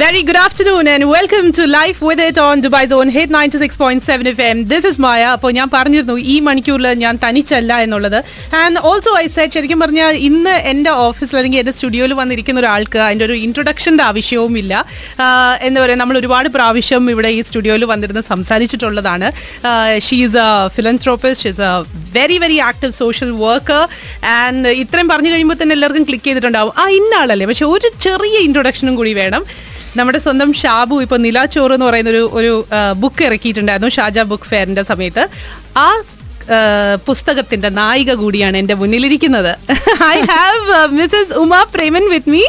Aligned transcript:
Very 0.00 0.22
good 0.28 0.36
afternoon 0.36 0.86
and 0.92 1.02
welcome 1.08 1.46
to 1.56 1.62
Life 1.66 1.98
with 2.06 2.20
It 2.20 2.38
on 2.46 2.60
Dubai 2.64 2.82
Zone 2.92 3.08
Hit 3.08 3.28
96.7 3.30 4.26
FM. 4.32 4.56
This 4.72 4.84
is 4.88 4.96
Maya. 5.04 5.28
അപ്പോൾ 5.36 5.50
ഞാൻ 5.58 5.68
പറഞ്ഞിരുന്നു 5.74 6.14
ഈ 6.32 6.34
മണിക്കൂറിൽ 6.46 6.86
ഞാൻ 7.02 7.14
തനിച്ചല്ല 7.22 7.78
എന്നുള്ളത്. 7.84 8.16
ആൻഡ് 8.60 8.80
ഓൾസോ 8.88 9.12
ഐ 9.20 9.26
സെറ്റ് 9.36 9.56
ശരിക്കും 9.56 9.80
പറഞ്ഞാൽ 9.84 10.16
ഇന്ന് 10.28 10.54
എന്റെ 10.72 10.92
ഓഫീസിൽ 11.04 11.36
അല്ലെങ്കിൽ 11.40 11.60
എന്റെ 11.62 11.74
സ്റ്റുഡിയോയിൽ 11.76 12.14
വന്നിരിക്കുന്ന 12.20 12.62
ഒരാൾക്ക് 12.62 12.98
അതിന്റെ 13.06 13.24
ഒരു 13.28 13.36
ഇൻട്രൊഡക്ഷന്റെ 13.46 14.04
ആവശ്യവുമില്ല. 14.08 14.72
എന്താ 15.68 15.78
പറയുക 15.84 15.98
നമ്മൾ 16.02 16.18
ഒരുപാട് 16.22 16.48
പ്രാവശ്യം 16.56 17.06
ഇവിടെ 17.14 17.30
ഈ 17.36 17.40
സ്റ്റുഡിയോയിൽ 17.50 17.86
വന്നിരുന്ന് 17.92 18.22
സംസാരിച്ചിട്ടുള്ളതാണ്. 18.32 19.30
She's 20.08 20.38
a 20.46 20.50
philanthropist 20.78 21.44
she's 21.46 21.64
a 21.68 21.70
very 22.18 22.38
very 22.44 22.58
active 22.70 22.96
social 23.02 23.30
worker 23.44 23.82
and 24.40 24.74
ഇത്രയും 24.82 25.10
പറഞ്ഞു 25.14 25.32
കഴിയുമ്പോൾ 25.34 25.58
തന്നെ 25.62 25.76
എല്ലാവർക്കും 25.78 26.06
ക്ലിക്ക് 26.10 26.26
ചെയ്തിട്ടുണ്ടാവും. 26.28 26.74
ആ 26.82 26.86
ഇന്ന 26.98 27.14
ആളല്ലേ 27.22 27.48
പക്ഷെ 27.52 27.68
ഒരു 27.76 27.90
ചെറിയ 28.06 28.44
ഇൻട്രൊഡക്ഷനും 28.48 28.96
കൂടി 29.00 29.14
വേണം. 29.22 29.44
നമ്മുടെ 29.98 30.18
സ്വന്തം 30.24 30.50
ഷാബു 30.60 30.96
ഇപ്പൊ 31.04 31.16
നിലാച്ചോറ് 31.26 31.74
എന്ന് 31.76 31.86
പറയുന്ന 31.86 32.10
ഒരു 32.14 32.22
ഒരു 32.38 32.52
ബുക്ക് 33.02 33.24
ഇറക്കിയിട്ടുണ്ടായിരുന്നു 33.28 33.90
ഷാജ 33.96 34.18
ബുക്ക് 34.32 34.48
ഫെയറിന്റെ 34.52 34.84
സമയത്ത്. 34.92 35.24
ആ 35.84 35.88
പുസ്തകത്തിന്റെ 37.08 37.68
നായിക 37.78 38.10
കൂടിയാണ് 38.14 38.56
എന്റെ 38.62 38.74
മുന്നിലിരിക്കുന്നത്. 38.80 39.52
I 40.14 40.16
have 40.32 40.74
Mrs 40.98 41.34
Uma 41.42 41.54
Preman 41.74 42.04
with 42.12 42.32
me 42.34 42.42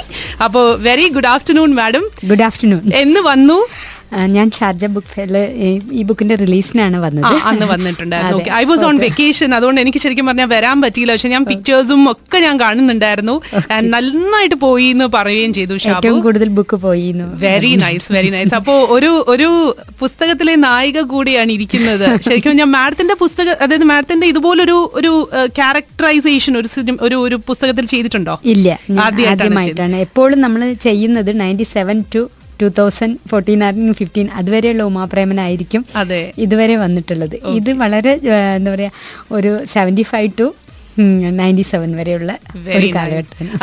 അപ്പോ 0.45 0.61
very 0.87 1.07
good 1.15 1.31
afternoon 1.35 1.71
madam 1.79 2.03
good 2.31 2.45
afternoon 2.47 2.83
എന്ന് 3.03 3.23
വന്നു. 3.29 3.57
ഞാൻ 4.35 4.47
ഷാർജ 4.57 4.85
ബുക്ക് 4.95 5.11
ഫെയറിൽ 5.13 5.37
ഈ 5.99 6.01
ബുക്കിന്റെ 6.09 6.35
റിലീസിനാണ് 6.41 6.97
വന്നത്. 7.05 7.35
അന്ന് 7.49 7.65
വന്നിട്ടുണ്ടായിരുന്നു. 7.71 8.43
ഐ 8.61 8.63
വാസ് 8.69 8.85
ഓൺ 8.85 8.97
വെക്കേഷൻ 9.05 9.55
അതുകൊണ്ട് 9.55 9.81
എനിക്ക് 9.81 9.99
ശരിക്കും 10.03 10.25
പറഞ്ഞാൽ 10.25 10.49
വരാൻ 10.55 10.77
പറ്റിയില്ല. 10.81 11.13
പക്ഷെ 11.15 11.29
ഞാൻ 11.35 11.45
പിക്ചേഴ്സും 11.45 12.01
ഒക്കെ 12.11 12.39
ഞാൻ 12.45 12.55
കാണുന്നുണ്ടായിരുന്നു. 12.59 13.35
നന്നായിട്ട് 13.95 14.55
പോയി 14.65 14.87
എന്ന് 14.95 15.07
പറയുകയും 15.17 15.53
ചെയ്തു 15.53 15.73
ഏറ്റവും 15.93 16.19
കൂടുതൽ 16.27 16.49
ബുക്ക് 16.59 16.77
പോയി 16.85 17.07
വെരി 17.45 17.75
നൈസ് 17.75 18.07
വെരി 18.17 18.29
നൈസ് 18.29 18.55
അപ്പോ 18.55 18.75
ഒരു 18.97 19.11
ഒരു 19.33 19.49
പുസ്തകത്തിലെ 19.99 20.55
നായിക 20.67 21.01
കൂടിയാണ് 21.13 21.51
ഇരിക്കുന്നത്. 21.51 22.05
ശരിക്കും 22.25 22.57
ഞാൻ 22.57 22.71
മാഡത്തിന്റെ 22.71 23.13
പുസ്തകം 23.23 23.55
അതായത് 23.61 23.83
മാഡത്തിന്റെ 23.83 24.27
ഇതുപോലൊരു 24.27 24.77
ഒരു 24.93 25.11
ക്യാരക്ടറൈസേഷൻ 25.59 26.57
ഒരു 26.57 26.69
ഒരു 27.01 27.15
ഒരു 27.15 27.35
പുസ്തകത്തിൽ 27.47 27.85
ചെയ്തിട്ടുണ്ടോ? 27.85 28.39
ഇല്ല. 28.45 28.67
ആദ്യമായിട്ടാണ് 29.05 29.95
എപ്പോഴും 29.95 30.41
നമ്മൾ 30.41 30.73
ചെയ്യുന്നത് 30.85 31.39
ninety 31.39 31.63
seven 31.75 32.03
to 32.15 32.21
two 32.61 32.67
thousand 32.79 33.17
fourteen 33.29 33.63
and 33.63 33.93
fifteen 33.93 34.27
അതുവരെയുള്ള 34.31 34.83
ഉമാപ്രേമനായിരിക്കും 34.83 35.85
ഇതുവരെ 36.37 36.77
വന്നിട്ടുള്ളത്. 36.77 37.35
ഇത് 37.59 37.71
വളരെ 37.73 38.13
എന്താ 38.55 38.71
പറയുക 38.73 38.91
ഒരു 39.31 39.51
seventy 39.73 40.01
five 40.01 40.31
to 40.39 40.47
ninety 41.39 41.61
seven 41.61 41.95
വരെയുള്ള 41.95 42.31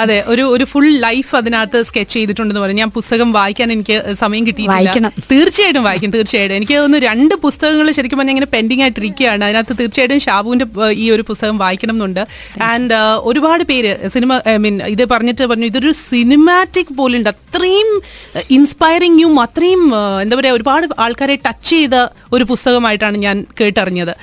അതെ 0.02 0.24
ഒരു 0.32 0.42
ഒരു 0.54 0.64
ഫുൾ 0.72 0.88
ലൈഫ് 1.06 1.36
അതിനകത്ത് 1.36 1.82
സ്കെച്ച് 1.88 2.14
ചെയ്തിട്ടുണ്ടെന്ന് 2.14 2.62
പറഞ്ഞു 2.64 2.80
ഞാൻ 2.84 2.90
പുസ്തകം 2.90 3.32
വായിക്കാൻ 3.32 3.72
എനിക്ക് 3.72 3.96
സമയം 4.22 4.46
കിട്ടിയിട്ടില്ല. 4.46 5.10
തീർച്ചയായിട്ടും 5.32 5.84
വായിക്കും 5.84 6.10
തീർച്ചയായിട്ടും. 6.10 6.56
എനിക്ക് 6.56 6.74
തോന്നുന്നു 6.74 7.06
രണ്ട് 7.06 7.34
പുസ്തകങ്ങൾ 7.34 7.92
ശരിക്കും 7.92 8.18
പറഞ്ഞാൽ 8.18 8.34
ഇങ്ങനെ 8.36 8.50
പെൻഡിങ് 8.55 8.82
ആയിട്ടിരിക്കുകയാണ്. 8.82 9.44
അതിനകത്ത് 9.44 9.78
തീർച്ചയായിട്ടും 9.80 10.20
ഷാബുവിന്റെ 10.20 10.66
ഈ 10.90 11.10
ഒരു 11.10 11.22
പുസ്തകം 11.22 11.58
വായിക്കണം 11.58 11.94
എന്നുണ്ട് 11.94 12.27
ആൻഡ് 12.70 12.94
ഒരുപാട് 13.30 13.64
പേര് 13.64 14.10
സിനിമ 14.14 14.40
ഐ 14.48 14.56
മീൻ 14.56 14.82
ഇത് 14.86 15.05
പറഞ്ഞിട്ട് 15.05 15.44
പറഞ്ഞു 15.44 15.66
ഇതൊരു 15.66 15.92
സിനിമാറ്റിക് 16.10 16.92
പോലെ 17.00 17.18
ഉണ്ട് 17.18 17.30
അത്രയും 17.34 17.90
ഇൻസ്പയറിംഗും 18.50 19.40
അത്രയും 19.40 19.82
എന്താ 20.22 20.36
പറയാ 20.36 20.52
ഒരുപാട് 20.52 20.86
ആൾക്കാരെ 20.98 21.36
ടച്ച് 21.46 21.70
ചെയ്ത 21.70 21.96
ഒരു 22.32 22.44
പുസ്തകമായിട്ടാണ് 22.44 23.16
ഞാൻ 23.16 23.36
കേട്ടറിഞ്ഞത്. 23.60 24.14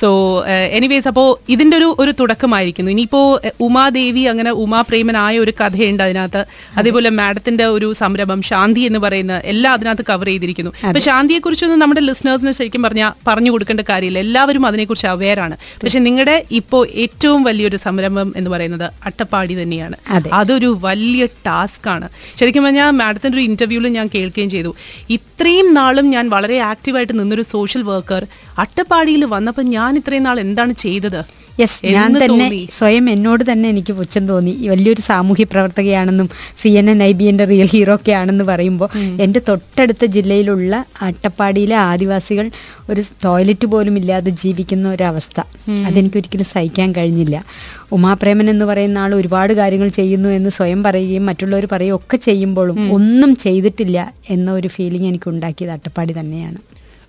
സോ 0.00 0.08
എനിവേസ് 0.48 1.08
അപ്പോൾ 1.08 1.28
ഇതിന്റെ 1.48 1.76
ഒരു 1.76 1.96
ഒരു 1.98 2.12
തുടക്കമായിരിക്കുന്നു 2.52 2.90
ഇനിയിപ്പോ 2.90 3.20
ഉമാദേവി 3.60 4.22
അങ്ങനെ 4.32 4.50
ഉമാപ്രേമനായ 4.64 5.34
ഒരു 5.38 5.52
കഥയുണ്ട് 5.60 6.02
അതിനകത്ത്. 6.02 6.42
അതേപോലെ 6.76 7.10
മാഡത്തിന്റെ 7.20 7.64
ഒരു 7.76 7.88
സംരംഭം 7.92 8.40
ശാന്തി 8.42 8.82
എന്ന് 8.88 8.98
പറയുന്ന 8.98 9.34
എല്ലാം 9.52 9.72
അതിനകത്ത് 9.72 10.04
കവർ 10.10 10.26
ചെയ്തിരിക്കുന്നു. 10.26 10.72
അപ്പൊ 10.88 11.00
ശാന്തിയെ 11.08 11.38
കുറിച്ചൊന്നും 11.38 11.78
നമ്മുടെ 11.82 12.02
ലിസണേഴ്സിന് 12.08 12.52
ശരിക്കും 12.52 12.82
പറഞ്ഞാൽ 12.82 13.10
പറഞ്ഞു 13.26 13.50
കൊടുക്കേണ്ട 13.50 13.82
കാര്യമില്ല. 13.90 14.18
എല്ലാവരും 14.18 14.66
അതിനെക്കുറിച്ച് 14.66 15.08
അവെയറാണ് 15.14 15.56
പക്ഷെ 15.82 15.98
നിങ്ങളുടെ 15.98 16.36
ഇപ്പോ 16.50 16.78
ഏറ്റവും 17.04 17.42
വലിയൊരു 17.42 17.78
സംരംഭം 17.86 18.28
എന്ന് 18.36 18.50
പറയുന്നത് 18.50 18.86
അട്ടപ്പാടി 19.04 19.54
തന്നെയാണ്. 19.62 19.96
അതൊരു 20.32 20.70
വലിയ 20.86 21.22
ടാസ്ക് 21.46 21.88
ആണ്. 21.88 22.08
ശരിക്കും 22.40 22.64
പറഞ്ഞാൽ 22.64 22.90
മാഡത്തിന്റെ 23.02 23.36
ഒരു 23.38 23.44
ഇന്റർവ്യൂവിൽ 23.50 23.88
ഞാൻ 23.98 24.06
കേൾക്കുകയും 24.14 24.50
ചെയ്തു. 24.50 24.70
ഇത്രയും 25.10 25.68
നാളും 25.74 26.06
ഞാൻ 26.14 26.24
വളരെ 26.28 26.56
ആക്റ്റീവായിട്ട് 26.72 27.14
നിന്നൊരു 27.20 27.44
സോഷ്യൽ 27.54 27.82
വർക്കർ 27.82 28.22
അട്ടപ്പാടിയിൽ 28.58 29.22
വന്നപ്പോൾ 29.34 29.64
ഞാൻ 29.76 29.92
ഇത്രയും 29.96 30.24
നാൾ 30.28 30.36
എന്താണ് 30.40 30.72
ചെയ്തത്? 30.84 31.20
യെസ് 31.60 31.86
ഞാൻ 31.86 32.24
തന്നെ 32.24 32.66
സ്വയം 32.78 33.10
എന്നോട് 33.10 33.52
തന്നെ 33.52 33.68
എനിക്ക് 33.68 33.92
പുച്ഛം 33.92 34.28
തോന്നി. 34.28 34.52
വലിയൊരു 34.66 35.00
സാമൂഹ്യ 35.00 35.44
പ്രവർത്തകയാണെന്നും 35.44 36.28
C 36.56 36.68
N 36.68 36.90
N 36.90 37.02
I 37.02 37.12
B 37.12 37.24
N 37.24 37.44
real 37.44 37.66
hero 37.66 37.94
ഒക്കെ 37.94 38.12
ആണെന്ന് 38.12 38.44
പറയുമ്പോൾ 38.44 38.88
എന്റെ 39.20 39.40
തൊട്ടടുത്ത 39.48 40.04
ജില്ലയിലുള്ള 40.04 40.86
അട്ടപ്പാടിയിലെ 41.02 41.76
ആദിവാസികൾ 41.76 42.50
ഒരു 42.90 43.02
ടോയ്ലറ്റ് 43.24 43.66
പോലും 43.66 43.96
ഇല്ലാതെ 43.96 44.30
ജീവിക്കുന്ന 44.30 44.88
ഒരവസ്ഥ. 44.88 45.40
അതെനിക്ക് 45.86 46.16
ഒരിക്കലും 46.16 46.44
സഹിക്കാൻ 46.44 46.92
കഴിഞ്ഞില്ല. 46.92 47.44
ഉമാപ്രേമൻ 47.92 48.50
എന്ന് 48.50 48.64
പറയുന്ന 48.64 48.98
ആൾ 48.98 49.14
ഒരുപാട് 49.14 49.52
കാര്യങ്ങൾ 49.52 49.88
ചെയ്യുന്നു 49.88 50.28
എന്ന് 50.28 50.50
സ്വയം 50.50 50.82
പറയുകയും 50.82 51.26
മറ്റുള്ളവർ 51.26 51.68
പറയുകയും 51.72 51.94
ഒക്കെ 51.94 52.16
ചെയ്യുമ്പോഴും 52.16 52.92
ഒന്നും 52.92 53.36
ചെയ്തിട്ടില്ല 53.36 54.12
എന്ന 54.30 54.52
ഒരു 54.52 54.68
ഫീലിംഗ് 54.68 55.06
എനിക്ക് 55.06 55.30
ഉണ്ടാക്കിയത് 55.30 55.70
അട്ടപ്പാടി 55.70 56.12
തന്നെയാണ്. 56.20 56.58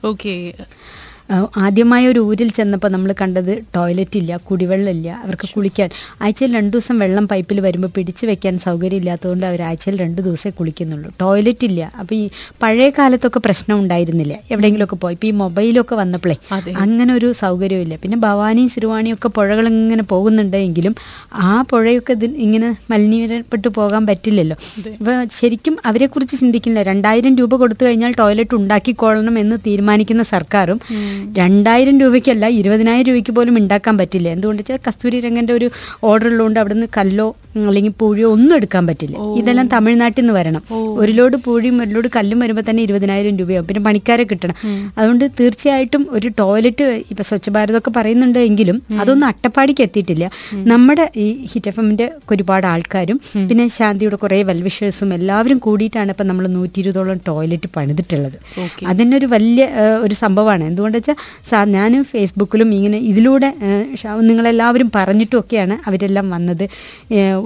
ഓക്കെ 0.06 0.54
ആദ്യമായ 1.58 2.08
ഒരു 2.08 2.20
ഊരിൽ 2.20 2.50
ചെന്നപ്പോൾ 2.52 2.88
നമ്മൾ 2.88 3.16
കണ്ടത് 3.22 3.64
ടോയ്ലറ്റ് 3.76 4.18
ഇല്ല 4.18 4.38
കുടിവെള്ളമില്ല 4.38 5.10
അവർക്ക് 5.24 5.48
കുളിക്കാൻ. 5.56 5.90
ആഴ്ചയിൽ 6.22 6.54
രണ്ട് 6.54 6.78
ദിവസം 6.78 7.00
വെള്ളം 7.00 7.28
പൈപ്പിൽ 7.28 7.60
വരുമ്പോൾ 7.60 7.88
പിടിച്ചു 7.88 8.26
വെക്കാൻ 8.26 8.60
സൗകര്യം 8.60 8.98
ഇല്ലാത്തതുകൊണ്ട് 8.98 9.46
അവർ 9.46 9.62
ആഴ്ചയിൽ 9.62 9.98
രണ്ട് 9.98 10.22
ദിവസമേ 10.22 10.52
കുളിക്കുന്നുള്ളൂ. 10.60 11.12
ടോയ്ലറ്റ് 11.22 11.66
ഇല്ല. 11.66 11.92
അപ്പോൾ 12.00 12.16
ഈ 12.16 12.30
പഴയ 12.62 12.90
കാലത്തൊക്കെ 12.90 13.40
പ്രശ്നം 13.40 13.80
ഉണ്ടായിരുന്നില്ല. 13.80 14.34
എവിടെയെങ്കിലുമൊക്കെ 14.52 14.96
പോയി. 14.96 15.14
ഇപ്പോൾ 15.14 15.28
ഈ 15.28 15.32
മൊബൈലൊക്കെ 15.32 15.96
വന്നപ്പോഴേ. 15.96 16.36
അങ്ങനെ 16.76 17.14
ഒരു 17.14 17.32
സൗകര്യമില്ല 17.32 17.96
പിന്നെ 17.96 18.18
ഭവാനിയും 18.18 18.70
സിരുവാണിയും 18.70 19.14
ഒക്കെ 19.14 19.28
പുഴകൾ 19.28 19.68
ഇങ്ങനെ 19.68 20.04
പോകുന്നുണ്ടെങ്കിലും 20.04 20.96
ആ 21.34 21.62
പുഴയൊക്കെ 21.70 22.14
ഇങ്ങനെ 22.38 22.76
മലിനീകരപ്പെട്ട് 22.92 23.68
പോകാൻ 23.68 24.08
പറ്റില്ലല്ലോ. 24.08 24.58
അപ്പോൾ 25.00 25.28
ശരിക്കും 25.40 25.78
അവരെക്കുറിച്ച് 25.86 26.36
ചിന്തിക്കുന്നില്ല. 26.36 26.90
രണ്ടായിരം 26.92 27.36
രൂപ 27.36 27.56
കൊടുത്തു 27.56 27.86
കഴിഞ്ഞാൽ 27.86 28.14
ടോയ്ലറ്റ് 28.20 28.56
ഉണ്ടാക്കിക്കൊള്ളണം 28.56 29.40
എന്ന് 29.40 29.56
തീരുമാനിക്കുന്ന 29.68 30.24
സർക്കാരും 30.24 30.80
രണ്ടായിരം 31.40 31.96
രൂപയ്ക്കല്ല 32.02 32.46
ഇരുപതിനായിരം 32.60 33.08
രൂപയ്ക്ക് 33.10 33.34
പോലും 33.38 33.56
ഉണ്ടാക്കാൻ 33.62 33.96
പറ്റില്ല. 34.02 34.28
എന്തുകൊണ്ട് 34.36 34.62
വെച്ചാൽ 34.62 34.80
കസ്തൂരി 34.88 35.18
രംഗന്റെ 35.26 35.54
ഒരു 35.60 35.68
ഓർഡർ 36.10 36.28
ഉള്ളതുകൊണ്ട് 36.32 36.60
അവിടുന്ന് 36.62 36.88
കല്ലോ 36.98 37.28
അല്ലെങ്കിൽ 37.70 37.94
പൂഴിയോ 38.02 38.28
ഒന്നും 38.36 38.54
എടുക്കാൻ 38.60 38.84
പറ്റില്ല. 38.90 39.16
ഇതെല്ലാം 39.40 39.68
തമിഴ്നാട്ടിൽ 39.74 40.22
നിന്ന് 40.22 40.36
വരണം. 40.38 40.62
ഒരു 41.02 41.12
ലോഡ് 41.18 41.38
പൂഴിയും 41.46 41.76
ഒരു 41.84 41.92
ലോഡ് 41.96 42.10
കല്ലും 42.16 42.40
വരുമ്പോൾ 42.44 42.66
തന്നെ 42.70 42.82
ഇരുപതിനായിരം 42.88 43.36
രൂപയാവും. 43.42 43.68
പിന്നെ 43.68 43.82
പണിക്കാരെ 43.88 44.24
കിട്ടണം. 44.32 44.56
അതുകൊണ്ട് 44.98 45.26
തീർച്ചയായിട്ടും 45.40 46.04
ഒരു 46.18 46.28
ടോയ്ലറ്റ് 46.40 46.86
ഇപ്പൊ 47.12 47.24
സ്വച്ഛ 47.30 47.50
ഭാരത് 47.58 47.78
ഒക്കെ 47.82 47.92
പറയുന്നുണ്ട് 47.98 48.40
എങ്കിലും 48.50 48.80
അതൊന്നും 49.02 49.28
അട്ടപ്പാടിക്ക് 49.32 49.84
എത്തിയിട്ടില്ല. 49.88 50.26
നമ്മുടെ 50.74 51.06
ഈ 51.26 51.28
ഹിറ്റ് 51.54 51.72
എഫ് 51.72 51.82
എമ്മിന്റെ 51.84 52.08
ഒരുപാട് 52.34 52.68
ആൾക്കാരും 52.74 53.20
പിന്നെ 53.50 53.68
ശാന്തിയുടെ 53.78 54.18
കുറേ 54.24 54.40
വെൽവിഷേഴ്സും 54.52 55.10
എല്ലാവരും 55.20 55.58
കൂടിയിട്ടാണ് 55.58 56.12
ഇപ്പൊ 56.16 56.26
നമ്മൾ 56.32 56.48
നൂറ്റി 56.58 56.80
ഇരുപതോളം 56.84 57.20
ടോയ്ലറ്റ് 57.28 57.70
പണിതിട്ടുള്ളത് 57.76 58.38
അതിനൊരു 58.92 59.24
ഒരു 59.24 59.28
വലിയ 59.34 59.66
ഒരു 60.06 60.16
സംഭവമാണ്. 60.22 60.64
എന്തുകൊണ്ട് 60.70 60.98
വെച്ചാൽ 61.04 61.18
സാർ 61.50 61.66
ഞാൻ 61.78 61.92
ഫേസ്ബുക്കിലും 62.12 62.70
ഇങ്ങനെ 62.78 62.98
ഇതിലൂടെ 63.12 63.50
നിങ്ങളെല്ലാവരും 64.30 64.90
പറഞ്ഞിട്ടുമൊക്കെയാണ് 64.98 65.76
അവരെല്ലാം 65.88 66.28
വന്നത്. 66.36 66.66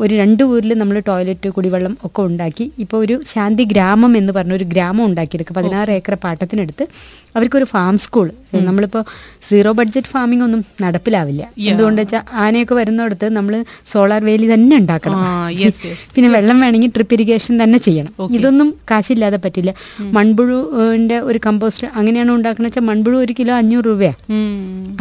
ഒരു 0.02 0.14
രണ്ട് 0.22 0.44
ഊരിൽ 0.54 0.74
നമ്മൾ 0.82 0.98
ടോയ്ലറ്റ് 1.10 1.50
കുടിവെള്ളം 1.58 1.94
ഒക്കെ 2.08 2.22
ഉണ്ടാക്കി. 2.30 2.66
ഇപ്പോൾ 2.84 2.98
ഒരു 3.06 3.16
ശാന്തി 3.34 3.64
ഗ്രാമം 3.74 4.14
എന്ന് 4.20 4.34
പറഞ്ഞ 4.38 4.54
ഒരു 4.60 4.68
ഗ്രാമം 4.74 5.04
ഉണ്ടാക്കിയെടുക്കുക 5.10 5.56
പതിനാറ് 5.60 5.92
ഏക്കർ 6.00 6.16
പാട്ടത്തിനെടുത്ത് 6.26 6.86
അവർക്കൊരു 7.38 7.66
ഫാം 7.72 7.96
സ്കൂൾ 8.04 8.28
നമ്മളിപ്പോൾ 8.68 9.02
സീറോ 9.48 9.72
ബഡ്ജറ്റ് 9.80 10.10
ഫാമിംഗ് 10.14 10.44
ഒന്നും 10.46 10.62
നടപ്പിലാവില്ല. 10.84 11.42
എന്തുകൊണ്ട് 11.72 12.00
വെച്ചാൽ 12.02 12.22
ആനയൊക്കെ 12.44 12.76
വരുന്നിടത്ത് 12.80 13.28
നമ്മൾ 13.38 13.54
സോളാർ 13.92 14.22
വേലി 14.30 14.48
തന്നെ 14.54 14.74
ഉണ്ടാക്കണം. 14.82 15.20
പിന്നെ 16.16 16.30
വെള്ളം 16.36 16.58
വേണമെങ്കിൽ 16.64 16.92
ട്രിപ്പ് 16.96 17.16
ഇറിഗേഷൻ 17.18 17.54
തന്നെ 17.64 17.80
ചെയ്യണം. 17.88 18.14
ഇതൊന്നും 18.38 18.70
കാശില്ലാതെ 18.92 19.40
പറ്റില്ല. 19.46 19.72
മൺപുഴുവിന്റെ 20.18 21.18
ഒരു 21.30 21.40
കമ്പോസ്റ്റ് 21.48 21.88
അങ്ങനെയാണ് 22.00 22.32
ഉണ്ടാക്കുന്നത് 22.38 22.70
വെച്ചാൽ 22.72 22.86
മൺപുഴു 22.90 23.18
ഒരു 23.26 23.34
കിലോ 23.40 23.47
അഞ്ഞൂറ് 23.52 23.86
രൂപയാണ് 23.86 24.18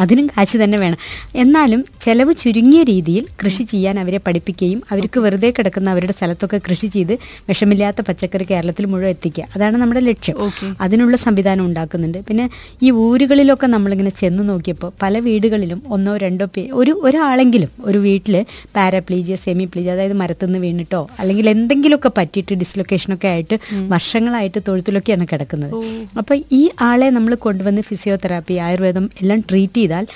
അതിനും 0.01 0.27
കാശ് 0.27 0.57
തന്നെ 0.65 0.79
വേണം. 0.79 0.99
എന്നാലും 1.37 1.85
ചെലവ് 2.01 2.35
ചുരുങ്ങിയ 2.35 2.83
രീതിയിൽ 2.83 3.27
കൃഷി 3.45 3.63
ചെയ്യാൻ 3.63 3.99
അവരെ 4.01 4.19
പഠിപ്പിക്കുകയും 4.27 4.83
അവർക്ക് 4.91 5.21
വെറുതെ 5.21 5.51
കിടക്കുന്ന 5.59 5.91
അവരുടെ 5.91 6.13
സ്ഥലത്തൊക്കെ 6.13 6.61
കൃഷി 6.69 6.87
ചെയ്ത് 6.87 7.13
വിഷമില്ലാത്ത 7.49 8.01
പച്ചക്കറി 8.01 8.47
കേരളത്തിൽ 8.51 8.87
മുഴുവൻ 8.87 9.11
എത്തിക്കുക. 9.11 9.45
അതാണ് 9.57 9.77
നമ്മുടെ 9.77 10.01
ലക്ഷ്യം. 10.01 10.37
അതിനുള്ള 10.81 11.17
സംവിധാനം 11.17 11.67
ഉണ്ടാക്കുന്നുണ്ട്. 11.67 12.19
പിന്നെ 12.29 12.51
ഈ 12.83 12.91
ഊരുകളിലൊക്കെ 12.91 13.67
നമ്മളിങ്ങനെ 13.67 14.11
ചെന്ന് 14.11 14.49
നോക്കിയപ്പോൾ 14.49 14.93
പല 15.03 15.19
വീടുകളിലും 15.19 15.83
ഒന്നോ 15.87 16.17
രണ്ടോ 16.17 16.45
പേ 16.57 16.69
ഒരു 16.73 17.01
ഒരാളെങ്കിലും 17.03 17.69
ഒരു 17.81 17.99
വീട്ടിൽ 17.99 18.47
പാരാപ്ലീജിയ 18.77 19.37
സെമി 19.37 19.65
പ്ലീജിയ 19.65 19.93
അതായത് 19.93 20.13
മരത്തുനിന്ന് 20.13 20.59
വീണിട്ടോ 20.59 21.09
അല്ലെങ്കിൽ 21.19 21.49
എന്തെങ്കിലുമൊക്കെ 21.49 22.11
പറ്റിയിട്ട് 22.17 22.55
ഡിസ്ലൊക്കേഷനൊക്കെ 22.55 23.29
ആയിട്ട് 23.29 23.59
വർഷങ്ങളായിട്ട് 23.89 24.59
തൊഴുത്തിലൊക്കെയാണ് 24.69 25.27
കിടക്കുന്നത്. 25.33 25.75
അപ്പോൾ 26.19 26.43
ഈ 26.53 26.71
ആളെ 26.81 27.11
നമ്മൾ 27.11 27.35
കൊണ്ടുവന്ന് 27.35 27.81
ഫിസിയോതെറാപ്പി 27.81 28.36
ഫിസിയോതെറാപ്പി 28.37 28.55
ആയുർവേദം 28.67 29.11
എല്ലാം 29.23 29.41
ട്രീറ്റ് 29.41 29.77
ചെയ്താൽ 29.77 30.07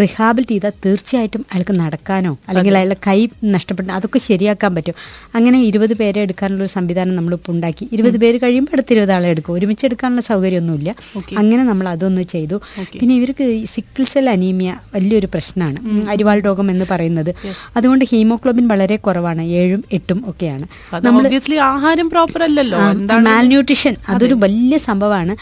റിഹാബിലിറ്റ് 0.00 0.52
ചെയ്താൽ 0.52 0.72
തീർച്ചയായിട്ടും 0.86 1.46
അയാൾക്ക് 1.52 1.74
നടക്കാനോ 1.80 2.38
അല്ലെങ്കിൽ 2.48 2.74
അയാളുടെ 2.76 2.96
കൈ 3.06 3.28
നഷ്ടപ്പെട്ട 3.44 3.90
അതൊക്കെ 3.90 4.18
ശരിയാക്കാൻ 4.18 4.74
പറ്റും. 4.74 4.94
അങ്ങനെ 5.34 5.62
ഇരുപത് 5.62 5.94
പേരെ 5.94 6.20
എടുക്കാനുള്ള 6.20 6.62
ഒരു 6.64 6.70
സംവിധാനം 6.70 7.16
നമ്മളിപ്പോൾ 7.16 7.52
ഉണ്ടാക്കി. 7.52 7.88
ഇരുപത് 7.92 8.16
പേര് 8.16 8.38
കഴിയുമ്പോൾ 8.42 8.72
അടുത്ത 8.72 8.92
ഇരുപത് 8.92 9.12
ആളെ 9.12 9.28
എടുക്കും. 9.28 9.52
ഒരുമിച്ച് 9.54 9.86
എടുക്കാനുള്ള 9.86 10.20
സൗകര്യമൊന്നുമില്ല. 10.20 10.94
അങ്ങനെ 11.38 11.64
നമ്മൾ 11.64 11.88
അതൊന്ന് 11.88 12.22
ചെയ്തു. 12.22 12.60
പിന്നെ 13.00 13.14
ഇവർക്ക് 13.14 13.64
സിക്കിൾ 13.74 14.04
സെൽ 14.04 14.30
അനീമിയ 14.30 14.76
വലിയൊരു 14.94 15.26
പ്രശ്നമാണ്. 15.26 16.08
അരിവാൾ 16.08 16.40
രോഗം 16.40 16.70
എന്ന് 16.70 16.84
പറയുന്നത്. 16.90 17.34
അതുകൊണ്ട് 17.76 18.04
ഹീമോഗ്ലോബിൻ 18.10 18.68
വളരെ 18.68 18.96
കുറവാണ്. 18.96 19.42
ഏഴും 19.42 19.84
എട്ടും 19.92 20.24
ഒക്കെയാണ്. 20.28 20.66
നമ്മൾ 20.94 21.40
ആഹാരം 21.62 22.10
പ്രോപ്പർ 22.10 22.42
അല്ലല്ലോ. 22.42 22.78
മാൽന്യൂട്രീഷൻ 22.78 23.22
മാൽന്യൂട്രിഷൻ 23.54 23.94
അതൊരു 24.08 24.34
വലിയ 24.34 24.76
സംഭവമാണ്. 24.78 25.34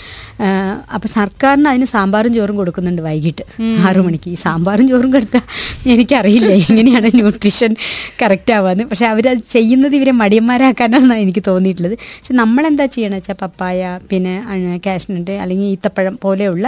അപ്പൊ 0.94 1.08
സർക്കാരിന് 1.08 1.68
അതിന് 1.68 1.86
സാമ്പാറും 2.02 2.32
ചോറും 2.38 2.56
കൊടുക്കുന്നുണ്ട് 2.60 3.02
വൈകിട്ട്. 3.08 3.44
ആറു 3.88 4.00
മണിക്ക്. 4.06 4.28
ഈ 4.34 4.38
സാമ്പാറും 4.44 4.86
ചോറും 4.92 5.10
കൊടുത്താൽ 5.14 5.42
എനിക്കറിയില്ല 5.94 6.50
എങ്ങനെയാണ് 6.68 7.08
ന്യൂട്രീഷൻ 7.18 7.72
കറക്റ്റ് 8.22 8.52
ആവാന്ന്. 8.58 8.84
പക്ഷെ 8.90 9.06
അവരത് 9.12 9.42
ചെയ്യുന്നത് 9.54 9.94
ഇവരെ 9.98 10.12
മടിയന്മാരാക്കാനാണെന്നാണ് 10.22 11.22
എനിക്ക് 11.26 11.42
തോന്നിയിട്ടുള്ളത്. 11.50 11.96
പക്ഷെ 12.18 12.34
നമ്മളെന്താ 12.42 12.86
ചെയ്യണം 12.96 13.18
വെച്ചാൽ 13.20 13.36
പപ്പായ 13.44 13.98
പിന്നെ 14.10 14.34
കാഷ്നട്ട് 14.86 15.36
അല്ലെങ്കിൽ 15.42 15.68
ഈത്തപ്പഴം 15.74 16.14
പോലെയുള്ള 16.26 16.66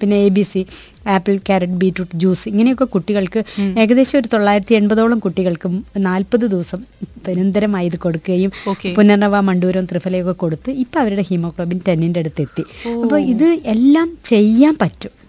പിന്നെ 0.00 0.16
A 0.26 0.28
B 0.36 0.44
C 0.52 0.62
apple 1.06 1.36
carrot 1.36 1.72
beetroot 1.72 2.18
juice 2.18 2.48
ഇങ്ങനെയൊക്കെ 2.48 2.84
കുട്ടികൾക്ക് 2.84 3.44
ഏകദേശം 3.78 4.18
ഒരു 4.18 4.28
തൊള്ളായിരത്തി 4.32 4.74
എൺപതോളം 4.74 5.18
കുട്ടികൾക്ക് 5.18 5.80
നാൽപ്പത് 5.96 6.40
ദിവസം 6.40 6.80
നിരന്തരമായി 7.28 7.86
ഇത് 7.86 7.98
കൊടുക്കുകയും. 7.98 8.52
പുനർനവ 8.96 9.40
മണ്ടൂരം 9.40 9.84
ത്രിഫലയൊക്കെ 9.84 10.32
കൊടുത്ത് 10.32 10.70
ഇപ്പം 10.70 11.00
അവരുടെ 11.00 11.24
ഹീമോഗ്ലോബിൻ 11.30 11.80
ടെന്നിന്റെ 11.88 12.20
അടുത്ത് 12.20 12.42
എത്തി. 12.42 12.64
അപ്പോൾ 13.02 13.20
ഇത് 13.20 13.58
എല്ലാം 13.66 14.18
ചെയ്യാൻ 14.24 14.76
പറ്റും. 14.80 15.23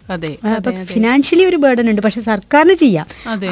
അപ്പൊ 0.56 0.72
ഫിനാൻഷ്യലി 0.94 1.44
ഒരു 1.44 1.58
ബേർഡൻ 1.64 1.90
ഉണ്ട്. 1.90 2.02
പക്ഷെ 2.02 2.22
സർക്കാരിന് 2.22 2.74
ചെയ്യാം. 2.74 3.06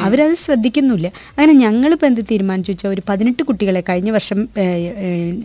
അവരത് 0.06 0.34
ശ്രദ്ധിക്കുന്നില്ല. 0.44 1.08
അങ്ങനെ 1.30 1.52
ഞങ്ങളിപ്പോൾ 1.52 2.06
എന്ത് 2.06 2.20
തീരുമാനിച്ചു 2.30 2.70
വെച്ചാൽ 2.72 2.90
ഒരു 2.90 3.02
പതിനെട്ട് 3.08 3.42
കുട്ടികളെ 3.42 3.82
കഴിഞ്ഞ 3.88 4.10
വർഷം 4.10 4.40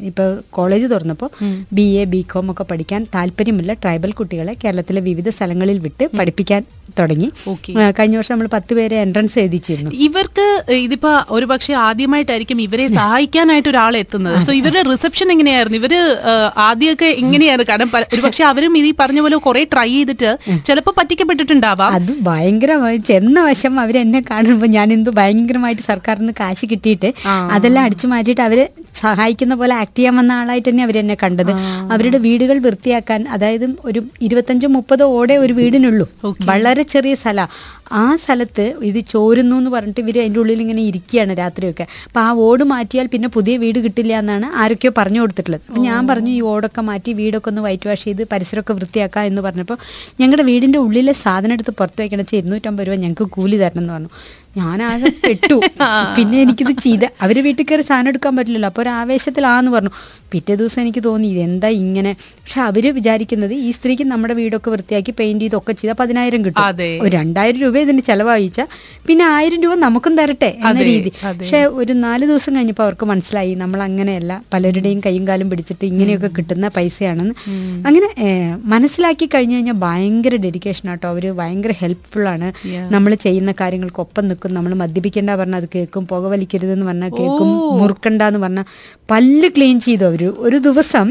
ഇപ്പോൾ 0.09 0.29
കോളേജ് 0.49 0.85
തുറന്നപ്പോൾ 0.85 1.29
ബി 1.73 1.87
എ 2.01 2.03
ബി 2.03 2.21
കോം 2.33 2.51
ഒക്കെ 2.51 2.63
പഠിക്കാൻ 2.63 3.03
താല്പര്യമുള്ള 3.15 3.73
ട്രൈബൽ 3.73 4.11
കുട്ടികളെ 4.11 4.53
കേരളത്തിലെ 4.63 5.01
വിവിധ 5.01 5.29
സ്ഥലങ്ങളിൽ 5.29 5.79
വിട്ട് 5.79 6.07
പഠിപ്പിക്കാൻ 6.19 6.61
തുടങ്ങി. 6.99 7.27
കഴിഞ്ഞ 7.97 8.15
വർഷം 8.17 8.33
നമ്മൾ 8.33 8.49
പത്ത് 8.53 8.73
പേരെ 8.73 8.95
എൻട്രൻസ് 9.05 9.39
എഴുതിച്ചിരുന്നു. 9.39 9.91
ഇവർക്ക് 10.07 10.45
ഇതിപ്പോ 10.85 11.11
ഒരു 11.31 11.45
പക്ഷേ 11.45 11.73
ആദ്യമായിട്ടായിരിക്കും 11.73 12.61
ഇവരെ 12.61 12.87
സഹായിക്കാനായിട്ട് 12.87 13.69
ഒരാൾ 13.69 13.97
എത്തുന്നത്. 13.97 14.37
സോ 14.45 14.53
ഇവരുടെ 14.53 14.81
റിസപ്ഷൻ 14.91 15.27
എങ്ങനെയായിരുന്നു? 15.31 15.77
ഇവർ 15.77 15.93
ആദ്യമൊക്കെ 16.67 17.09
എങ്ങനെയായിരുന്നു? 17.23 17.71
കാരണം 17.71 17.91
ഒരു 18.13 18.21
പക്ഷെ 18.21 18.43
അവരും 18.43 18.77
ഈ 18.77 18.93
പറഞ്ഞ 18.99 19.19
പോലെ 19.25 19.37
കുറെ 19.47 19.63
ട്രൈ 19.73 19.89
ചെയ്തിട്ട് 19.93 20.31
ചിലപ്പോ 20.67 20.93
പറ്റിക്കപ്പെട്ടിട്ടുണ്ടാവാം. 20.99 21.91
അത് 21.91 22.11
ഭയങ്കരമായി 22.21 22.97
ചെന്ന 22.97 23.43
വശം 23.43 23.79
അവരെന്നെ 23.79 24.23
കാണുമ്പോൾ 24.31 24.67
ഞാൻ 24.67 24.93
എന്ത് 24.93 25.09
ഭയങ്കരമായിട്ട് 25.09 25.81
സർക്കാരിൽ 25.81 26.21
നിന്ന് 26.21 26.33
കാശ് 26.39 26.65
കിട്ടിയിട്ട്. 26.71 27.13
അതെല്ലാം 27.51 27.83
അടിച്ചു 27.85 28.07
മാറ്റിയിട്ട് 28.07 28.41
അവരെ 28.41 28.65
സഹായിക്കുന്ന 28.93 29.55
പോലെ 29.55 29.75
ആക്ട് 29.75 29.97
ചെയ്യാൻ 29.97 30.15
വന്ന 30.15 30.31
ആളായിട്ട് 30.31 30.69
തന്നെ 30.69 30.83
അവരെന്നെ 30.83 31.17
കണ്ടത്. 31.23 31.51
അവരുടെ 31.91 32.17
വീടുകൾ 32.17 32.57
വൃത്തിയാക്കാൻ 32.59 33.27
അതായത് 33.29 33.65
ഒരു 33.85 34.03
ഇരുപത്തഞ്ചോ 34.21 34.67
മുപ്പതോ 34.67 35.05
ഓടെ 35.19 35.37
ഒരു 35.37 35.53
വീടിനുള്ളൂ. 35.53 36.05
വളരെ 36.45 36.83
ചെറിയ 36.83 37.15
സ്ഥല. 37.15 37.47
ആ 37.91 38.15
സ്ഥലത്ത് 38.15 38.75
ഇത് 38.81 38.99
ചോരുന്നു 38.99 39.55
എന്ന് 39.55 39.69
പറഞ്ഞിട്ട് 39.69 39.99
ഇവർ 39.99 40.19
അതിന്റെ 40.19 40.39
ഉള്ളിൽ 40.39 40.61
ഇങ്ങനെ 40.61 40.81
ഇരിക്കുകയാണ് 40.81 41.37
രാത്രിയൊക്കെ. 41.37 41.83
അപ്പോൾ 42.05 42.19
ആ 42.19 42.31
ഓട് 42.33 42.63
മാറ്റിയാൽ 42.63 43.07
പിന്നെ 43.07 43.27
പുതിയ 43.27 43.57
വീട് 43.57 43.79
കിട്ടില്ല 43.79 44.19
എന്നാണ് 44.19 44.45
ആരൊക്കെയോ 44.55 44.93
പറഞ്ഞു 44.97 45.21
കൊടുത്തിട്ടുള്ളത്. 45.21 45.61
അപ്പം 45.67 45.81
ഞാൻ 45.81 46.07
പറഞ്ഞു 46.07 46.29
ഈ 46.29 46.41
ഓടൊക്കെ 46.41 46.81
മാറ്റി 46.81 47.13
വീടൊക്കെ 47.13 47.49
ഒന്ന് 47.49 47.61
വൈറ്റ് 47.61 47.89
വാഷ് 47.89 48.03
ചെയ്ത് 48.03 48.23
പരിസരമൊക്കെ 48.31 48.73
വൃത്തിയാക്കാം 48.73 49.25
എന്ന് 49.25 49.41
പറഞ്ഞപ്പോൾ 49.41 49.77
ഞങ്ങളുടെ 50.19 50.43
വീടിന്റെ 50.43 50.79
ഉള്ളിലെ 50.79 51.13
സാധനം 51.13 51.53
എടുത്ത് 51.53 51.71
പുറത്ത് 51.71 52.01
വയ്ക്കണം 52.01 52.19
വെച്ചാൽ 52.19 52.37
ഇരുന്നൂറ്റമ്പത് 52.37 52.87
രൂപ 52.87 52.95
ഞങ്ങൾക്ക് 52.95 53.23
കൂലി 53.23 53.57
തരണം 53.57 53.81
എന്ന് 53.81 53.93
പറഞ്ഞു. 53.93 54.09
ഞാനാകെ 54.57 55.09
പെട്ടു. 55.25 55.61
പിന്നെ 56.17 56.41
എനിക്കിത് 56.41 56.71
ചെയ്ത്. 56.79 57.05
അവർ 57.21 57.41
വീട്ടിൽ 57.41 57.65
കയറി 57.65 57.81
സാധനം 57.81 58.07
എടുക്കാൻ 58.07 58.35
പറ്റില്ലല്ലോ. 58.35 58.67
അപ്പോൾ 58.67 58.81
ഒരു 58.81 58.89
ആവേശത്തിലാന്ന് 58.89 59.71
പറഞ്ഞു. 59.71 59.91
പിറ്റേ 60.31 60.55
ദിവസം 60.55 60.81
എനിക്ക് 60.81 61.03
തോന്നി 61.03 61.27
ഇതെന്താ 61.27 61.69
ഇങ്ങനെ? 61.83 62.11
പക്ഷെ 62.29 62.61
അവർ 62.61 62.85
വിചാരിക്കുന്നത് 62.93 63.53
ഈ 63.53 63.71
സ്ത്രീക്ക് 63.71 64.03
നമ്മുടെ 64.03 64.33
വീടൊക്കെ 64.33 64.69
വൃത്തിയാക്കി 64.71 65.13
പെയിന്റ് 65.19 65.43
ചെയ്തൊക്കെ 65.43 65.73
ചെയ്താൽ 65.73 65.97
പതിനായിരം 65.99 66.41
കിട്ടും. 66.45 66.63
ഒരു 67.01 67.11
രണ്ടായിരം 67.15 67.59
രൂപ 67.59 67.77
ഇതിന് 67.77 68.01
ചെലവഴിച്ച 68.01 68.61
പിന്നെ 69.07 69.25
ആയിരം 69.25 69.61
രൂപ 69.63 69.75
നമുക്കും 69.85 70.13
തരട്ടെ 70.17 70.49
എന്ന 70.69 70.83
രീതി. 70.89 71.11
പക്ഷെ 71.25 71.59
ഒരു 71.79 71.93
നാല് 72.05 72.25
ദിവസം 72.25 72.55
കഴിഞ്ഞപ്പോൾ 72.55 72.83
അവർക്ക് 72.83 73.05
മനസ്സിലായി 73.05 73.53
നമ്മൾ 73.55 73.79
അങ്ങനെയല്ല 73.81 74.31
പലരുടെയും 74.53 75.01
കൈയും 75.05 75.25
കാലും 75.27 75.49
പിടിച്ചിട്ട് 75.49 75.85
ഇങ്ങനെയൊക്കെ 75.85 76.29
കിട്ടുന്ന 76.37 76.67
പൈസയാണെന്ന്. 76.77 77.35
അങ്ങനെ 77.87 78.09
മനസ്സിലാക്കി 78.73 79.25
കഴിഞ്ഞു 79.33 79.55
കഴിഞ്ഞാൽ 79.55 79.77
ഭയങ്കര 79.85 80.35
ഡെഡിക്കേഷൻ 80.45 80.89
ആട്ടോ. 80.89 81.05
അവർ 81.09 81.25
ഭയങ്കര 81.39 81.73
ഹെൽപ്ഫുൾ 81.79 82.25
ആണ്. 82.33 82.47
നമ്മൾ 82.93 83.11
ചെയ്യുന്ന 83.25 83.51
കാര്യങ്ങൾക്ക് 83.61 83.99
ഒപ്പം 83.99 84.27
നിൽക്കും. 84.27 84.53
നമ്മൾ 84.53 84.73
മദ്യപിക്കേണ്ട 84.83 85.29
പറഞ്ഞാൽ 85.41 85.61
അത് 85.61 85.69
കേൾക്കും. 85.75 86.03
പുകവലിക്കരുതെന്ന് 86.07 86.85
പറഞ്ഞാൽ 86.85 87.11
കേൾക്കും. 87.19 87.49
മുറുക്കണ്ടെന്ന് 87.79 88.39
പറഞ്ഞാൽ 88.39 88.65
പല്ല് 89.11 89.47
ക്ലീൻ 89.57 89.77
ചെയ്തു 89.79 90.05
അവർ 90.05 90.18
ഒരു 90.19 90.29
ഒരു 90.47 90.57
ദിവസം 90.65 91.07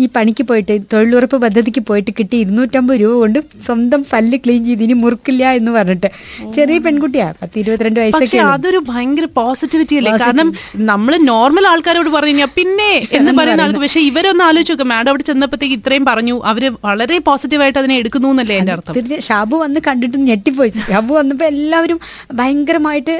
ഈ 0.00 0.04
പണിക്ക് 0.14 0.42
പോയിട്ട് 0.42 0.74
തൊഴിലുറപ്പ് 0.92 1.36
പദ്ധതിക്ക് 1.44 1.82
പോയിട്ട് 1.88 2.10
കിട്ടി 2.18 2.36
ഇരുന്നൂറ്റമ്പത് 2.36 2.96
രൂപ 3.02 3.12
കൊണ്ട് 3.22 3.38
സ്വന്തം 3.66 4.00
പല്ല് 4.12 4.36
ക്ലീൻ 4.44 4.60
ചെയ്ത് 4.64 4.82
ഇനി 4.86 4.96
മുറുക്കില്ല 5.02 5.44
എന്ന് 5.58 5.70
പറഞ്ഞിട്ട്. 5.70 6.08
ചെറിയ 6.56 6.78
പെൺകുട്ടിയാ 6.86 7.26
പത്ത് 7.42 7.56
ഇരുപത്തിരണ്ട് 7.62 8.00
വയസ്സൊക്കെ. 8.00 8.40
അതൊരു 8.54 8.80
ഭയങ്കര 8.90 9.28
പോസിറ്റിവിറ്റി 9.38 9.96
അല്ലേ? 10.00 10.12
കാരണം 10.24 10.50
നമ്മൾ 10.90 11.16
നോർമൽ 11.30 11.66
ആൾക്കാരോട് 11.72 12.10
പറഞ്ഞു 12.16 12.34
കഴിഞ്ഞാൽ 12.34 12.50
പിന്നെ 12.58 12.90
എന്ന് 13.18 13.32
പറയുന്ന 13.38 13.64
ആൾക്ക്. 13.66 13.80
പക്ഷെ 13.84 14.02
ഇവരൊന്ന് 14.10 14.44
ആലോചിച്ച് 14.48 14.74
നോക്കാം 14.74 14.90
മാഡം 14.94 15.10
അവിടെ 15.12 15.26
ചെന്നപ്പോഴത്തേക്ക് 15.30 15.76
ഇത്രയും 15.80 16.06
പറഞ്ഞു. 16.10 16.36
അവർ 16.52 16.66
വളരെ 16.88 17.18
പോസിറ്റീവായിട്ട് 17.28 17.78
അതിനെ 17.82 17.96
എടുക്കുന്നു 18.02 18.30
എന്നല്ലേ 18.34 18.58
എന്റെ 18.62 18.74
അർത്ഥം? 18.76 18.94
ഷാബു 19.28 19.56
വന്ന് 19.64 19.82
കണ്ടിട്ട് 19.88 20.18
ഞെട്ടിപ്പോയി. 20.28 20.72
ഷാബു 20.90 21.14
വന്നപ്പോ 21.20 21.46
എല്ലാവരും 21.54 22.00
ഭയങ്കരമായിട്ട് 22.40 23.16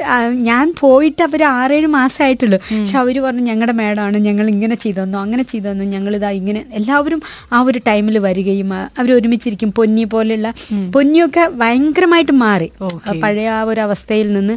ഞാൻ 0.49 0.65
പോയിട്ട് 0.81 1.21
അവർ 1.29 1.41
ആറേഴ് 1.55 1.89
മാസമായിട്ടുള്ളൂ 1.97 2.59
പക്ഷെ 2.69 2.97
അവർ 3.03 3.15
പറഞ്ഞു 3.25 3.45
ഞങ്ങളുടെ 3.51 3.75
മാഡമാണ് 3.81 4.17
ഞങ്ങൾ 4.27 4.45
ഇങ്ങനെ 4.49 4.75
ചെയ്തു 4.75 4.98
അങ്ങനെ 5.23 5.43
ചെയ്തെന്നോ 5.51 5.85
ഞങ്ങളിതാ 5.95 6.29
ഇങ്ങനെ 6.39 6.61
എല്ലാവരും 6.79 7.21
ആ 7.55 7.59
ഒരു 7.69 7.79
ടൈമിൽ 7.87 8.15
വരികയും 8.27 8.69
അവർ 8.99 9.09
ഒരുമിച്ചിരിക്കും. 9.17 9.69
പൊന്നി 9.79 10.03
പോലെയുള്ള 10.13 10.49
പൊന്നിയൊക്കെ 10.95 11.43
ഭയങ്കരമായിട്ട് 11.61 12.33
മാറി. 12.45 12.69
പഴയ 13.23 13.47
ആ 13.57 13.59
ഒരു 13.71 13.81
അവസ്ഥയിൽ 13.87 14.27
നിന്ന് 14.37 14.55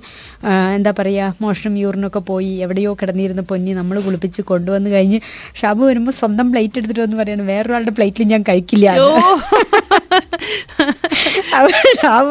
എന്താ 0.77 0.91
പറയുക 0.99 1.41
മോഷണം 1.44 1.75
യൂറിനൊക്കെ 1.83 2.21
പോയി 2.31 2.53
എവിടെയോ 2.67 2.93
കിടന്നിരുന്ന 3.00 3.43
പൊന്നി 3.50 3.73
നമ്മൾ 3.81 3.97
കുളിപ്പിച്ച് 4.06 4.43
കൊണ്ടുവന്ന് 4.50 4.91
കഴിഞ്ഞ് 4.97 5.19
ഷാബു 5.61 5.83
വരുമ്പോൾ 5.91 6.15
സ്വന്തം 6.21 6.47
പ്ലേറ്റ് 6.53 6.79
എടുത്തിട്ട് 6.81 7.03
വന്ന് 7.05 7.19
പറയണം 7.23 7.47
വേറൊരാളുടെ 7.53 7.94
പ്ലേറ്റിൽ 7.99 8.29
ഞാൻ 8.35 8.44
കഴിക്കില്ല 8.50 8.89
അവർ 11.56 11.73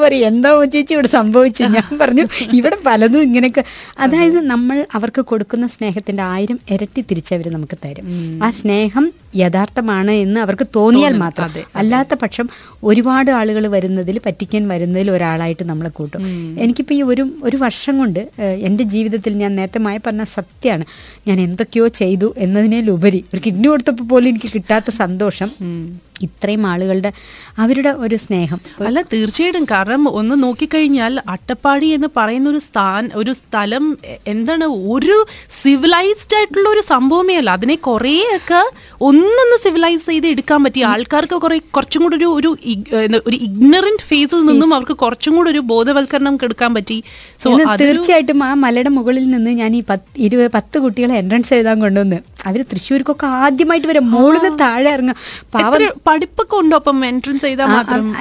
പറയും 0.02 0.25
എന്താ 0.30 0.50
ചേച്ചി 0.74 0.94
ഇവിടെ 0.96 1.10
സംഭവിച്ചു? 1.18 1.63
ഞാൻ 1.75 1.90
പറഞ്ഞു 2.02 2.24
ഇവിടെ 2.60 2.78
പലതും 2.88 3.22
ഇങ്ങനെയൊക്കെ. 3.28 3.63
അതായത് 4.04 4.40
നമ്മൾ 4.52 4.78
അവർക്ക് 4.98 5.22
കൊടുക്കുന്ന 5.31 5.66
സ്നേഹത്തിന്റെ 5.75 6.24
ആയിരം 6.34 6.58
ഇരട്ടി 6.74 7.02
തിരിച്ചവർ 7.10 7.48
നമുക്ക് 7.56 7.78
തരും. 7.86 8.00
ആ 8.44 8.50
സ്നേഹം 8.51 9.06
യഥാർത്ഥമാണ് 9.36 10.12
എന്ന് 10.12 10.39
അവർക്ക് 10.39 10.65
തോന്നിയാൽ 10.75 11.13
മാത്രം. 11.18 11.50
അല്ലാത്ത 11.75 12.13
പക്ഷം 12.22 12.48
ഒരുപാട് 12.84 13.31
ആളുകൾ 13.31 13.67
വരുന്നതിൽ 13.67 14.20
പറ്റിക്കാൻ 14.25 14.67
വരുന്നതിൽ 14.67 15.12
ഒരാളായിട്ട് 15.12 15.63
നമ്മളെ 15.63 15.89
കൂട്ടും. 15.89 16.22
എനിക്കിപ്പോൾ 16.60 16.93
ഈ 16.93 17.01
ഒരു 17.01 17.25
ഒരു 17.43 17.58
വർഷം 17.58 17.98
കൊണ്ട് 17.98 18.20
എന്റെ 18.41 18.84
ജീവിതത്തിൽ 18.84 19.34
ഞാൻ 19.34 19.55
നേരത്തെ 19.55 19.79
മായ 19.79 20.00
പറഞ്ഞ 20.08 20.24
സത്യമാണ് 20.24 20.86
ഞാൻ 21.27 21.41
എന്തൊക്കെയോ 21.41 21.88
ചെയ്തു 21.88 22.34
എന്നതിനേലുപരി 22.38 23.25
ഒരു 23.34 23.41
കിഡ്നി 23.46 23.67
കൊടുത്തപ്പോൾ 23.67 24.03
പോലും 24.03 24.29
എനിക്ക് 24.29 24.51
കിട്ടാത്ത 24.53 24.89
സന്തോഷം. 24.89 25.51
ഇത്രയും 26.22 26.68
ആളുകളുടെ 26.68 27.12
അവരുടെ 27.58 27.90
ഒരു 27.90 28.16
സ്നേഹം. 28.16 28.60
അല്ല 28.88 29.01
തീർച്ചയായിട്ടും. 29.13 29.66
കാരണം 29.72 30.04
ഒന്ന് 30.20 30.36
നോക്കിക്കഴിഞ്ഞാൽ 30.44 31.13
അട്ടപ്പാടി 31.28 31.88
എന്ന് 31.98 32.10
പറയുന്ന 32.18 32.50
ഒരു 32.50 32.62
സ്ഥാൻ 32.68 33.10
ഒരു 33.16 33.32
സ്ഥലം 33.34 33.86
എന്താണ് 34.28 34.66
ഒരു 34.96 35.18
സിവിലൈസ്ഡ് 35.62 36.36
ആയിട്ടുള്ള 36.38 36.68
ഒരു 36.70 36.84
സംഭവമേ 36.90 37.36
അല്ല. 37.42 37.50
അതിനെ 37.51 37.75
കുറേയൊക്കെ 37.90 38.62
ഒന്നൊന്ന് 39.01 39.58
സിവിലൈസ് 39.63 40.06
ചെയ്ത് 40.12 40.28
എടുക്കാൻ 40.28 40.60
പറ്റി. 40.63 40.82
ആൾക്കാർക്ക് 40.92 41.36
കുറെ 41.36 41.58
കുറച്ചും 41.78 42.04
കൂടെ 42.04 42.16
ഒരു 42.16 42.25
ഒരു 42.40 42.50
ഒരു 43.28 43.38
ഇഗ്നറന്റ് 43.48 44.04
ഫേസിൽ 44.10 44.40
നിന്നും 44.46 44.74
അവർക്ക് 44.74 44.98
കുറച്ചും 45.04 45.36
കൂടെ 45.36 45.50
ഒരു 45.50 45.62
ബോധവൽക്കരണം 45.72 46.38
എടുക്കാൻ 46.44 46.74
പറ്റി. 46.74 46.98
തീർച്ചയായിട്ടും 47.82 48.44
ആ 48.44 48.54
മലയുടെ 48.54 48.90
മുകളിൽ 48.90 49.25
നിന്ന് 49.30 49.51
ഞാൻ 49.62 49.72
ഈ 49.75 49.84
പത്ത് 49.90 50.10
ഇരുപത് 50.18 50.51
പത്ത് 50.54 50.80
കുട്ടികളെ 50.80 51.16
എൻട്രൻസ് 51.16 51.54
എഴുതാൻ 51.54 51.80
കൊണ്ടുവന്ന്. 51.80 52.20
അവർ 52.45 52.60
തൃശ്ശൂർക്കൊക്കെ 52.71 53.25
ആദ്യമായിട്ട് 53.25 53.88
വരെ 53.88 54.01
മുകളിൽ 54.13 54.55
താഴെ 54.62 54.89
ഇറങ്ങുക 54.91 55.15
പാവം. 55.55 55.81
പഠിപ്പൊക്കെ 56.07 56.55
ഉണ്ടോ 56.55 56.75
അപ്പം 56.77 57.05
എൻട്രൻസ് 57.05 57.43
ചെയ്താൽ 57.43 57.67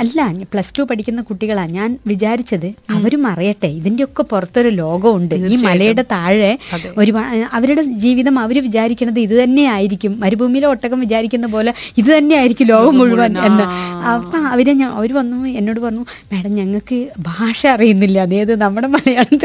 അല്ല 0.03 0.21
പ്ലസ് 0.53 0.73
ടു 0.79 0.83
പഠിക്കുന്ന 0.91 1.23
കുട്ടികളാ. 1.23 1.67
ഞാൻ 1.67 1.99
വിചാരിച്ചത് 2.07 2.67
അവരും 2.91 3.27
അറിയട്ടെ 3.27 3.71
ഇതിന്റെ 3.81 4.05
ഒക്കെ 4.05 4.23
പുറത്തൊരു 4.23 4.71
ലോകമുണ്ട്. 4.83 5.35
ഈ 5.35 5.57
മലയുടെ 5.67 6.05
താഴെ 6.15 6.53
ഒരു 6.99 7.11
ഒരുപാട് 7.11 7.47
അവരുടെ 7.53 7.83
ജീവിതം 7.83 8.39
അവർ 8.39 8.57
വിചാരിക്കുന്നത് 8.63 9.21
ഇത് 9.21 9.35
തന്നെയായിരിക്കും. 9.43 10.13
മരുഭൂമിയിലെ 10.21 10.69
ഒട്ടകം 10.69 11.01
വിചാരിക്കുന്ന 11.01 11.47
പോലെ 11.47 11.75
ഇത് 11.99 12.11
തന്നെയായിരിക്കും 12.17 12.67
ലോകം 12.67 12.99
മുഴുവൻ 12.99 13.33
എന്ന്. 13.49 13.65
അപ്പൊ 14.13 14.39
അവരെ 14.53 14.73
ഞാൻ 14.73 14.91
അവർ 14.99 15.11
വന്നു 15.15 15.47
എന്നോട് 15.61 15.81
പറഞ്ഞു 15.81 16.05
മാഡം 16.33 16.53
ഞങ്ങൾക്ക് 16.61 16.99
ഭാഷ 17.29 17.61
അറിയുന്നില്ല. 17.67 18.19
അതായത് 18.27 18.55
നമ്മുടെ 18.61 18.87
മലയാളം 18.87 19.39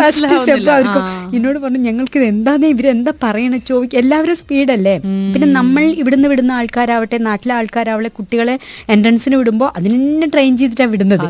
ഫസ്റ്റ് 0.00 0.52
അവർക്ക് 0.70 1.00
എന്നോട് 1.40 1.58
പറഞ്ഞു 1.64 1.80
ഞങ്ങൾക്ക് 1.88 2.16
ഇത് 2.20 2.26
എന്താന്ന്? 2.32 2.66
ഇവരെന്താ 2.74 3.12
പറയണ? 3.24 3.54
ചോദിക്കും 3.68 3.98
എല്ലാവരും 4.00 4.36
സ്പീഡല്ലേ? 4.40 4.94
പിന്നെ 5.32 5.46
നമ്മൾ 5.58 5.84
ഇവിടുന്ന് 6.00 6.28
വിടുന്ന 6.32 6.52
ആൾക്കാരാവട്ടെ 6.60 7.18
നാട്ടിലെ 7.28 7.52
ആൾക്കാരാവട്ടെ 7.58 8.10
കുട്ടികളെ 8.18 8.54
എൻട്രൻസിന് 8.94 9.36
വിടുമ്പോൾ 9.40 9.68
അതിന് 9.78 9.96
തന്നെ 10.02 10.26
ട്രെയിൻ 10.34 10.52
ചെയ്തിട്ടാണ് 10.60 10.92
വിടുന്നത്. 10.94 11.26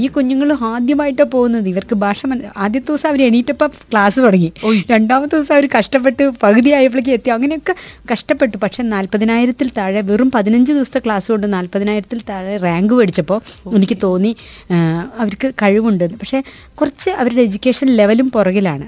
ഈ 0.00 0.02
കുഞ്ഞുങ്ങൾ 0.14 0.50
ആദ്യമായിട്ടാണ് 0.72 1.30
പോകുന്നത്. 1.36 1.66
ഇവർക്ക് 1.72 1.96
ഭാഷ 2.04 2.20
ആദ്യത്തെ 2.64 2.88
ദിവസം 2.90 3.08
അവർ 3.10 3.20
എണീറ്റപ്പം 3.28 3.70
ക്ലാസ് 3.92 4.18
തുടങ്ങി. 4.26 4.50
രണ്ടാമത്തെ 4.92 5.34
ദിവസം 5.36 5.54
അവർ 5.56 5.66
കഷ്ടപ്പെട്ട് 5.76 6.24
പകുതി 6.44 6.70
ആയപ്പോഴേക്ക് 6.78 7.12
എത്തി. 7.16 7.30
അങ്ങനെയൊക്കെ 7.36 7.74
കഷ്ടപ്പെട്ടു. 8.12 8.56
പക്ഷെ 8.64 8.82
നാൽപ്പതിനായിരത്തിൽ 8.94 9.68
താഴെ 9.78 10.00
വെറും 10.10 10.30
പതിനഞ്ച് 10.36 10.70
ദിവസത്തെ 10.76 11.02
ക്ലാസ് 11.06 11.28
കൊണ്ട് 11.32 11.46
നാൽപ്പതിനായിരത്തിൽ 11.56 12.20
താഴെ 12.30 12.54
റാങ്ക് 12.66 12.94
മേടിച്ചപ്പോൾ 12.98 13.40
എനിക്ക് 13.78 13.98
തോന്നി 14.06 14.32
അവർക്ക് 15.22 15.50
കഴിവുണ്ട്. 15.62 16.04
പക്ഷേ 16.20 16.40
കുറച്ച് 16.80 17.10
അവരുടെ 17.20 17.42
എഡ്യൂക്കേഷൻ 17.46 17.88
ലെവലും 17.98 18.28
പുറകിലാണ്. 18.36 18.84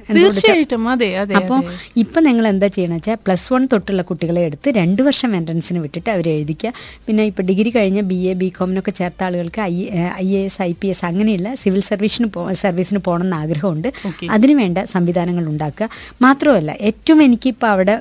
തീർച്ചയായിട്ടും 0.73 0.89
അതെ 0.95 1.09
അതെ 1.23 1.35
അപ്പോൾ 1.41 1.61
ഇപ്പം 2.03 2.23
നിങ്ങൾ 2.29 2.45
എന്താ 2.53 2.69
ചെയ്യണമെന്ന് 2.77 3.03
വെച്ചാൽ 3.03 3.19
പ്ലസ് 3.27 3.49
വൺ 3.53 3.63
തൊട്ടുള്ള 3.73 4.03
കുട്ടികളെ 4.11 4.43
എടുത്ത് 4.49 4.69
രണ്ട് 4.81 5.01
വർഷം 5.09 5.31
എൻട്രൻസിന് 5.39 5.81
വിട്ടിട്ട് 5.85 6.11
അവരെ 6.15 6.31
എഴുതിക്കുക 6.39 6.73
പിന്നെ 7.07 7.23
ഇപ്പോൾ 7.31 7.45
ഡിഗ്രി 7.51 7.71
കഴിഞ്ഞ് 7.77 8.03
ബി 8.11 8.19
എ 8.31 8.35
ബി 8.41 8.49
കോമിനൊക്കെ 8.59 8.93
ചേർത്ത 9.01 9.23
ആളുകൾക്ക് 9.29 9.61
I 9.73 9.77
I 10.25 10.29
A 10.41 10.43
S 10.49 10.61
I 10.69 10.73
P 10.81 10.89
S 10.93 11.05
അങ്ങനെയുള്ള 11.11 11.49
സിവിൽ 11.63 11.83
സർവീസിന് 11.91 12.29
പോ 12.37 12.43
സർവീസിന് 12.65 13.01
പോകണമെന്ന് 13.07 13.37
ആഗ്രഹമുണ്ട്. 13.43 13.89
അതിനുവേണ്ട 13.89 14.35
അതിന് 14.37 14.55
വേണ്ട 14.61 14.79
സംവിധാനങ്ങൾ 14.95 15.45
ഉണ്ടാക്കുക. 15.53 15.87
മാത്രമല്ല 16.25 16.71
ഏറ്റവും 16.89 17.21
എനിക്കിപ്പോൾ 17.27 17.69
അവിടെ 17.75 17.95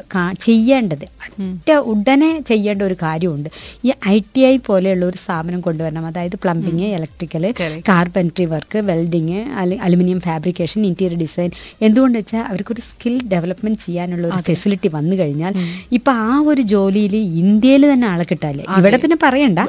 ചെയ്യേണ്ടത് 0.46 1.06
ഒറ്റ 1.46 1.70
ഉടനെ 1.92 2.32
ചെയ്യേണ്ട 2.50 2.82
ഒരു 2.90 2.96
കാര്യമുണ്ട്. 3.06 3.50
ഈ 3.86 3.92
ഐ 4.14 4.18
ടി 4.34 4.42
ഐ 4.52 4.56
പോലെയുള്ള 4.68 5.04
ഒരു 5.12 5.18
സ്ഥാപനം 5.24 5.60
കൊണ്ടുവരണം. 5.68 6.06
അതായത് 6.12 6.38
plumbing 6.44 6.88
electrical 7.00 7.44
carpentry 7.58 7.82
carpentry 7.90 8.46
work 8.54 8.80
welding 8.90 9.40
aluminium 9.86 10.20
fabrication 10.28 10.80
interior 10.90 11.20
design 11.24 11.50
എന്തുകൊണ്ട് 11.88 12.18
വെച്ചാൽ 12.20 12.44
അവർക്കൊരു 12.56 12.84
സ്കിൽ 12.90 13.16
ഡെവലപ്മെന്റ് 13.32 13.80
ചെയ്യാനുള്ള 13.86 14.26
ഒരു 14.30 14.42
ഫെസിലിറ്റി 14.50 14.90
വന്നു 14.96 15.16
കഴിഞ്ഞാൽ 15.22 15.54
ഇപ്പൊ 15.98 16.12
ആ 16.26 16.34
ഒരു 16.52 16.62
ജോലിയിൽ 16.74 17.16
ഇന്ത്യയിൽ 17.42 17.84
തന്നെ 17.92 18.08
ആളെ 18.12 18.26
കിട്ടാല്ലേ? 18.30 18.64
ഇവിടെ 18.80 18.98
പിന്നെ 19.04 19.18
പറയണ്ട. 19.24 19.60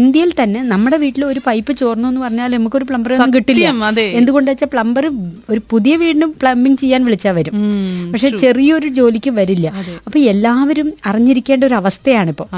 ഇന്ത്യയിൽ 0.00 0.30
തന്നെ 0.40 0.60
നമ്മുടെ 0.72 0.96
വീട്ടിൽ 1.02 1.22
ഒരു 1.32 1.40
പൈപ്പ് 1.48 1.72
ചോർന്നു 1.80 2.06
എന്ന് 2.10 2.20
പറഞ്ഞാൽ 2.24 2.50
നമുക്കൊരു 2.56 2.86
പ്ലംബർ 2.90 3.12
ഒന്നും 3.16 3.34
കിട്ടില്ല. 3.36 3.66
എന്തുകൊണ്ടാ 4.20 4.50
വെച്ചാൽ 4.52 4.70
പ്ലംബർ 4.74 5.06
ഒരു 5.52 5.60
പുതിയ 5.72 5.92
വീടിനും 6.02 6.30
പ്ലംബിംഗ് 6.42 6.78
ചെയ്യാൻ 6.82 7.00
വിളിച്ചാൽ 7.08 7.34
വരും. 7.38 7.54
പക്ഷെ 8.12 8.30
ചെറിയൊരു 8.44 8.88
ജോലിക്ക് 8.98 9.32
വരില്ല. 9.38 9.68
അപ്പൊ 10.06 10.18
എല്ലാവരും 10.32 10.88
അറിഞ്ഞിരിക്കേണ്ട 11.10 11.64
ഒരു 11.70 11.76
അവസ്ഥയാണ് 11.80 12.32
ഇപ്പോൾ 12.34 12.48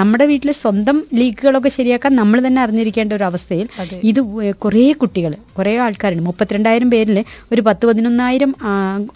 നമ്മുടെ 0.00 0.26
വീട്ടിലെ 0.32 0.54
സ്വന്തം 0.62 0.98
ലീക്കുകളൊക്കെ 1.20 1.72
ശരിയാക്കാൻ 1.78 2.12
നമ്മൾ 2.20 2.38
തന്നെ 2.48 2.62
അറിഞ്ഞിരിക്കേണ്ട 2.66 3.12
ഒരു 3.18 3.26
അവസ്ഥയിൽ 3.30 3.66
ഇത് 4.10 4.20
കുറേ 4.66 4.86
കുട്ടികൾ 5.02 5.32
കുറേ 5.58 5.72
ആൾക്കാരുണ്ട്. 5.86 6.24
മുപ്പത്തിരണ്ടായിരം 6.30 6.88
പേരിൽ 6.94 7.18
ഒരു 7.52 7.62
പത്ത് 7.66 7.84
പതിനൊന്നായിരം 7.88 8.50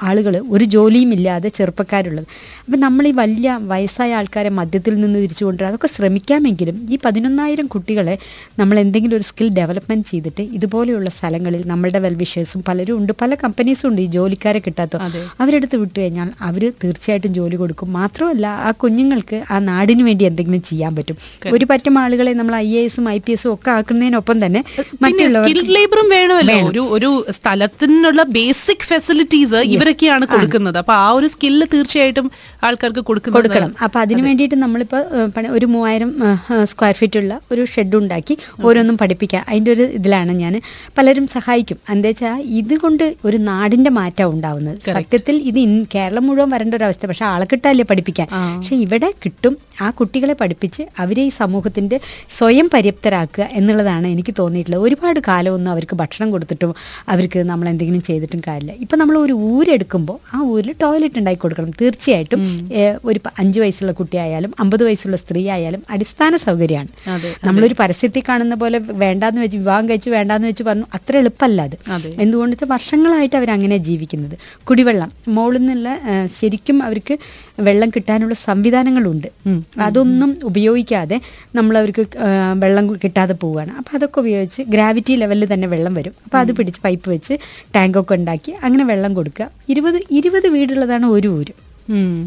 ആളുകൾ 0.02 0.42
ഒരു 0.50 0.64
ജോലിയും 0.64 1.12
ഇല്ലാതെ 1.12 1.48
ചെറുപ്പക്കാരുള്ളത്. 1.48 2.26
അപ്പം 2.64 2.80
നമ്മൾ 2.80 3.06
ഈ 3.06 3.10
വലിയ 3.10 3.58
വയസ്സായ 3.62 4.14
ആൾക്കാരെ 4.14 4.48
മധ്യത്തിൽ 4.48 5.00
നിന്ന് 5.00 5.18
തിരിച്ചു 5.18 5.44
കൊണ്ടുവരാൻ 5.44 5.72
അതൊക്കെ 5.72 5.88
ശ്രമിക്കാമെങ്കിലും 5.96 6.88
ഈ 6.90 6.98
പതിനൊന്നായിരം 7.04 7.66
കുട്ടികളെ 7.66 8.18
നമ്മൾ 8.58 8.78
എന്തെങ്കിലും 8.78 9.16
ഒരു 9.16 9.24
സ്കിൽ 9.24 9.48
ഡെവലപ്മെന്റ് 9.48 10.06
ചെയ്തിട്ട് 10.08 10.42
ഇതുപോലെയുള്ള 10.42 11.10
സ്ഥലങ്ങളിൽ 11.10 11.62
നമ്മളുടെ 11.66 11.98
വെൽവിഷേഴ്സും 11.98 12.62
പലരും 12.68 12.96
ഉണ്ട്. 12.96 13.12
പല 13.20 13.34
കമ്പനീസും 13.34 13.88
ഉണ്ട് 13.88 14.02
ഈ 14.02 14.06
ജോലിക്കാരെ 14.06 14.58
കിട്ടാത്ത. 14.58 14.96
അവരെടുത്ത് 15.40 15.76
വിട്ടു 15.76 16.00
കഴിഞ്ഞാൽ 16.00 16.30
അവർ 16.40 16.72
തീർച്ചയായിട്ടും 16.84 17.34
ജോലി 17.34 17.56
കൊടുക്കും. 17.56 17.92
മാത്രമല്ല 17.92 18.46
ആ 18.46 18.70
കുഞ്ഞുങ്ങൾക്ക് 18.70 19.42
ആ 19.50 19.58
നാടിന് 19.58 20.02
വേണ്ടി 20.02 20.24
എന്തെങ്കിലും 20.24 20.62
ചെയ്യാൻ 20.62 20.96
പറ്റും. 20.96 21.16
ഒരു 21.52 21.64
പറ്റം 21.64 21.98
ആളുകളെ 21.98 22.32
നമ്മൾ 22.32 22.54
ഐ 22.56 22.68
എ 22.76 22.84
എസും 22.84 23.08
ഐ 23.10 23.18
പി 23.18 23.32
എസും 23.32 23.54
ഒക്കെ 23.54 23.70
ആക്കുന്നതിനൊപ്പം 23.70 24.46
തന്നെ 24.46 24.64
മറ്റുള്ളവർ 25.02 25.48
ലേബറും 25.76 26.08
വേണമല്ലോ. 26.08 26.56
ഒരു 26.70 26.80
ഒരു 26.80 27.26
സ്ഥലത്തിനുള്ള 27.30 28.22
ബേസിക് 28.22 28.86
ഫെസിലിറ്റീസ് 28.90 29.54
ഇവരൊക്കെയാണ് 29.88 30.24
കൊടുക്കുന്നത്. 30.32 30.76
അപ്പൊ 30.82 30.94
ആ 31.04 31.06
ഒരു 31.18 31.28
സ്കില്ല് 31.34 31.66
തീർച്ചയായിട്ടും 31.74 32.26
ആൾക്കാർക്ക് 32.66 33.02
കൊടുക്കണം. 33.08 33.70
അപ്പൊ 33.84 33.98
അതിന് 34.04 34.22
വേണ്ടിയിട്ട് 34.26 34.56
നമ്മളിപ്പോ 34.64 34.98
ഒരു 35.58 35.66
മൂവായിരം 35.74 36.10
സ്ക്വയർ 36.70 36.96
ഫീറ്റ് 36.98 37.18
ഉള്ള 37.22 37.34
ഒരു 37.52 37.62
ഷെഡ് 37.74 37.96
ഉണ്ടാക്കി 38.00 38.34
ഓരോന്നും 38.66 38.96
പഠിപ്പിക്കുക 39.02 39.40
അതിന്റെ 39.50 39.70
ഒരു 39.76 39.84
ഇതിലാണ് 39.98 40.32
ഞാൻ. 40.42 40.54
പലരും 40.96 41.26
സഹായിക്കും. 41.36 41.78
എന്താ 41.94 42.10
വെച്ചാൽ 42.10 42.40
ഇതുകൊണ്ട് 42.60 43.04
ഒരു 43.28 43.38
നാടിന്റെ 43.50 43.90
മാറ്റം 43.98 44.26
ഉണ്ടാവുന്നത്. 44.34 44.78
സത്യത്തിൽ 44.96 45.36
ഇത് 45.50 45.60
കേരളം 45.94 46.24
മുഴുവൻ 46.28 46.50
വരേണ്ട 46.54 46.74
ഒരു 46.80 46.86
അവസ്ഥ. 46.88 47.06
പക്ഷെ 47.10 47.24
ആളെ 47.32 47.46
കിട്ടാല്ലേ 47.52 47.86
പഠിപ്പിക്കാൻ. 47.90 48.28
പക്ഷെ 48.58 48.76
ഇവിടെ 48.84 49.10
കിട്ടും 49.24 49.56
ആ 49.84 49.88
കുട്ടികളെ 50.00 50.34
പഠിപ്പിച്ച് 50.42 50.82
അവരെ 51.04 51.24
ഈ 51.30 51.32
സമൂഹത്തിന്റെ 51.40 51.96
സ്വയം 52.38 52.68
പര്യാപ്തരാക്കുക 52.74 53.44
എന്നുള്ളതാണ് 53.60 54.06
എനിക്ക് 54.14 54.34
തോന്നിയിട്ടുള്ളത്. 54.40 54.82
ഒരുപാട് 54.88 55.20
കാലമൊന്നും 55.30 55.72
അവർക്ക് 55.74 55.96
ഭക്ഷണം 56.02 56.28
കൊടുത്തിട്ടും 56.34 56.72
അവർക്ക് 57.14 57.40
നമ്മൾ 57.52 57.66
എന്തെങ്കിലും 57.72 58.02
ചെയ്തിട്ടും 58.08 58.40
കാര്യമില്ല. 58.46 58.74
ഇപ്പൊ 58.84 58.94
നമ്മൾ 59.00 59.16
ഒരു 59.24 59.34
ഊരെടുക്കുമ്പോൾ 59.68 60.18
ആ 60.34 60.38
ഊരിൽ 60.52 60.70
ടോയ്ലറ്റ് 60.82 61.18
ഉണ്ടാക്കി 61.20 61.40
കൊടുക്കണം. 61.42 61.72
തീർച്ചയായിട്ടും 61.80 62.40
ഒരു 63.08 63.18
അഞ്ച് 63.42 63.58
വയസ്സുള്ള 63.62 63.92
കുട്ടിയായാലും 63.98 64.50
അമ്പത് 64.62 64.82
വയസ്സുള്ള 64.86 65.16
സ്ത്രീ 65.22 65.42
ആയാലും 65.54 65.82
അടിസ്ഥാന 65.94 66.36
സൗകര്യമാണ്. 66.46 66.90
നമ്മളൊരു 67.46 67.76
പരസ്യത്തിൽ 67.80 68.22
കാണുന്ന 68.28 68.54
പോലെ 68.62 68.78
വേണ്ടാന്ന് 69.04 69.40
വെച്ച് 69.44 69.58
വിവാഹം 69.62 69.86
കഴിച്ചു 69.90 70.10
വേണ്ടാന്ന് 70.16 70.48
വെച്ച് 70.50 70.64
പറഞ്ഞു 70.68 70.86
അത്ര 70.98 71.16
എളുപ്പമല്ല 71.22 71.66
അത്. 71.68 71.76
എന്തുകൊണ്ട് 72.24 72.54
വെച്ചാൽ 72.54 72.70
വർഷങ്ങളായിട്ട് 72.74 73.36
അവർ 73.40 73.50
അങ്ങനെ 73.56 73.78
ജീവിക്കുന്നത്. 73.88 74.36
കുടിവെള്ളം 74.68 75.12
മോളിൽ 75.36 75.62
നിന്നുള്ള 75.62 75.88
ശരിക്കും 76.38 76.78
അവർക്ക് 76.88 77.16
വെള്ളം 77.66 77.88
കിട്ടാനുള്ള 77.96 78.34
സംവിധാനങ്ങളുണ്ട്. 78.46 79.28
അതൊന്നും 79.86 80.30
ഉപയോഗിക്കാതെ 80.50 81.16
നമ്മൾ 81.58 81.74
അവർക്ക് 81.80 82.04
വെള്ളം 82.64 82.86
കിട്ടാതെ 83.04 83.36
പോവുകയാണ്. 83.42 83.72
അപ്പോൾ 83.80 83.94
അതൊക്കെ 83.98 84.20
ഉപയോഗിച്ച് 84.24 84.62
ഗ്രാവിറ്റി 84.74 85.16
ലെവലിൽ 85.22 85.46
തന്നെ 85.52 85.68
വെള്ളം 85.74 85.94
വരും. 86.00 86.14
അപ്പോൾ 86.26 86.38
അത് 86.44 86.52
പിടിച്ച് 86.58 86.82
പൈപ്പ് 86.86 87.08
വെച്ച് 87.14 87.36
ടാങ്കൊക്കെ 87.76 88.14
ഉണ്ടാക്കി 88.20 88.54
അങ്ങനെ 88.66 88.86
വെള്ളം 88.92 89.14
കൊടുക്കുക. 89.20 89.48
ഇരുപത് 89.74 89.98
ഇരുപത് 90.20 90.48
വീടുള്ളതാണ് 90.56 91.06
ഒരു 91.16 91.30
ഊര്. 91.38 91.54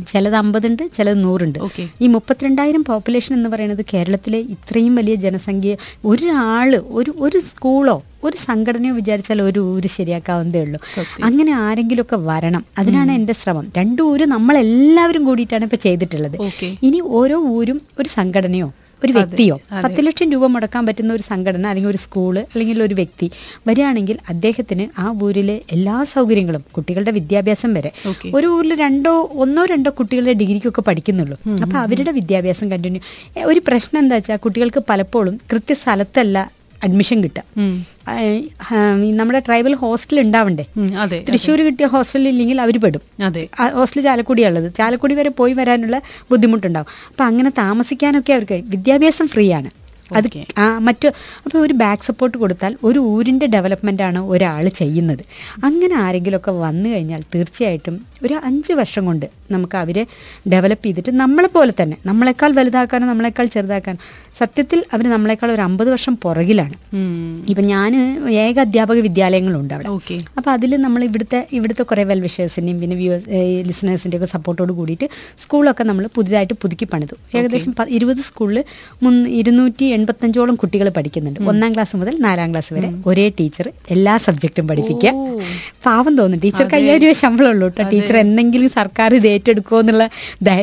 ചിലത് 0.07 0.35
അമ്പതുണ്ട് 0.35 0.83
ചിലത് 0.97 1.23
നൂറുണ്ട്. 1.23 1.59
ഈ 2.01 2.07
മുപ്പത്തിരണ്ടായിരം 2.07 2.83
പോപ്പുലേഷൻ 2.83 3.35
എന്ന് 3.35 3.49
പറയുന്നത് 3.49 3.85
കേരളത്തിലെ 3.93 4.39
ഇത്രയും 4.39 4.95
വലിയ 4.95 5.15
ജനസംഖ്യ 5.15 5.75
ഒരാൾ 6.05 6.75
ഒരു 6.99 7.13
ഒരു 7.19 7.39
സ്കൂളോ 7.39 7.97
ഒരു 8.23 8.37
സംഘടനയോ 8.37 8.93
വിചാരിച്ചാൽ 8.93 9.41
ഒരു 9.41 9.59
ഊര് 9.73 9.87
ശരിയാക്കാവുന്നതേ 9.87 10.61
ഉള്ളൂ. 10.61 10.79
അങ്ങനെ 11.23 11.51
ആരെങ്കിലുമൊക്കെ 11.51 12.15
വരണം. 12.15 12.65
അതിനാണ് 12.77 13.11
എന്റെ 13.11 13.33
ശ്രമം. 13.33 13.71
രണ്ടു 13.77 14.01
ഊര് 14.01 14.25
നമ്മളെല്ലാവരും 14.25 15.23
കൂടിയിട്ടാണ് 15.25 15.63
ഇപ്പൊ 15.63 15.77
ചെയ്തിട്ടുള്ളത്. 15.77 16.37
ഇനി 16.83 16.99
ഓരോ 17.19 17.37
ഊരും 17.57 17.81
ഒരു 17.99 18.09
സംഘടനയോ 18.09 18.69
ഒരു 19.01 19.13
വ്യക്തിയോ 19.17 19.55
പത്ത് 19.83 20.01
ലക്ഷം 20.07 20.31
രൂപ 20.31 20.45
മുടക്കാൻ 20.45 20.85
പറ്റുന്ന 20.85 21.13
ഒരു 21.13 21.23
സംഘടന 21.23 21.65
അല്ലെങ്കിൽ 21.67 21.89
ഒരു 21.89 21.97
സ്കൂൾ 21.97 22.35
അല്ലെങ്കിൽ 22.43 22.83
ഒരു 22.83 22.93
വ്യക്തി 22.93 23.27
വരികയാണെങ്കിൽ 23.67 24.17
അദ്ദേഹത്തിന് 24.29 24.85
ആ 24.99 25.05
ഊരിലെ 25.23 25.61
എല്ലാ 25.71 26.03
സൗകര്യങ്ങളും 26.13 26.63
കുട്ടികളുടെ 26.71 27.11
വിദ്യാഭ്യാസം 27.11 27.73
വരെ. 27.73 27.91
ഒരു 28.33 28.47
ഊരിൽ 28.47 28.73
രണ്ടോ 28.79 29.13
ഒന്നോ 29.43 29.65
രണ്ടോ 29.65 29.89
കുട്ടികളുടെ 29.99 30.33
ഡിഗ്രിക്കൊക്കെ 30.33 30.81
പഠിക്കുന്നുള്ളൂ. 30.81 31.37
അപ്പൊ 31.63 31.77
അവരുടെ 31.77 32.11
വിദ്യാഭ്യാസം 32.11 32.71
കണ്ടിന്യൂ 32.71 33.01
ഒരു 33.51 33.61
പ്രശ്നം 33.67 33.99
എന്താ 34.03 34.15
വെച്ചാൽ 34.15 34.37
കുട്ടികൾക്ക് 34.37 34.83
പലപ്പോഴും 34.89 35.39
കൃത്യ 35.51 35.73
സ്ഥലത്തല്ല 35.73 36.37
അഡ്മിഷൻ 36.83 37.17
കിട്ടുക. 37.23 37.43
നമ്മുടെ 39.19 39.39
ട്രൈബൽ 39.39 39.73
ഹോസ്റ്റൽ 39.75 40.19
ഉണ്ടാവണ്ടേ? 40.19 40.65
തൃശ്ശൂർ 41.29 41.59
കിട്ടിയ 41.61 41.85
ഹോസ്റ്റൽ 41.85 42.27
ഇല്ലെങ്കിൽ 42.27 42.61
അവർ 42.61 42.77
പെടും. 42.79 43.01
ഹോസ്റ്റൽ 43.73 44.01
ചാലക്കുടിയാണുള്ളത്. 44.01 44.73
ചാലക്കുടി 44.77 45.15
വരെ 45.15 45.29
പോയി 45.41 45.53
വരാനുള്ള 45.53 45.97
ബുദ്ധിമുട്ടുണ്ടാവും. 46.31 46.89
അപ്പം 47.09 47.25
അങ്ങനെ 47.25 47.49
താമസിക്കാനൊക്കെ 47.49 48.33
അവർക്ക് 48.33 48.57
വിദ്യാഭ്യാസം 48.65 49.27
ഫ്രീ 49.27 49.47
ആണ് 49.51 49.69
അത്. 50.19 50.27
ആ 50.63 50.65
മറ്റു 50.87 51.07
അപ്പോൾ 51.45 51.59
ഒരു 51.65 51.73
ബാക്ക് 51.83 52.05
സപ്പോർട്ട് 52.09 52.37
കൊടുത്താൽ 52.43 52.73
ഒരു 52.89 52.99
ഊരിന്റെ 53.13 53.47
ഡെവലപ്മെന്റ് 53.55 54.03
ആണ് 54.09 54.19
ഒരാൾ 54.33 54.63
ചെയ്യുന്നത്. 54.81 55.23
അങ്ങനെ 55.67 55.95
ആരെങ്കിലുമൊക്കെ 56.05 56.51
വന്നു 56.65 56.87
കഴിഞ്ഞാൽ 56.89 57.21
തീർച്ചയായിട്ടും 57.35 57.97
ഒരു 58.25 58.35
അഞ്ച് 58.47 58.73
വർഷം 58.79 59.03
കൊണ്ട് 59.09 59.27
നമുക്ക് 59.53 59.77
അവരെ 59.83 60.03
ഡെവലപ്പ് 60.53 60.85
ചെയ്തിട്ട് 60.87 61.11
നമ്മളെ 61.21 61.49
പോലെ 61.55 61.73
തന്നെ 61.79 61.97
നമ്മളെക്കാൾ 62.09 62.51
വലുതാക്കാനോ 62.59 63.05
നമ്മളെക്കാൾ 63.11 63.45
ചെറുതാക്കാനോ 63.55 63.99
സത്യത്തിൽ 64.39 64.79
അവർ 64.93 65.05
നമ്മളെക്കാൾ 65.13 65.49
ഒരു 65.51 65.61
അമ്പത് 65.61 65.89
വർഷം 65.93 66.13
പുറകിലാണ്. 66.23 66.75
ഇപ്പം 67.51 67.65
ഞാൻ 67.71 67.91
ഏക 68.43 68.57
അധ്യാപക 68.65 68.99
വിദ്യാലയങ്ങളുണ്ട് 69.07 69.73
അവിടെ. 69.75 69.89
ഓക്കെ 69.95 70.15
അപ്പോൾ 70.37 70.51
അതിൽ 70.51 70.71
നമ്മൾ 70.85 71.01
ഇവിടുത്തെ 71.07 71.39
ഇവിടുത്തെ 71.57 71.83
കുറേ 71.83 72.03
വെൽ 72.11 72.21
വിഷേഴ്സിന്റെയും 72.27 72.77
പിന്നെ 72.81 72.95
വ്യൂ 73.01 73.15
ലിസണേഴ്സിന്റെ 73.69 74.17
ഒക്കെ 74.17 74.29
സപ്പോർട്ടോട് 74.35 74.73
കൂടിയിട്ട് 74.79 75.07
സ്കൂളൊക്കെ 75.43 75.83
നമ്മൾ 75.83 76.05
പുതിയതായിട്ട് 76.17 76.55
പുതുക്കി 76.63 76.87
പണിതു. 76.93 77.17
ഏകദേശം 77.37 77.73
ഇരുപത് 77.97 78.21
സ്കൂളിൽ 78.29 78.59
മുൻ 79.03 79.15
ഇരുന്നൂറ്റി 79.41 79.85
എൺപത്തഞ്ചോളം 80.01 80.55
കുട്ടികൾ 80.61 80.89
പഠിക്കുന്നുണ്ട്. 80.97 81.39
ഒന്നാം 81.51 81.71
ക്ലാസ് 81.75 81.95
മുതൽ 82.01 82.15
നാലാം 82.27 82.49
ക്ലാസ് 82.53 82.71
വരെ 82.77 82.89
ഒരേ 83.09 83.25
ടീച്ചർ 83.39 83.67
എല്ലാ 83.95 84.13
സബ്ജക്റ്റും 84.25 84.65
പഠിപ്പിക്കുക. 84.71 85.11
പാവം 85.85 86.13
തോന്നും. 86.19 86.39
ടീച്ചർക്ക് 86.45 86.75
അയ്യായിരം 86.79 87.03
രൂപ 87.05 87.15
ശമ്പളം 87.23 87.49
ഉള്ളൂ 87.53 87.67
കേട്ടോ. 87.67 87.83
ടീച്ചർ 87.93 88.15
എന്തെങ്കിലും 88.25 88.69
സർക്കാർ 88.77 89.09
ഇത് 89.19 89.27
ഏറ്റെടുക്കുമോ 89.33 89.79
എന്നുള്ള 89.83 90.03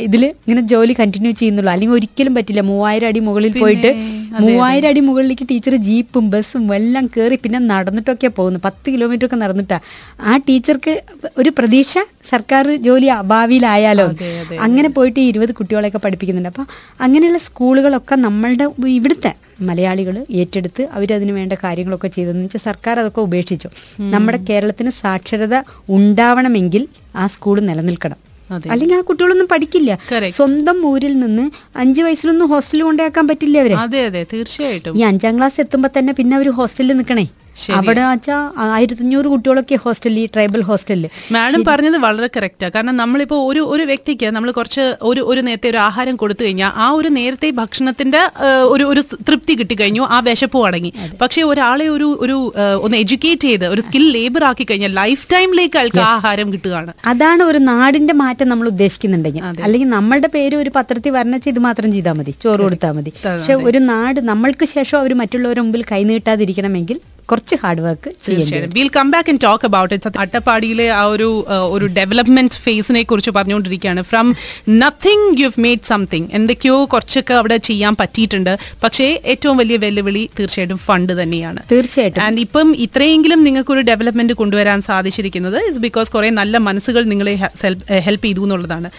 ഇതിൽ 0.09 0.23
ഇങ്ങനെ 0.25 0.62
ജോലി 0.73 0.95
കണ്ടിന്യൂ 1.00 1.33
ചെയ്യുന്നുള്ളൂ. 1.40 1.71
അല്ലെങ്കിൽ 1.75 1.97
ഒരിക്കലും 1.99 2.35
പറ്റില്ല. 2.38 2.62
മൂവായിരം 2.73 3.09
അടി 3.11 3.21
മുകളിൽ 3.28 3.52
പോയിട്ട് 3.62 3.90
മൂവായിരം 4.47 4.88
അടി 4.92 5.00
മുകളിലേക്ക് 5.09 5.47
ടീച്ചർ 5.52 5.75
ജീപ്പും 5.88 6.25
ബസ്സും 6.35 6.64
എല്ലാം 6.78 7.07
കയറി 7.16 7.38
പിന്നെ 7.45 7.61
നടന്നിട്ടൊക്കെ 7.73 8.30
പോകുന്നു 8.38 8.61
പത്ത് 8.66 8.88
കിലോമീറ്റർ 8.95 9.26
ഒക്കെ 9.28 9.38
നടന്നിട്ടാ. 9.45 9.78
ആ 10.30 10.35
ടീച്ചർക്ക് 10.49 10.95
ഒരു 11.40 11.52
പ്രതീക്ഷ 11.59 11.95
സർക്കാർ 12.30 12.76
ജോലി 12.76 13.08
ഭാവിയിലായാലോ 13.26 14.06
അങ്ങനെ 14.61 14.88
പോയിട്ട് 14.88 15.20
ഈ 15.20 15.28
ഇരുപത് 15.28 15.52
കുട്ടികളെയൊക്കെ 15.54 15.99
പഠിപ്പിക്കുന്നുണ്ട്. 15.99 16.49
അപ്പം 16.49 16.66
അങ്ങനെയുള്ള 17.00 17.38
സ്കൂളുകളൊക്കെ 17.38 18.14
നമ്മളുടെ 18.26 18.66
ഇവിടുത്തെ 18.88 19.32
മലയാളികൾ 19.62 20.26
ഏറ്റെടുത്ത് 20.30 20.88
അവരതിന് 20.92 21.32
വേണ്ട 21.32 21.52
കാര്യങ്ങളൊക്കെ 21.64 22.08
ചെയ്തതെന്ന് 22.08 22.44
വെച്ചാൽ 22.44 22.61
സർക്കാർ 22.61 23.00
അതൊക്കെ 23.00 23.20
ഉപേക്ഷിച്ചു. 23.20 23.68
നമ്മുടെ 24.14 24.38
കേരളത്തിന് 24.50 24.90
സാക്ഷരത 25.02 25.54
ഉണ്ടാവണമെങ്കിൽ 25.88 26.82
ആ 27.16 27.26
സ്കൂൾ 27.26 27.61
നിലനിൽക്കണം. 27.61 28.18
അല്ലെങ്കിൽ 28.70 28.97
ആ 28.97 29.00
കുട്ടികളൊന്നും 29.00 29.49
പഠിക്കില്ല. 29.50 29.90
സ്വന്തം 30.30 30.87
ഊരിൽ 30.87 31.18
നിന്ന് 31.20 31.42
അഞ്ചു 31.76 32.02
വയസ്സിലൊന്നും 32.02 32.49
ഹോസ്റ്റലിൽ 32.49 32.82
കൊണ്ടാക്കാൻ 32.82 33.28
പറ്റില്ല 33.28 33.58
അവരെ. 33.58 33.75
അതെ 33.75 34.04
അതെ. 34.04 34.26
തീർച്ചയായിട്ടും. 34.32 34.94
ഈ 34.99 35.00
അഞ്ചാം 35.00 35.37
ക്ലാസ് 35.38 35.61
എത്തുമ്പോ 35.61 35.90
തന്നെ 35.99 36.12
പിന്നെ 36.12 36.37
അവർ 36.37 36.50
ഹോസ്റ്റലിൽ 36.50 36.97
നിൽക്കണേ. 36.97 37.26
അവിടെ 37.78 38.02
വെച്ചാൽ 38.10 38.42
ആയിരത്തി 38.76 39.02
അഞ്ഞൂറ് 39.04 39.28
കുട്ടികളൊക്കെ 39.32 39.76
ഹോസ്റ്റലിൽ 39.84 40.18
ഈ 40.22 40.26
ട്രൈബൽ 40.34 40.62
ഹോസ്റ്റലിൽ. 40.70 41.08
മാഡം 41.36 41.62
പറഞ്ഞത് 41.70 41.98
വളരെ 42.06 42.28
കറക്റ്റാ 42.36 42.68
കാരണം 42.74 42.96
നമ്മളിപ്പോ 43.02 43.36
ഒരു 43.50 43.62
ഒരു 43.74 43.84
വ്യക്തിക്ക് 43.90 44.28
നമ്മൾ 44.36 44.50
കുറച്ച് 44.58 44.84
ഒരു 45.10 45.22
ഒരു 45.30 45.40
നേരത്തെ 45.48 45.68
ഒരു 45.72 45.80
ആഹാരം 45.88 46.16
കൊടുത്തു 46.22 46.42
കഴിഞ്ഞാൽ 46.46 46.70
ആ 46.84 46.88
ഒരു 46.98 47.10
നേരത്തെ 47.18 47.50
ഭക്ഷണത്തിന്റെ 47.60 48.22
ഒരു 48.74 48.84
ഒരു 48.92 49.02
തൃപ്തി 49.28 49.56
കിട്ടി 49.60 49.74
കഴിഞ്ഞു 49.80 50.02
ആ 50.16 50.18
വിശപ്പ് 50.28 50.64
അടങ്ങി. 50.68 50.92
പക്ഷേ 51.22 51.42
ഒരാളെ 51.50 51.88
ഒരു 51.96 52.08
ഒരു 52.24 52.36
ഒന്ന് 52.86 52.96
എഡ്യൂക്കേറ്റ് 53.02 53.48
ചെയ്ത് 53.50 53.66
ഒരു 53.74 53.84
സ്കിൽ 53.86 54.06
ലേബർ 54.16 54.44
ആക്കി 54.50 54.66
കഴിഞ്ഞാൽ 54.70 54.92
ലൈഫ് 55.00 55.24
ടൈമിലേക്ക് 55.34 55.78
ആൾക്ക് 55.82 56.02
ആഹാരം 56.14 56.48
കിട്ടുകയാണ്. 56.54 56.92
അതാണ് 57.12 57.42
ഒരു 57.50 57.60
നാടിന്റെ 57.70 58.16
മാറ്റം 58.22 58.48
നമ്മൾ 58.52 58.68
ഉദ്ദേശിക്കുന്നുണ്ടെങ്കിൽ. 58.74 59.44
അല്ലെങ്കിൽ 59.66 59.90
നമ്മളുടെ 59.98 60.30
പേര് 60.36 60.56
ഒരു 60.62 60.72
പത്രത്തിൽ 60.78 61.14
വർണിച്ച് 61.18 61.48
ഇത് 61.54 61.60
മാത്രം 61.68 61.90
ചെയ്താൽ 61.96 62.16
മതി 62.20 62.34
ചോറ് 62.44 62.60
കൊടുത്താൽ 62.66 62.92
മതി. 62.98 63.12
പക്ഷെ 63.26 63.54
ഒരു 63.68 63.80
നാട് 63.92 64.20
നമ്മൾക്ക് 64.30 64.66
ശേഷം 64.74 64.98
അവർ 65.02 65.12
മറ്റുള്ളവരുടെ 65.22 65.62
മുമ്പിൽ 65.66 65.84
കൈനീട്ടാതിരിക്കണമെങ്കിൽ 65.92 66.98
കുറച്ച് 67.30 67.56
ഹാർഡ് 67.62 67.82
വർക്ക് 67.87 68.11
ചെയ്യും 68.26 68.40
തീർച്ചയായും. 68.40 68.73
Will 68.78 68.90
come 68.97 69.08
back 69.14 69.30
and 69.32 69.42
talk 69.47 69.66
about 69.68 69.92
it 69.97 70.18
അട്ടപ്പാടിയിലെ 70.25 70.87
ആ 71.00 71.02
ഒരു 71.14 71.28
ഒരു 71.76 71.87
ഡെവലപ്മെന്റ് 71.99 72.61
ഫേസിനെ 72.66 73.02
കുറിച്ച് 73.11 73.32
പറഞ്ഞുകൊണ്ടിരിക്കുകയാണ്. 73.37 74.02
From 74.11 74.26
nothing 74.82 75.26
you 75.40 75.49
have 75.49 75.62
made 75.66 75.87
something 75.90 76.28
എന്തൊക്കെയോ 76.38 76.76
കുറച്ചൊക്കെ 76.94 77.35
അവിടെ 77.40 77.58
ചെയ്യാൻ 77.68 77.94
പറ്റിയിട്ടുണ്ട്. 78.00 78.52
പക്ഷേ 78.85 79.08
ഏറ്റവും 79.32 79.56
വലിയ 79.62 79.78
വെല്ലുവിളി 79.85 80.25
തീർച്ചയായിട്ടും 80.38 80.80
ഫണ്ട് 80.88 81.14
തന്നെയാണ്. 81.23 81.61
തീർച്ചയായിട്ടും. 81.73 82.23
ആൻഡ് 82.26 82.40
ഇപ്പം 82.47 82.68
ഇത്രയെങ്കിലും 82.87 83.42
നിങ്ങൾക്ക് 83.49 83.75
ഒരു 83.76 83.85
ഡെവലപ്മെന്റ് 83.90 84.37
കൊണ്ടുവരാൻ 84.42 84.78
സാധിച്ചിരിക്കുന്നത് 84.90 85.58
ഇസ് 85.70 85.82
ബിക്കോസ് 85.87 86.12
കുറെ 86.16 86.30
നല്ല 86.40 86.56
മനസ്സുകൾ 86.68 87.02
നിങ്ങളെ 87.12 87.37
ഹെൽപ്പ് 88.08 88.26
ചെയ്തു 88.28 88.44
എന്നുള്ളതാണ്. 88.47 88.90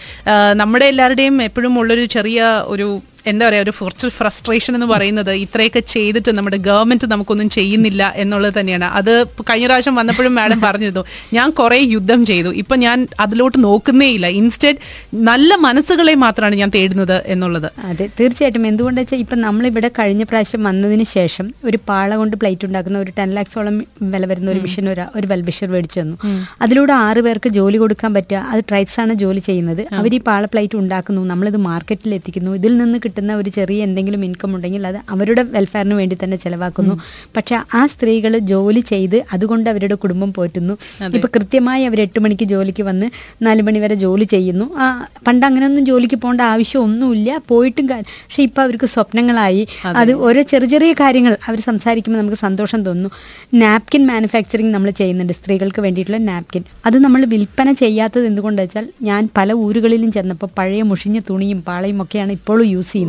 നമ്മുടെ 0.62 0.86
എല്ലാവരുടെയും 0.92 1.36
എപ്പോഴും 1.48 1.74
ഉള്ളൊരു 1.82 2.04
ചെറിയ 2.16 2.42
ഒരു 2.74 2.88
എന്താ 3.26 3.48
പറയാ 3.48 3.62
ഒരു 3.62 3.72
കുറച്ച് 3.80 4.08
ഫ്രസ്ട്രേഷൻ 4.18 4.74
എന്ന് 4.74 4.86
പറയുന്നത് 4.86 5.30
ഇത്രയൊക്കെ 5.30 5.80
ചെയ്തിട്ട് 5.94 6.30
നമ്മുടെ 6.38 6.56
ഗവൺമെന്റ് 6.56 7.06
നമുക്കൊന്നും 7.12 7.48
ചെയ്യുന്നില്ല 7.56 8.02
എന്നുള്ളത് 8.16 8.54
തന്നെയാണ്. 8.60 8.84
അത് 8.84 9.12
കഴിഞ്ഞ 9.50 9.66
പ്രാവശ്യം 9.66 9.94
വന്നപ്പോഴും 9.94 10.34
മാഡം 10.34 10.60
പറഞ്ഞിരുന്നു 10.60 11.04
ഞാൻ 11.32 11.50
കുറെ 11.50 11.78
യുദ്ധം 11.94 12.26
ചെയ്തു 12.30 12.48
ഇപ്പൊ 12.62 12.76
ഞാൻ 12.76 13.08
അതിലോട്ട് 13.20 13.64
നോക്കുന്നേ 13.64 14.08
ഇല്ല. 14.16 14.26
ഇൻസ്റ്റെഡ് 14.26 14.78
നല്ല 15.14 15.54
മനസ്സുകളെ 15.66 16.14
മാത്രമാണ് 16.14 16.54
ഞാൻ 16.54 16.70
തേടുന്നത് 16.76 17.22
എന്നുള്ളത്. 17.26 17.68
അതെ 17.90 18.08
തീർച്ചയായിട്ടും. 18.20 18.66
എന്തുകൊണ്ടാ 18.66 19.00
വെച്ചാൽ 19.02 19.18
ഇപ്പം 19.18 19.40
നമ്മളിവിടെ 19.40 19.90
കഴിഞ്ഞ 19.98 20.22
പ്രാവശ്യം 20.22 20.62
വന്നതിന് 20.62 21.04
ശേഷം 21.04 21.50
ഒരു 21.64 21.78
പാള 21.88 22.16
കൊണ്ട് 22.16 22.36
പ്ലേറ്റ് 22.36 22.66
ഉണ്ടാക്കുന്ന 22.66 22.98
ഒരു 22.98 23.12
ടെൻ 23.18 23.30
ലാക്സോളം 23.34 23.84
വില 24.14 24.26
വരുന്ന 24.26 24.50
ഒരു 24.50 24.60
മിഷൻ 24.60 24.88
ഒരു 24.88 25.04
ഒരു 25.16 25.26
വെൽബിഷർ 25.26 25.68
മേടിച്ചു 25.68 26.00
തന്നു. 26.00 26.16
അതിലൂടെ 26.62 26.92
ആറ് 26.92 27.20
പേർക്ക് 27.26 27.48
ജോലി 27.48 27.76
കൊടുക്കാൻ 27.76 28.14
പറ്റുക 28.14 28.42
അത് 28.52 28.60
ട്രൈബ്സ് 28.68 29.00
ആണ് 29.00 29.12
ജോലി 29.14 29.38
ചെയ്യുന്നത്. 29.38 29.82
അവർ 29.98 30.14
ഈ 30.14 30.20
പാള 30.28 30.44
പ്ലേറ്റ് 30.44 30.76
ഉണ്ടാക്കുന്നു 30.76 31.24
നമ്മളിത് 31.32 31.56
മാർക്കറ്റിൽ 31.56 32.14
എത്തിക്കുന്നു 32.14 32.50
ഇതിൽ 32.60 32.76
നിന്ന് 32.82 32.98
കിട്ടുന്ന 33.10 33.34
ഒരു 33.34 33.50
ചെറിയ 33.50 33.82
എന്തെങ്കിലും 33.82 34.24
ഇൻകം 34.24 34.54
ഉണ്ടെങ്കിൽ 34.54 34.86
അത് 34.86 34.96
അവരുടെ 35.10 35.42
വെൽഫെയറിന് 35.42 35.94
വേണ്ടി 35.94 36.16
തന്നെ 36.24 36.36
ചിലവാക്കുന്നു. 36.36 36.94
പക്ഷെ 37.36 37.60
ആ 37.74 37.86
സ്ത്രീകൾ 37.86 38.38
ജോലി 38.38 38.80
ചെയ്ത് 38.80 39.24
അതുകൊണ്ട് 39.32 39.70
അവരുടെ 39.70 39.94
കുടുംബം 39.94 40.32
പോറ്റുന്നു. 40.32 40.74
ഇപ്പൊ 41.14 41.28
കൃത്യമായി 41.36 41.84
അവർ 41.84 42.00
എട്ട് 42.00 42.20
മണിക്ക് 42.20 42.44
ജോലിക്ക് 42.44 42.82
വന്ന് 42.82 43.10
നാല് 43.42 43.62
മണി 43.62 43.78
വരെ 43.78 43.94
ജോലി 43.94 44.24
ചെയ്യുന്നു. 44.24 44.74
ആ, 44.76 45.06
പണ്ട് 45.26 45.46
അങ്ങനെയൊന്നും 45.46 45.86
ജോലിക്ക് 45.86 46.14
പോകേണ്ട 46.14 46.40
ആവശ്യമൊന്നുമില്ല. 46.40 47.40
പോയിട്ടും 47.48 47.86
പക്ഷെ 47.88 48.42
ഇപ്പൊ 48.42 48.62
അവർക്ക് 48.62 48.86
സ്വപ്നങ്ങളായി. 48.86 49.68
അത്. 49.84 50.12
ഓരോ 50.12 50.42
ചെറിയ 50.42 50.68
ചെറിയ 50.68 50.92
കാര്യങ്ങൾ 50.92 51.36
അവർ 51.48 51.60
സംസാരിക്കുമ്പോൾ 51.60 52.20
നമുക്ക് 52.20 52.36
സന്തോഷം 52.36 52.84
തോന്നുന്നു 52.84 53.10
നാപ്കിൻ 53.54 54.06
മാനുഫാക്ചറിങ് 54.06 54.74
നമ്മൾ 54.74 54.90
ചെയ്യുന്നുണ്ട്. 54.90 55.32
സ്ത്രീകൾക്ക് 55.32 55.80
വേണ്ടിയിട്ടുള്ള 55.80 56.18
നാപ്കിൻ. 56.18 56.62
അത് 56.86 56.98
നമ്മൾ 56.98 57.24
വിൽപ്പന 57.24 57.72
ചെയ്യാത്തത് 57.72 58.26
എന്തുകൊണ്ടെന്ന് 58.26 58.66
വെച്ചാൽ 58.66 58.88
ഞാൻ 59.02 59.28
പല 59.36 59.52
ഊരുകളിലും 59.52 60.12
ചെന്നപ്പോൾ 60.12 60.48
പഴയ 60.58 60.82
മുഷിഞ്ഞ 60.82 61.20
തുണിയും 61.30 61.62
പാളയും 61.62 62.02
ഒക്കെയാണ് 62.02 62.32
ഇപ്പോഴും 62.32 62.64
യൂസ് 62.64 62.92
ചെയ്യുന്നത് 62.92 62.99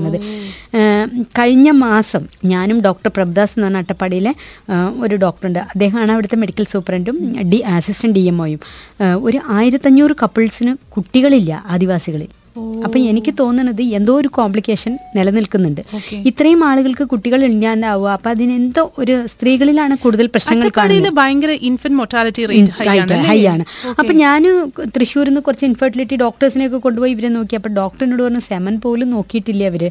ഏഹ് 0.79 1.25
കഴിഞ്ഞ 1.39 1.71
മാസം 1.71 2.27
ഞാനും 2.45 2.81
ഡോക്ടർ 2.81 3.11
പ്രഭദാസ് 3.15 3.53
എന്ന് 3.57 3.67
പറഞ്ഞ 3.67 3.77
അട്ടപ്പാടിയിലെ 3.77 4.33
ഒരു 4.99 5.15
ഡോക്ടറുണ്ട്. 5.15 5.59
അദ്ദേഹമാണ് 5.59 6.11
അവിടുത്തെ 6.11 6.35
മെഡിക്കൽ 6.35 6.65
സൂപ്രണ്ടും 6.71 7.41
ഡി 7.41 7.57
അസിസ്റ്റന്റ് 7.57 8.15
ഡി 8.19 8.25
എം 8.25 8.41
ഒയും. 8.41 8.59
ഒരു 9.21 9.39
ആയിരത്തഞ്ഞൂറ് 9.47 10.11
കപ്പിൾസിന് 10.21 10.75
കുട്ടികളില്ല 10.89 11.63
ആദിവാസികളിൽ. 11.65 12.40
അപ്പൊ 12.85 12.97
എനിക്ക് 13.09 13.31
തോന്നുന്നത് 13.39 13.81
എന്തോ 13.97 14.13
ഒരു 14.21 14.29
കോംപ്ലിക്കേഷൻ 14.37 14.93
നിലനിൽക്കുന്നുണ്ട്. 15.17 15.81
ഇത്രയും 16.29 16.61
ആളുകൾക്ക് 16.69 17.05
കുട്ടികൾ 17.11 17.39
ഇല്ലാണ്ടാവുക 17.49 18.09
അപ്പൊ 18.17 18.29
അതിനെന്തോ 18.33 18.83
ഒരു 19.01 19.15
സ്ത്രീകളിലാണ് 19.33 19.95
കൂടുതൽ 20.03 20.27
പ്രശ്നങ്ങൾ 20.35 20.69
കാണുന്നത്. 20.77 21.13
ഭയങ്കര 21.19 21.53
ഇൻഫന്റ് 21.69 21.97
മൊർട്ടാലിറ്റി 21.99 22.45
റേറ്റ് 22.51 23.19
ഹൈ 23.29 23.39
ആണ് 23.53 23.65
അപ്പൊ 23.99 24.13
ഞാൻ 24.23 24.43
തൃശ്ശൂരിൽ 24.97 25.31
നിന്ന് 25.31 25.43
കുറച്ച് 25.47 25.65
ഇൻഫെർട്ടിലിറ്റി 25.71 26.17
ഡോക്ടേഴ്സിനെ 26.25 26.65
ഒക്കെ 26.69 26.81
കൊണ്ടുപോയി 26.85 27.13
ഇവരെ 27.15 27.31
നോക്കി. 27.37 27.55
അപ്പൊ 27.59 27.71
ഡോക്ടറിനോട് 27.79 28.23
പറഞ്ഞു 28.25 28.43
സെമൻ 28.49 28.77
പോലും 28.85 29.09
നോക്കിയിട്ടില്ല 29.17 29.63
അവർ. 29.71 29.85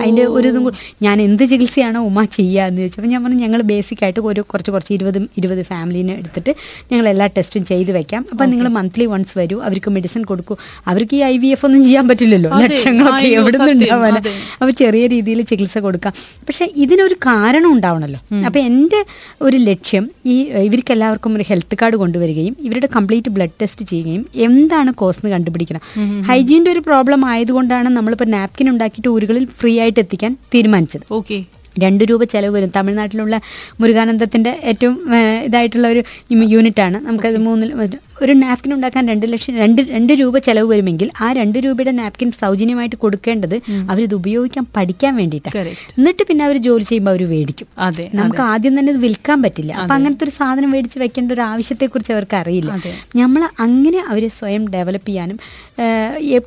അതിന്റെ 0.00 0.24
ഒരു 0.36 0.48
ഇതും 0.52 0.66
ഞാൻ 1.04 1.16
എന്ത് 1.26 1.44
ചികിത്സയാണോ 1.52 2.00
ഉമ്മ 2.08 2.24
ചെയ്യുക 2.38 2.66
എന്ന് 2.70 2.80
ചോദിച്ചപ്പോൾ 2.82 3.10
ഞാൻ 3.14 3.20
പറഞ്ഞു 3.24 3.40
ഞങ്ങൾ 3.46 3.60
ബേസിക് 3.70 4.02
ആയിട്ട് 4.06 4.22
ഒരു 4.30 4.42
കുറച്ച് 4.50 4.70
കുറച്ച് 4.74 4.92
ഇരുപത് 4.98 5.18
ഇരുപത് 5.40 5.62
ഫാമിലിനെ 5.70 6.14
എടുത്തിട്ട് 6.20 6.52
ഞങ്ങൾ 6.92 7.06
എല്ലാ 7.12 7.26
ടെസ്റ്റും 7.36 7.64
ചെയ്ത് 7.70 7.90
വെക്കാം. 7.98 8.22
അപ്പൊ 8.32 8.44
നിങ്ങൾ 8.52 8.68
മന്ത്ലി 8.78 9.06
വൺസ് 9.14 9.34
വരൂ 9.40 9.58
അവർക്ക് 9.68 9.90
മെഡിസിൻ 9.96 10.22
കൊടുക്കൂ. 10.30 10.56
അവർക്ക് 10.92 11.16
ഈ 11.20 11.22
ഐ 11.32 11.34
വി 11.44 11.50
എഫ് 11.56 11.66
ഒന്നും 11.68 11.79
ചെയ്യാൻ 11.84 12.08
പറ്റില്ലല്ലോ. 12.08 12.58
ലക്ഷങ്ങളൊക്കെ 12.58 13.28
എവിടെ. 13.28 13.58
നിന്നുണ്ടാവാൻ. 13.58 14.16
അപ്പോൾ 14.62 14.70
ചെറിയ 14.70 15.06
രീതിയിൽ 15.06 15.42
ചികിത്സ 15.42 15.78
കൊടുക്കാം. 15.78 16.12
പക്ഷെ 16.18 16.72
ഇതിനൊരു 16.76 17.14
കാരണം 17.14 17.72
ഉണ്ടാവണല്ലോ. 17.72 18.20
അപ്പൊ 18.46 18.60
എന്റെ 18.60 19.04
ഒരു 19.42 19.56
ലക്ഷ്യം 19.56 20.10
ഈ 20.26 20.42
ഇവർക്ക് 20.42 20.92
എല്ലാവർക്കും 20.92 21.36
ഒരു 21.36 21.44
ഹെൽത്ത് 21.48 21.76
കാർഡ് 21.82 21.96
കൊണ്ടുവരികയും 21.96 22.56
ഇവരുടെ 22.60 22.88
കംപ്ലീറ്റ് 22.96 23.28
ബ്ലഡ് 23.28 23.56
ടെസ്റ്റ് 23.62 23.84
ചെയ്യുകയും 23.84 24.26
എന്താണ് 24.34 24.94
കോസ് 24.94 25.18
എന്ന് 25.18 25.32
കണ്ടുപിടിക്കണം. 25.32 25.80
ഹൈജീന്റെ 26.22 26.70
ഒരു 26.70 26.78
പ്രോബ്ലം 26.78 27.26
ആയതുകൊണ്ടാണ് 27.26 27.88
നമ്മളിപ്പോൾ 27.88 28.24
നാപ്കിൻ 28.24 28.70
ഉണ്ടാക്കിയിട്ട് 28.70 29.08
ഊരുകളിൽ 29.08 29.46
ഫ്രീ 29.58 29.80
ആയിട്ട് 29.80 30.00
എത്തിക്കാൻ 30.00 30.36
തീരുമാനിച്ചത്. 30.54 31.02
ഓക്കെ. 31.12 31.44
രണ്ട് 31.78 32.04
രൂപ 32.04 32.24
ചിലവ് 32.24 32.54
വരും. 32.54 32.72
തമിഴ്നാട്ടിലുള്ള 32.76 33.40
മുരുകാനന്ദത്തിന്റെ 33.80 34.60
ഏറ്റവും 34.64 34.96
ഇതായിട്ടുള്ള 35.44 35.88
ഒരു 35.88 36.02
യൂണിറ്റാണ്. 36.32 37.06
നമുക്കത് 37.06 37.38
മൂന്നിൽ 37.38 37.74
ഒരു- 38.22 38.36
നാപ്കിൻ 38.36 38.74
ഉണ്ടാക്കാൻ 38.74 39.08
രണ്ട് 39.08 39.32
ലക്ഷം 39.32 39.56
രണ്ട് 39.56 39.82
രണ്ട് 39.82 40.12
രൂപ 40.12 40.38
ചിലവ് 40.38 40.70
വരുമെങ്കിൽ 40.70 41.10
ആ 41.20 41.32
രണ്ട് 41.32 41.58
രൂപയുടെ 41.58 41.90
നാപ്കിൻ 41.90 42.32
സൗജന്യമായിട്ട് 42.32 42.96
കൊടുക്കേണ്ടത് 42.96 43.54
അവരിത് 43.90 44.14
ഉപയോഗിക്കാൻ 44.14 44.66
പഠിക്കാൻ 44.76 45.16
വേണ്ടിയിട്ടാണ്. 45.16 45.68
എന്നിട്ട് 45.98 46.22
പിന്നെ 46.28 46.44
അവർ 46.44 46.56
ജോലി 46.56 46.82
ചെയ്യുമ്പോൾ 46.82 47.10
അവർ 47.10 47.30
മേടിക്കും. 47.30 47.66
അതെ 47.78 48.10
നമുക്ക് 48.14 48.40
ആദ്യം 48.42 48.78
തന്നെ 48.78 48.92
ഇത് 48.92 49.00
വിൽക്കാൻ 49.00 49.42
പറ്റില്ല. 49.42 49.72
അപ്പം 49.72 49.94
അങ്ങനത്തെ 49.94 50.24
ഒരു 50.24 50.30
സാധനം 50.30 50.70
മേടിച്ച് 50.70 50.98
വെക്കേണ്ട 50.98 51.32
ഒരു 51.32 51.40
ആവശ്യത്തെക്കുറിച്ച് 51.40 52.12
അവർക്ക് 52.12 52.36
അറിയില്ല 52.36 52.72
നമ്മൾ 53.16 53.48
അങ്ങനെ 53.60 54.04
അവരെ 54.08 54.28
സ്വയം 54.28 54.68
ഡെവലപ്പ് 54.68 55.08
ചെയ്യാനും 55.08 55.38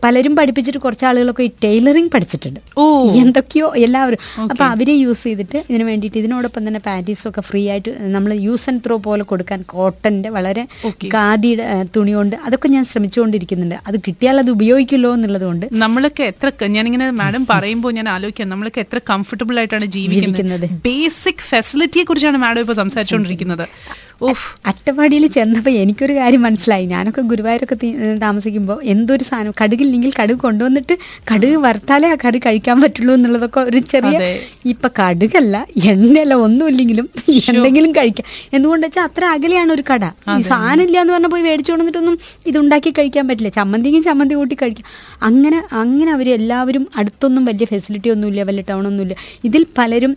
പലരും 0.03 0.35
പഠിപ്പിച്ചിട്ട് 0.35 0.79
കുറച്ച് 0.79 1.05
ആളുകളൊക്കെ 1.05 1.43
ഈ 1.43 1.49
ടൈലറിങ് 1.63 2.09
പഠിച്ചിട്ടുണ്ട്. 2.13 2.59
ഓ. 2.77 3.07
എന്തൊക്കെയോ 3.13 3.73
എല്ലാവരും. 3.75 4.17
അപ്പം 4.41 4.65
അവരെ 4.65 4.93
യൂസ് 4.93 5.12
ചെയ്തിട്ട് 5.21 5.57
ഇതിന് 5.69 5.83
വേണ്ടിയിട്ട് 5.83 6.17
ഇതിനോടൊപ്പം 6.17 6.67
തന്നെ 6.67 6.79
പാറ്റീസും 6.79 7.29
ഒക്കെ 7.29 7.41
ഫ്രീ 7.41 7.69
ആയിട്ട് 7.69 7.89
നമ്മൾ 8.15 8.33
യൂസ് 8.39 8.69
ആൻഡ് 8.69 8.81
ത്രോ 8.85 8.97
പോലെ 8.97 9.23
കൊടുക്കാൻ 9.23 9.61
കോട്ടന്റെ 9.65 10.29
വളരെ. 10.29 10.63
ഖാദിയുടെ 11.13 11.65
തുണി 11.95 12.11
കൊണ്ട് 12.11 12.35
അതൊക്കെ 12.35 12.67
ഞാൻ 12.67 12.85
ശ്രമിച്ചുകൊണ്ടിരിക്കുന്നുണ്ട് 12.85 13.75
അത് 13.87 13.99
കിട്ടിയാൽ 14.07 14.39
അത് 14.39 14.49
ഉപയോഗിക്കുമല്ലോ 14.49 15.13
എന്നുള്ളത് 15.13 15.43
കൊണ്ട് 15.43 15.65
നമ്മളൊക്കെ 15.71 16.23
എത്ര 16.23 16.51
ഞാനിങ്ങനെ 16.67 17.11
മാഡം 17.11 17.45
പറയുമ്പോൾ 17.49 17.91
ഞാൻ 17.91 18.09
ആലോചിക്കാം 18.09 18.49
നമ്മളൊക്കെ 18.49 18.79
എത്ര 18.79 18.99
കംഫർട്ടബിൾ 19.09 19.57
ആയിട്ടാണ് 19.59 19.85
ജീവിക്കുന്നത് 19.85 20.37
ജീവിക്കുന്നത്. 20.37 20.81
ബേസിക് 20.83 21.43
ഫെസിലിറ്റിയെ 21.49 22.03
കുറിച്ചാണ് 22.03 22.37
മാഡം 22.37 22.59
ഇപ്പോൾ 22.59 22.73
സംസാരിച്ചുകൊണ്ടിരിക്കുന്നത് 22.73 23.65
അട്ടപ്പാടിയിൽ 24.69 25.25
ചെന്നപ്പോൾ 25.35 25.73
എനിക്കൊരു 25.83 26.13
കാര്യം 26.19 26.41
മനസ്സിലായി. 26.47 26.85
ഞാനൊക്കെ 26.93 27.21
ഗുരുവായൂരൊക്കെ 27.31 27.75
താമസിക്കുമ്പോൾ 28.23 28.77
എന്തൊരു 28.93 29.23
സാധനം 29.29 29.53
കടുകില്ലെങ്കിൽ 29.61 30.11
കടുക് 30.19 30.41
കൊണ്ടുവന്നിട്ട് 30.45 30.95
കടുക് 31.31 31.57
വറുത്താലേ 31.65 32.07
ആ 32.13 32.17
കറി 32.25 32.39
കഴിക്കാൻ 32.45 32.77
പറ്റുള്ളൂ 32.81 33.13
എന്നുള്ളതൊക്കെ 33.17 33.61
ഒരു 33.69 33.79
ചെറിയ 33.93 34.19
ഇപ്പം 34.73 34.91
കടുകല്ല 34.99 35.55
എണ്ണയല്ല 35.91 36.33
ഒന്നുമില്ലെങ്കിലും 36.47 37.07
എന്തെങ്കിലും 37.51 37.91
കഴിക്കാം. 37.99 38.27
എന്തുകൊണ്ട് 38.55 38.85
വെച്ചാൽ 38.87 39.03
അത്ര 39.09 39.23
അകലെയാണ് 39.35 39.71
ഒരു 39.77 39.83
കട. 39.91 40.03
ഈ 40.39 40.43
സാധനം 40.51 40.83
ഇല്ല 40.87 40.97
എന്ന് 41.03 41.13
പറഞ്ഞാൽ 41.13 41.31
പോയി 41.35 41.43
മേടിച്ചു 41.49 41.71
കൊണ്ടിട്ടൊന്നും 41.71 42.17
ഇതുണ്ടാക്കി 42.51 42.93
കഴിക്കാൻ 42.99 43.27
പറ്റില്ല. 43.29 43.51
ചമ്മന്തിയും 43.59 44.03
ചമ്മന്തി 44.09 44.35
കൂട്ടി 44.41 44.57
കഴിക്കാം. 44.61 44.87
അങ്ങനെ 45.29 45.59
അങ്ങനെ 45.81 46.11
അവർ 46.17 46.29
എല്ലാവരും 46.39 46.85
അടുത്തൊന്നും 46.95 47.45
വലിയ 47.49 47.65
ഫെസിലിറ്റി 47.73 48.09
ഒന്നുമില്ല 48.15 48.43
വലിയ 48.51 48.63
ടൗൺ 48.69 48.83
ഒന്നുമില്ല. 48.91 49.15
ഇതിൽ 49.49 49.65
പലരും 49.77 50.13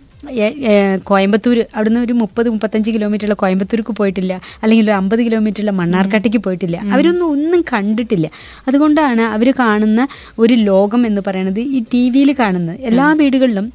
കോയമ്പത്തൂർ 1.10 1.58
അവിടുന്ന് 1.74 2.00
ഒരു 2.06 2.14
മുപ്പത് 2.22 2.48
മുപ്പത്തഞ്ച് 2.54 2.90
കിലോമീറ്ററുള്ള 2.94 3.36
കോയമ്പത്തൂർക്ക് 3.42 3.92
പോയിട്ടില്ല. 4.00 4.32
അല്ലെങ്കിൽ 4.62 4.84
ഒരു 4.88 4.96
അമ്പത് 5.00 5.22
കിലോമീറ്ററുള്ള 5.26 5.74
മണ്ണാർക്കാട്ടേക്ക് 5.80 6.40
പോയിട്ടില്ല. 6.46 6.76
അവരൊന്നും 6.94 7.26
ഒന്നും 7.34 7.60
കണ്ടിട്ടില്ല. 7.72 8.26
അതുകൊണ്ടാണ് 8.68 9.24
അവർ 9.36 9.50
കാണുന്ന 9.62 10.00
ഒരു 10.38 10.54
ലോകം 10.70 11.02
എന്ന് 11.10 11.22
പറയുന്നത് 11.28 11.60
ഈ 11.60 11.80
ടി 11.92 12.02
വിയിൽ 12.16 12.32
കാണുന്നത്. 12.42 12.78
എല്ലാ 12.90 13.08
വീടുകളിലും 13.22 13.66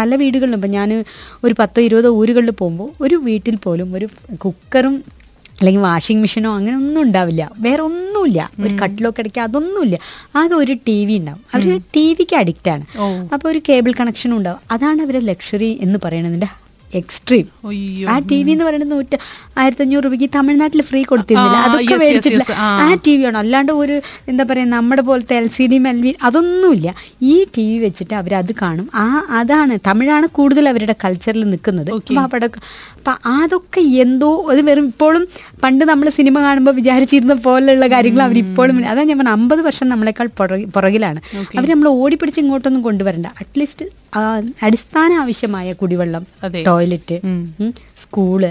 പല 0.00 0.10
വീടുകളിലും 0.22 0.58
ഇപ്പം 0.60 0.72
ഞാൻ 0.78 0.90
ഒരു 1.44 1.54
പത്തോ 1.60 1.80
ഇരുപതോ 1.88 2.10
ഊരുകളിൽ 2.20 2.50
പോകുമ്പോൾ 2.62 2.90
ഒരു 3.06 3.16
വീട്ടിൽ 3.28 3.56
പോലും 3.66 3.88
ഒരു 3.96 4.08
കുക്കറും 4.44 4.96
അല്ലെങ്കിൽ 5.60 5.80
വാഷിംഗ് 5.80 6.20
മെഷീനോ 6.22 6.56
അങ്ങനെ 6.56 6.76
ഒന്നും 6.76 7.02
ഉണ്ടാവില്ല. 7.02 7.50
വേറെ 7.58 7.82
ഒന്നുമില്ല. 7.82 8.50
ഒരു 8.60 8.74
കട്ടിലോ 8.74 9.10
കിടക്കുക 9.10 9.42
അതൊന്നുമില്ല. 9.42 9.98
ആകെ 10.36 10.54
ഒരു 10.54 10.76
ടി 10.88 11.06
വി 11.06 11.18
ഉണ്ടാവും. 11.18 11.40
അവർ 11.54 11.80
ടി 11.96 12.14
വിക്ക് 12.14 12.36
അഡിക്റ്റ് 12.36 12.70
ആണ്. 12.70 12.84
അപ്പോൾ 13.34 13.48
ഒരു 13.48 13.60
കേബിൾ 13.68 13.92
കണക്ഷനും 14.00 14.36
ഉണ്ടാവും. 14.36 14.58
അതാണ് 14.70 15.02
അവരെ 15.02 15.20
ലക്ഷറി 15.20 15.78
എന്ന് 15.80 15.98
പറയുന്നതിന്റെ 16.04 16.46
എക്സ്ട്രീം 16.94 17.46
ആ 18.10 18.18
ടി 18.18 18.42
വി 18.42 18.50
എന്ന് 18.50 18.64
പറയുന്നത് 18.64 18.90
നൂറ്റ 18.90 19.16
ആയിരത്തി 19.58 19.82
അഞ്ഞൂറ് 19.82 20.04
രൂപയ്ക്ക് 20.04 20.30
തമിഴ്നാട്ടിൽ 20.34 20.82
ഫ്രീ 20.82 21.02
കൊടുത്തിരുന്നില്ല. 21.02 21.56
അതൊക്കെ 21.58 21.94
മേടിച്ചിട്ടില്ല 21.98 22.44
ആ. 22.58 22.94
ടി 23.06 23.16
വി 23.16 23.22
ആണോ 23.22 23.38
അല്ലാണ്ട് 23.38 23.72
ഒരു 23.72 24.00
എന്താ 24.28 24.44
പറയുക 24.50 24.66
നമ്മുടെ 24.66 25.02
പോലത്തെ 25.02 25.36
എൽ 25.36 25.48
സി 25.48 25.66
ഡി 25.66 25.78
മെൽവി 25.78 26.14
അതൊന്നുമില്ല. 26.22 26.94
ഈ 27.22 27.46
ടി 27.58 27.72
വി 27.72 27.84
വെച്ചിട്ട് 27.84 28.14
അവരത് 28.14 28.54
കാണും. 28.62 28.90
ആ 28.94 29.26
അതാണ് 29.30 29.78
തമിഴാണ് 29.86 30.26
കൂടുതൽ 30.26 30.68
അവരുടെ 30.68 30.94
കൾച്ചറിൽ 31.04 31.44
നിൽക്കുന്നത്. 31.44 31.90
അപ്പം 31.90 32.22
അവിടെ 32.22 32.50
അപ്പം 32.96 33.16
അതൊക്കെ 33.26 33.80
എന്തോ 33.80 34.46
അത് 34.50 34.60
വെറും 34.60 34.86
ഇപ്പോഴും 34.86 35.28
പണ്ട് 35.62 35.84
നമ്മൾ 35.84 36.10
സിനിമ 36.10 36.40
കാണുമ്പോൾ 36.40 36.72
വിചാരിച്ചിരുന്ന 36.72 37.34
പോലെയുള്ള 37.34 37.86
കാര്യങ്ങൾ 37.86 38.22
അവരിപ്പോഴും 38.22 38.88
അതാ 38.88 39.02
ഞാൻ 39.02 39.18
പറഞ്ഞ 39.18 39.28
അമ്പത് 39.28 39.62
വർഷം 39.62 39.88
നമ്മളെക്കാൾ 39.88 40.28
പുറകി- 40.38 40.68
പുറകിലാണ്. 40.68 41.20
അവർ 41.58 41.70
നമ്മൾ 41.70 41.88
ഓടിപ്പിടിച്ച് 41.88 42.40
ഇങ്ങോട്ടൊന്നും 42.40 42.82
കൊണ്ടുവരണ്ട. 42.82 43.26
അറ്റ്ലീസ്റ്റ് 43.26 43.84
അടിസ്ഥാന 44.62 45.12
ആവശ്യമായ 45.12 45.72
കുടിവെള്ളം. 45.72 46.26
Toilet 46.76 47.16
school. 47.96 48.42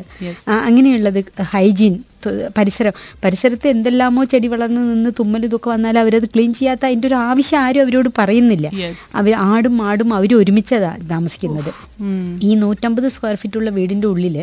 അങ്ങനെയുള്ളത് 0.47 1.23
ഹൈജീൻ 1.43 1.95
പരിസരം. 2.57 2.91
പരിസരത്ത് 3.23 3.67
എന്തെല്ലാമോ 3.67 4.23
ചെടി 4.23 4.47
വളർന്ന് 4.47 4.81
നിന്ന് 4.93 5.09
തുമ്മൽ 5.19 5.43
ഇതൊക്കെ 5.45 5.69
വന്നാൽ 5.69 5.99
അവരത് 5.99 6.25
ക്ലീൻ 6.25 6.53
ചെയ്യാത്ത 6.53 6.85
അതിന്റെ 6.85 7.07
ഒരു 7.07 7.15
ആവശ്യം 7.15 7.59
ആരും 7.59 7.81
അവരോട് 7.81 8.09
പറയുന്നില്ല. 8.17 8.67
അവർ 9.15 9.33
ആടും 9.33 9.81
ആടും 9.81 10.13
അവർ 10.13 10.31
ഒരുമിച്ചതാ 10.35 10.97
താമസിക്കുന്നത്. 11.09 11.71
ഈ 12.43 12.55
നൂറ്റമ്പത് 12.55 13.07
സ്ക്വയർ 13.07 13.35
ഫീറ്റ് 13.35 13.57
ഉള്ള 13.57 13.69
വീടിന്റെ 13.69 14.07
ഉള്ളിൽ. 14.07 14.37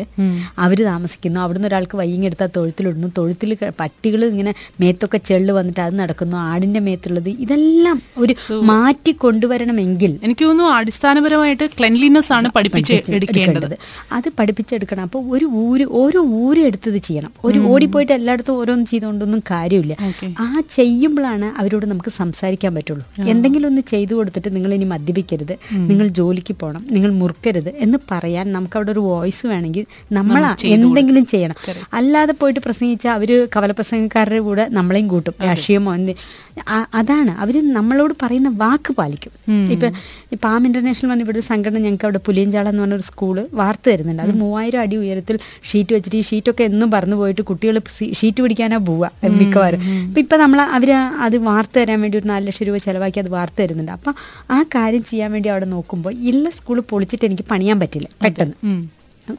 അവർ 0.57 0.83
താമസിക്കുന്നു. 0.83 1.39
അവിടുന്ന് 1.39 1.67
ഒരാൾക്ക് 1.67 1.97
വയ്യെടുത്താൽ 1.97 2.49
തൊഴുത്തിലിടുന്നു 2.57 3.07
തൊഴുത്തിൽ 3.17 3.57
പട്ടികൾ 3.79 4.25
ഇങ്ങനെ 4.25 4.53
മേത്തൊക്കെ 4.79 5.17
ചെള്ള് 5.17 5.53
വന്നിട്ട് 5.53 5.79
അത് 5.79 5.99
നടക്കുന്നു. 5.99 6.37
ആടിന്റെ 6.37 6.79
മേത്തുള്ളത് 6.79 7.29
ഇതെല്ലാം 7.29 8.01
ഒരു 8.17 8.35
മാറ്റി 8.51 9.11
കൊണ്ടുവരണമെങ്കിൽ 9.11 10.19
എനിക്ക് 10.23 10.45
തോന്നുന്നു 10.45 10.71
അടിസ്ഥാനപരമായിട്ട് 10.71 11.69
ക്ലെൻലിനെസ് 11.79 12.33
ആണ് 12.33 12.49
പഠിപ്പിച്ച് 12.55 12.93
പഠിപ്പിച്ച് 12.93 13.15
എടുക്കേണ്ടത്. 13.15 13.63
എടുക്കേണ്ടത്. 13.63 13.77
അത് 14.11 14.31
പഠിപ്പിച്ചെടുക്കണം 14.39 15.02
അപ്പോൾ 15.05 15.21
ഒരു 15.35 15.45
ഊര് 15.63 15.85
ഓരോ 16.01 16.19
ഊര് 16.43 16.61
എടുത്തത് 16.69 16.97
ചെയ്യണം. 17.07 17.31
ഒരു 17.47 17.59
ഓടിപ്പോയിട്ട് 17.71 18.13
എല്ലായിടത്തും 18.17 18.57
ഓരോന്നും 18.61 18.87
ചെയ്തുകൊണ്ടൊന്നും 18.91 19.41
കാര്യമില്ല. 19.51 19.93
ആ 20.43 20.47
ചെയ്യുമ്പോഴാണ് 20.75 21.47
അവരോട് 21.61 21.85
നമുക്ക് 21.91 22.13
സംസാരിക്കാൻ 22.19 22.71
പറ്റുള്ളൂ. 22.77 23.05
എന്തെങ്കിലും 23.33 23.67
ഒന്ന് 23.71 23.83
ചെയ്തു 23.93 24.13
കൊടുത്തിട്ട് 24.19 24.49
നിങ്ങൾ 24.55 24.73
ഇനി 24.77 24.87
മദ്യപിക്കരുത് 24.93 25.55
നിങ്ങൾ 25.91 26.07
ജോലിക്ക് 26.19 26.55
പോകണം 26.61 26.83
നിങ്ങൾ 26.95 27.11
മുറുക്കരുത് 27.21 27.71
എന്ന് 27.85 27.99
പറയാൻ 28.11 28.45
നമുക്ക് 28.57 28.77
അവിടെ 28.79 28.91
ഒരു 28.95 29.03
വോയിസ് 29.09 29.43
വേണമെങ്കിൽ 29.51 29.85
നമ്മൾ 30.19 30.41
എന്തെങ്കിലും 30.75 31.25
ചെയ്യണം. 31.33 31.57
അല്ലാതെ 31.99 32.35
പോയിട്ട് 32.41 32.61
പ്രസംഗിച്ചാൽ 32.67 33.13
അവർ 33.19 33.31
കവലപ്രസംഗക്കാരുടെ 33.55 34.41
കൂടെ 34.49 34.65
നമ്മളെയും 34.79 35.07
കൂട്ടും. 35.13 35.35
രാഷ്ട്രീയമോ 35.49 35.93
എന്ത് 35.99 36.13
അതാണ്. 36.99 37.31
അവർ 37.43 37.55
നമ്മളോട് 37.77 38.13
പറയുന്ന 38.23 38.49
വാക്ക് 38.63 38.91
പാലിക്കും. 38.97 39.31
ഇപ്പൊ 39.73 39.87
പാം 40.45 40.61
ഇന്റർനാഷണൽ 40.67 41.07
പറഞ്ഞ 41.09 41.23
ഇവിടെ 41.25 41.39
ഒരു 41.39 41.45
സംഘടന 41.51 41.79
ഞങ്ങൾക്ക് 41.85 42.05
അവിടെ 42.07 42.19
പുലിയഞ്ചാളെന്ന് 42.27 42.71
എന്ന് 42.73 42.83
പറഞ്ഞ 42.83 42.97
ഒരു 42.99 43.05
സ്കൂൾ 43.09 43.35
വാർത്ത 43.59 43.85
തരുന്നുണ്ട്. 43.89 44.21
അത് 44.25 44.33
മൂവായിരം 44.41 44.79
അടി 44.85 44.95
ഉയരത്തിൽ 45.03 45.35
ഷീറ്റ് 45.69 45.93
വെച്ചിട്ട് 45.95 46.17
ഈ 46.21 46.23
ഷീറ്റൊക്കെ 46.29 46.63
എന്നും 46.69 46.89
പറന്നു 46.95 47.17
പോയിട്ട് 47.21 47.43
കുട്ടികൾ 47.49 47.75
ഷീറ്റ് 48.19 48.41
പിടിക്കാനാ 48.45 48.79
പോവുക 48.89 49.11
മിക്കവാറും. 49.39 49.81
അപ്പം 50.07 50.21
ഇപ്പം 50.25 50.39
നമ്മൾ 50.43 50.61
അവർ 50.77 50.91
അത് 51.27 51.37
വാർത്ത 51.49 51.75
തരാൻ 51.79 52.01
വേണ്ടി 52.05 52.17
ഒരു 52.21 52.27
നാല് 52.31 52.43
ലക്ഷം 52.47 52.65
രൂപ 52.69 52.77
ചിലവാക്കി 52.87 53.21
അത് 53.23 53.29
വാർത്ത 53.37 53.57
തരുന്നുണ്ട്. 53.61 53.93
അപ്പം 53.97 54.15
ആ 54.55 54.59
കാര്യം 54.75 55.03
ചെയ്യാൻ 55.11 55.31
വേണ്ടി 55.35 55.49
അവിടെ 55.53 55.69
നോക്കുമ്പോൾ 55.75 56.13
ഇല്ല 56.31 56.45
സ്കൂൾ 56.57 56.79
പൊളിച്ചിട്ട് 56.91 57.25
എനിക്ക് 57.29 57.45
പണിയാൻ 57.53 57.79
പറ്റില്ല 57.83 58.09
പെട്ടെന്ന്. 58.25 58.57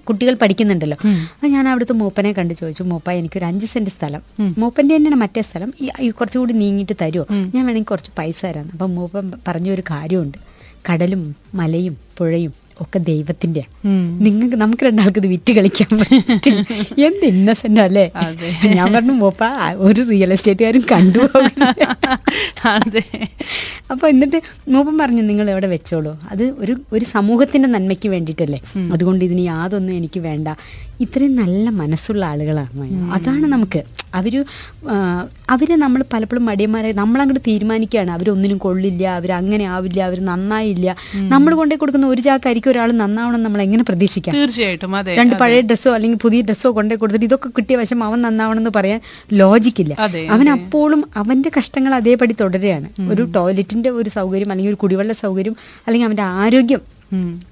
കുട്ടികൾ 0.09 0.35
പഠിക്കുന്നുണ്ടല്ലോ. 0.43 0.97
അപ്പം 1.35 1.51
ഞാൻ 1.55 1.65
അവിടുത്തെ 1.71 1.95
മൂപ്പനെ 2.03 2.31
കണ്ട് 2.39 2.53
ചോദിച്ചു 2.61 2.85
മൂപ്പ 2.93 3.11
എനിക്കൊരു 3.21 3.47
അഞ്ച് 3.49 3.67
സെന്റ് 3.73 3.93
സ്ഥലം. 3.97 4.23
മൂപ്പന്റെ 4.61 4.93
തന്നെയാണ് 4.97 5.19
മറ്റേ 5.23 5.43
സ്ഥലം. 5.49 5.71
ഈ 5.83 5.89
ഈ 6.05 6.09
കുറച്ചുകൂടി 6.19 6.55
നീങ്ങിയിട്ട് 6.61 6.97
തരുമോ 7.03 7.25
ഞാൻ 7.55 7.63
വേണമെങ്കിൽ 7.67 7.91
കുറച്ച് 7.91 8.13
പൈസ 8.19 8.41
തരാം 8.47 8.69
അപ്പം 8.73 8.95
മൂപ്പൻ 8.99 9.27
പറഞ്ഞ 9.49 9.69
ഒരു 9.71 9.83
കാര്യമുണ്ട്. 9.91 10.39
കടലും 10.89 11.23
മലയും 11.61 11.97
പുഴയും 12.19 12.53
ഒക്കെ 12.83 12.99
ദൈവത്തിന്റെ. 13.09 13.63
നിങ്ങൾക്ക് 14.27 14.57
നമുക്ക് 14.63 14.85
രണ്ടാൾക്ക് 14.87 15.21
ഇത് 15.23 15.29
വിറ്റ് 15.33 15.53
കളിക്കാൻ 15.57 15.91
പറ്റില്ല. 16.01 16.63
എന്ത് 17.07 17.25
ഇന്നസെന്റ് 17.33 17.83
അല്ലേ. 17.87 18.07
ഞാൻ 18.77 18.87
പറഞ്ഞു 18.95 19.15
പോപ്പ 19.25 19.45
ഒരു 19.89 20.01
റിയൽ 20.11 20.33
എസ്റ്റേറ്റുകാരും 20.37 20.85
കണ്ടു 20.93 21.25
അതെ. 22.75 23.05
അപ്പൊ 23.93 24.05
എന്നിട്ട് 24.13 24.39
മൂപ്പൻ 24.75 24.95
പറഞ്ഞു 25.01 25.23
നിങ്ങൾ 25.31 25.47
എവിടെ 25.55 25.69
വെച്ചോളൂ? 25.75 26.13
അത് 26.33 26.45
ഒരു 26.63 26.75
ഒരു 26.97 27.05
സമൂഹത്തിന്റെ 27.17 27.69
നന്മയ്ക്ക് 27.75 28.09
വേണ്ടിയിട്ടല്ലേ? 28.15 28.61
അതുകൊണ്ട് 28.95 29.23
ഇതിന് 29.29 29.45
യാതൊന്നും 29.53 29.95
എനിക്ക് 30.01 30.21
വേണ്ട. 30.31 30.49
ഇത്രയും 31.05 31.33
നല്ല 31.43 31.67
മനസ്സുള്ള 31.79 32.23
ആളുകളാണ് 32.33 32.89
അതാണ് 33.17 33.47
നമുക്ക്. 33.53 33.81
അവർ 34.19 34.35
അവരെ 35.55 35.77
നമ്മൾ 35.83 36.01
പലപ്പോഴും 36.13 36.45
മടിയന്മാരെ 36.49 36.91
നമ്മളങ്ങോട്ട് 37.01 37.43
തീരുമാനിക്കുകയാണ്. 37.49 38.11
അവരൊന്നിനും 38.17 38.59
കൊള്ളില്ല 38.65 39.05
അവരങ്ങനെ 39.19 39.65
ആവില്ല 39.75 40.01
അവർ 40.09 40.19
നന്നായില്ല. 40.29 40.89
നമ്മൾ 41.33 41.53
കൊണ്ടേ 41.61 41.77
കൊടുക്കുന്ന 41.77 42.13
ഒരു 42.15 42.23
ചാക്കായിരിക്കും 42.27 42.64
ഒരാൾ 42.69 42.93
നന്നാവണം 42.93 43.43
നമ്മൾ 43.43 43.63
എങ്ങനെ 43.63 43.83
പ്രതീക്ഷിക്കാം? 43.83 44.35
തീർച്ചയായിട്ടും 44.37 44.97
അതെ 44.97 45.15
രണ്ട്. 45.15 45.37
പഴയ 45.37 45.61
ഡ്രസ്സോ 45.61 45.95
അല്ലെങ്കിൽ 45.95 46.19
പുതിയ 46.19 46.41
ഡ്രസ്സോ 46.41 46.71
കൊണ്ടേ 46.71 46.97
കൊടുത്തിട്ട് 46.97 47.27
ഇതൊക്കെ 47.27 47.49
കിട്ടിയ 47.49 47.77
വശം 47.77 48.05
അവൻ 48.05 48.23
നന്നാവണം 48.23 48.59
എന്ന് 48.59 48.71
പറയാൻ 48.77 49.01
ലോജിക്കില്ല 49.33 49.95
അവൻ 50.31 50.49
അപ്പോഴും 50.51 51.05
അവന്റെ 51.17 51.51
കഷ്ടങ്ങൾ 51.59 51.95
അതേപടി 51.95 52.37
തുടരുകയാണ്. 52.41 53.11
ഒരു 53.11 53.23
ടോയ്ലറ്റിന്റെ 53.23 53.91
ഒരു 53.91 54.11
സൗകര്യം 54.11 54.51
അല്ലെങ്കിൽ 54.51 54.73
ഒരു 54.73 54.81
കുടിവെള്ള 54.83 55.13
സൗകര്യം 55.13 55.57
അല്ലെങ്കിൽ 55.87 56.07
അവന്റെ 56.07 56.23
ആരോഗ്യം. 56.23 56.83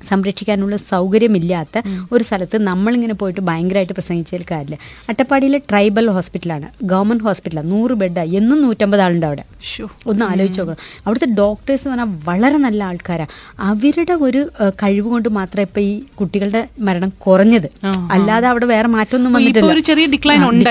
സംരക്ഷിക്കാനുള്ള 0.09 0.77
സൗകര്യമില്ലാത്ത 0.77 1.83
ഒരു 2.13 2.25
സ്ഥലത്ത് 2.25 2.57
നമ്മളിങ്ങനെ 2.63 3.15
പോയിട്ട് 3.15 3.41
ഭയങ്കരമായിട്ട് 3.41 3.93
പ്രസംഗിച്ചതിൽ 3.93 4.45
കാര്യമില്ല. 4.51 4.79
അട്ടപ്പാടിയിലെ 5.09 5.59
ട്രൈബൽ 5.59 6.11
ഹോസ്പിറ്റലാണ് 6.11 6.69
ഗവൺമെന്റ് 6.83 7.25
ഹോസ്പിറ്റലാണ് 7.25 7.71
നൂറ് 7.71 7.91
ബെഡ് 7.91 8.19
എന്നും 8.19 8.63
നൂറ്റമ്പത് 8.63 9.01
ആളുണ്ട് 9.01 9.27
അവിടെ. 9.27 9.45
ഒന്ന് 10.11 10.25
ആലോചിച്ച് 10.31 10.61
നോക്കണം. 10.61 10.81
അവിടുത്തെ 11.07 11.29
ഡോക്ടേഴ്സ് 11.41 11.85
എന്ന് 11.87 11.97
പറഞ്ഞാൽ 11.97 12.19
വളരെ 12.29 12.59
നല്ല 12.67 12.81
ആൾക്കാരാണ് 12.91 13.31
അവരുടെ 13.71 14.15
ഒരു 14.27 14.41
കഴിവ് 14.83 15.09
കൊണ്ട് 15.15 15.29
മാത്രമേ 15.39 15.65
ഇപ്പൊ 15.69 15.81
ഈ 15.91 15.93
കുട്ടികളുടെ 16.21 16.63
മരണം 16.89 17.11
കുറഞ്ഞത്. 17.27 17.69
അല്ലാതെ 18.17 18.49
അവിടെ 18.53 18.67
വേറെ 18.75 18.89
മാറ്റമൊന്നും 18.97 19.33
വന്നിട്ടില്ല. 19.37 19.73
decline 20.15 20.45
ഉണ്ട് 20.51 20.71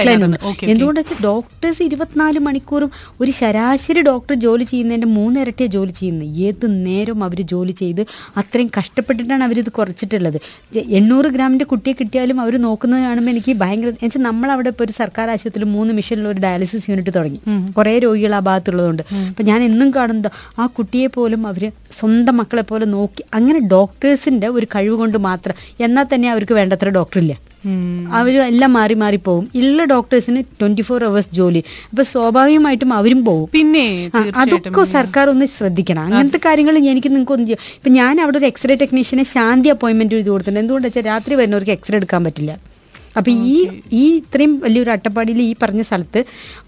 വെച്ചാൽ 1.02 1.20
ഡോക്ടേഴ്സ് 1.30 1.84
ഇരുപത്തിനാല് 1.90 2.40
മണിക്കൂറും 2.48 2.92
ഒരു 3.22 3.32
ശരാശരി 3.40 4.02
ഡോക്ടർ 4.10 4.36
ജോലി 4.46 4.66
ചെയ്യുന്നതിന്റെ 4.72 5.10
മൂന്നിരട്ടിയെ 5.18 5.68
ജോലി 5.76 5.94
ചെയ്യുന്നത്. 6.00 6.30
ഏത് 6.48 6.66
നേരം 6.88 7.20
അവർ 7.28 7.42
ജോലി 7.54 7.74
ചെയ്ത് 7.82 8.02
അത്രയും 8.42 8.70
കഷ്ടപ്പെട്ടിട്ടാണ് 8.78 9.44
അവരിത് 9.48 9.70
കുറച്ചിട്ടുള്ളത്. 9.78 10.38
എണ്ണൂറ് 11.00 11.30
ഗ്രാമിന്റെ 11.36 11.66
കുട്ടിയെ 11.72 11.94
കിട്ടിയാലും 12.00 12.38
അവർ 12.44 12.54
നോക്കുന്നത് 12.68 13.04
കാണുമ്പോൾ 13.08 13.32
എനിക്ക് 13.36 13.52
ഭയങ്കര 13.64 13.90
എന്നുവെച്ചാൽ 13.90 14.24
നമ്മളവിടെ 14.30 14.70
ഇപ്പോൾ 14.74 14.86
ഒരു 14.88 14.94
സർക്കാർ 15.02 15.30
ആശുപത്രിയിൽ 15.36 15.70
മൂന്ന് 15.76 15.92
മിഷനിൽ 16.00 16.28
ഒരു 16.34 16.40
ഡയാലിസിസ് 16.46 16.90
യൂണിറ്റ് 16.92 17.14
തുടങ്ങി. 17.18 17.40
കുറേ 17.78 17.94
രോഗികൾ 18.06 18.36
ആ 18.40 18.42
ഭാഗത്തുള്ളതുകൊണ്ട് 18.82 19.30
അപ്പം 19.30 19.46
ഞാൻ 19.52 19.60
എന്നും 19.70 19.90
കാണുന്നത് 19.98 20.30
ആ 20.62 20.66
കുട്ടിയെ 20.78 21.08
പോലും 21.18 21.42
അവർ 21.52 21.64
സ്വന്തം 22.00 22.36
മക്കളെ 22.42 22.64
പോലെ 22.72 22.86
നോക്കി 22.98 23.24
അങ്ങനെ 23.38 23.60
ഡോക്ടേഴ്സിന്റെ 23.76 24.48
ഒരു 24.58 24.68
കഴിവ് 24.76 24.96
കൊണ്ട് 25.02 25.18
മാത്രം 25.30 25.56
എന്നാൽ 25.86 26.06
തന്നെ 26.14 26.28
അവർക്ക് 26.34 26.54
വേണ്ടത്ര 26.60 26.90
ഡോക്ടറില്ല. 27.00 27.34
ഇല്ല 27.66 28.14
അവർ 28.20 28.34
എല്ലാം 28.52 28.72
മാറി 28.78 28.96
മാറി 29.02 29.18
പോകും 29.26 29.44
ഉള്ള 29.60 29.84
ഡോക്ടേഴ്സിന് 29.92 30.42
ട്വന്റി 30.60 30.84
ഫോർ 30.88 31.04
അവേഴ്സ് 31.10 31.32
ജോലി. 31.40 31.62
അപ്പൊ 31.92 32.04
സ്വാഭാവികമായിട്ടും 32.12 32.92
അവരും 33.00 33.20
പോകും 33.28 33.50
പിന്നെ 33.58 33.86
അതൊക്കെ 34.44 34.86
സർക്കാർ 34.98 35.26
ഒന്ന് 35.34 35.48
ശ്രദ്ധിക്കണം. 35.58 36.04
അങ്ങനത്തെ 36.08 36.40
കാര്യങ്ങൾ 36.48 36.78
എനിക്ക് 36.94 37.12
നിങ്ങൾക്ക് 37.14 37.36
ഒന്നും 37.38 37.48
ചെയ്യാം 37.50 37.64
ഇപ്പൊ 37.78 37.92
ഞാൻ 38.00 38.22
അവിടെ 38.24 38.40
ഒരു 38.42 38.50
എക്സ്റേ 38.52 38.78
ടെക്നീഷ്യനെ 38.84 39.26
ശാന്തി 39.36 39.70
അപ്പോയിന്റ്മെന്റ് 39.76 40.16
ചെയ്ത് 40.18 40.30
കൊടുത്തിട്ടുണ്ട്. 40.34 40.64
എന്തുകൊണ്ട് 40.64 40.88
വെച്ചാൽ 40.88 41.06
രാത്രി 41.12 41.36
വരുന്നവർക്ക് 41.42 41.76
എക്സ്റേ 41.78 41.98
എടുക്കാൻ 42.02 42.24
പറ്റില്ല. 42.28 42.54
അപ്പൊ 43.20 43.32
ഈ 43.32 43.56
ഈ 44.02 44.04
ഇത്രയും 44.18 44.52
വലിയൊരു 44.66 44.92
അട്ടപ്പാടിയിൽ 44.96 45.40
ഈ 45.42 45.56
പറഞ്ഞ 45.62 45.82
സ്ഥലത്ത് 45.88 46.20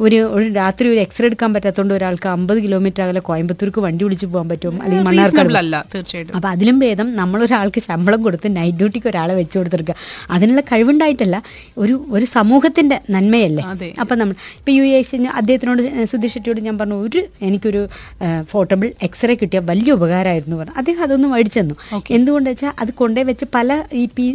ഒരു 0.06 0.18
ഒരു 0.36 0.48
രാത്രി 0.58 0.86
ഒരു 0.94 1.00
എക്സ്റേ 1.04 1.26
എടുക്കാൻ 1.30 1.50
പറ്റാത്തതുകൊണ്ട് 1.56 1.94
ഒരാൾക്ക് 1.98 2.28
അമ്പത് 2.36 2.60
കിലോമീറ്റർ 2.66 3.02
അകലെ 3.06 3.22
കോയമ്പത്തൂർക്ക് 3.30 3.82
വണ്ടി 3.86 4.04
വിളിച്ച് 4.06 4.26
പോകാൻ 4.26 4.48
പറ്റും 4.50 4.76
അല്ലെങ്കിൽ 4.84 5.06
മണ്ണാർക്കാട് 5.08 5.54
തീർച്ചയായിട്ടും. 5.94 6.36
അപ്പൊ 6.38 6.50
അതിലും 6.50 6.78
ഭേദം 6.84 7.08
നമ്മളൊരാൾക്ക് 7.16 7.82
ശമ്പളം 7.88 8.22
കൊടുത്ത് 8.24 8.48
നൈറ്റ് 8.58 8.78
ഡ്യൂട്ടിക്ക് 8.80 9.10
ഒരാളെ 9.14 9.36
വെച്ചു 9.40 9.56
കൊടുത്തിരിക്കുക. 9.60 9.96
അതിനുള്ള 10.36 10.64
കഴിവുണ്ടായിട്ടല്ല 10.72 11.40
ഒരു 11.84 11.96
ഒരു 12.16 12.26
സമൂഹത്തിന്റെ 12.36 12.98
നന്മയല്ലേ? 13.16 13.64
അപ്പം 14.04 14.16
നമ്മൾ 14.20 14.36
ഇപ്പൊ 14.60 14.72
യു 14.78 14.84
എസ് 15.00 15.22
അദ്ദേഹത്തിനോട് 15.40 15.82
സുധീഷ് 16.12 16.34
ഷെട്ടിയോട് 16.34 16.62
ഞാൻ 16.68 16.78
പറഞ്ഞു 16.82 17.00
ഒരു 17.08 17.22
എനിക്കൊരു 17.48 17.82
ഫോട്ടബിൾ 18.52 18.88
എക്സ്റേ 19.08 19.36
കിട്ടിയ 19.42 19.60
വലിയ 19.72 19.92
ഉപകാരമായിരുന്നു 19.98 20.58
പറഞ്ഞു. 20.60 20.76
അദ്ദേഹം 20.82 21.04
അതൊന്നും 21.08 21.32
മേടിച്ചു 21.36 21.60
തന്നു. 21.60 21.76
എന്തുകൊണ്ട് 22.18 22.50
വെച്ചാൽ 22.50 22.72
അത് 22.84 22.94
കൊണ്ടേ 23.02 23.24
വെച്ച് 23.32 23.46
പല 23.56 23.70
ഈ 24.02 24.06
പി 24.18 24.26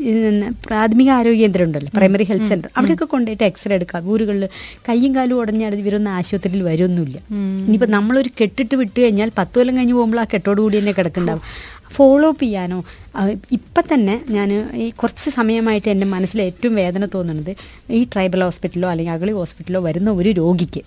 പ്രാഥമിക 0.66 1.10
ആരോഗ്യ 1.18 1.40
കേന്ദ്രം 1.42 1.64
ഉണ്ടല്ലോ 1.68 1.90
പ്രൈമറി 1.98 2.24
ഹെൽത്ത് 2.24 2.48
സെന്റർ 2.48 2.70
അവിടെയൊക്കെ 2.76 3.06
കൊണ്ടുപോയിട്ട് 3.06 3.44
എക്സ്റേ 3.44 3.74
എടുക്കാം 3.74 4.10
ഊരുകളിൽ 4.12 4.44
കയ്യും 4.88 5.14
കാലും 5.14 5.36
ഉടഞ്ഞാൽ 5.40 5.74
ഇവരൊന്നും 5.74 6.12
ആശുപത്രിയിൽ 6.12 6.62
വരുമൊന്നുമില്ല 6.62 7.18
ഇനിയിപ്പോൾ 7.64 7.90
നമ്മളൊരു 7.90 8.30
കെട്ടിട്ട് 8.40 8.74
വിട്ട് 8.74 8.98
കഴിഞ്ഞാൽ 9.00 9.32
പത്ത് 9.38 9.56
കൊല്ലം 9.58 9.76
കഴിഞ്ഞ് 9.76 9.94
പോകുമ്പോൾ 9.94 10.20
ആ 10.20 10.26
കെട്ടോട് 10.34 10.60
കൂടി 10.60 10.78
തന്നെ 10.78 10.92
കിടക്കുന്നുണ്ടാവും 10.92 11.44
ഫോളോ 11.92 12.28
അപ്പ് 12.28 12.44
ചെയ്യാനോ 12.44 12.78
ഇപ്പം 13.52 13.84
തന്നെ 13.92 14.14
ഞാൻ 14.30 14.48
ഈ 14.76 14.90
കുറച്ച് 14.96 15.30
സമയമായിട്ട് 15.30 15.88
എന്റെ 15.88 16.06
മനസ്സിൽ 16.06 16.42
ഏറ്റവും 16.42 16.74
വേദന 16.74 17.06
തോന്നുന്നത് 17.14 17.52
ഈ 17.92 18.02
ട്രൈബൽ 18.12 18.42
ഹോസ്പിറ്റലോ 18.42 18.88
അല്ലെങ്കിൽ 18.88 19.14
അഗളി 19.14 19.32
ഹോസ്പിറ്റലോ 19.32 19.80
വരുന്ന 19.80 20.10
ഒരു 20.10 20.30
രോഗിക്ക്. 20.32 20.82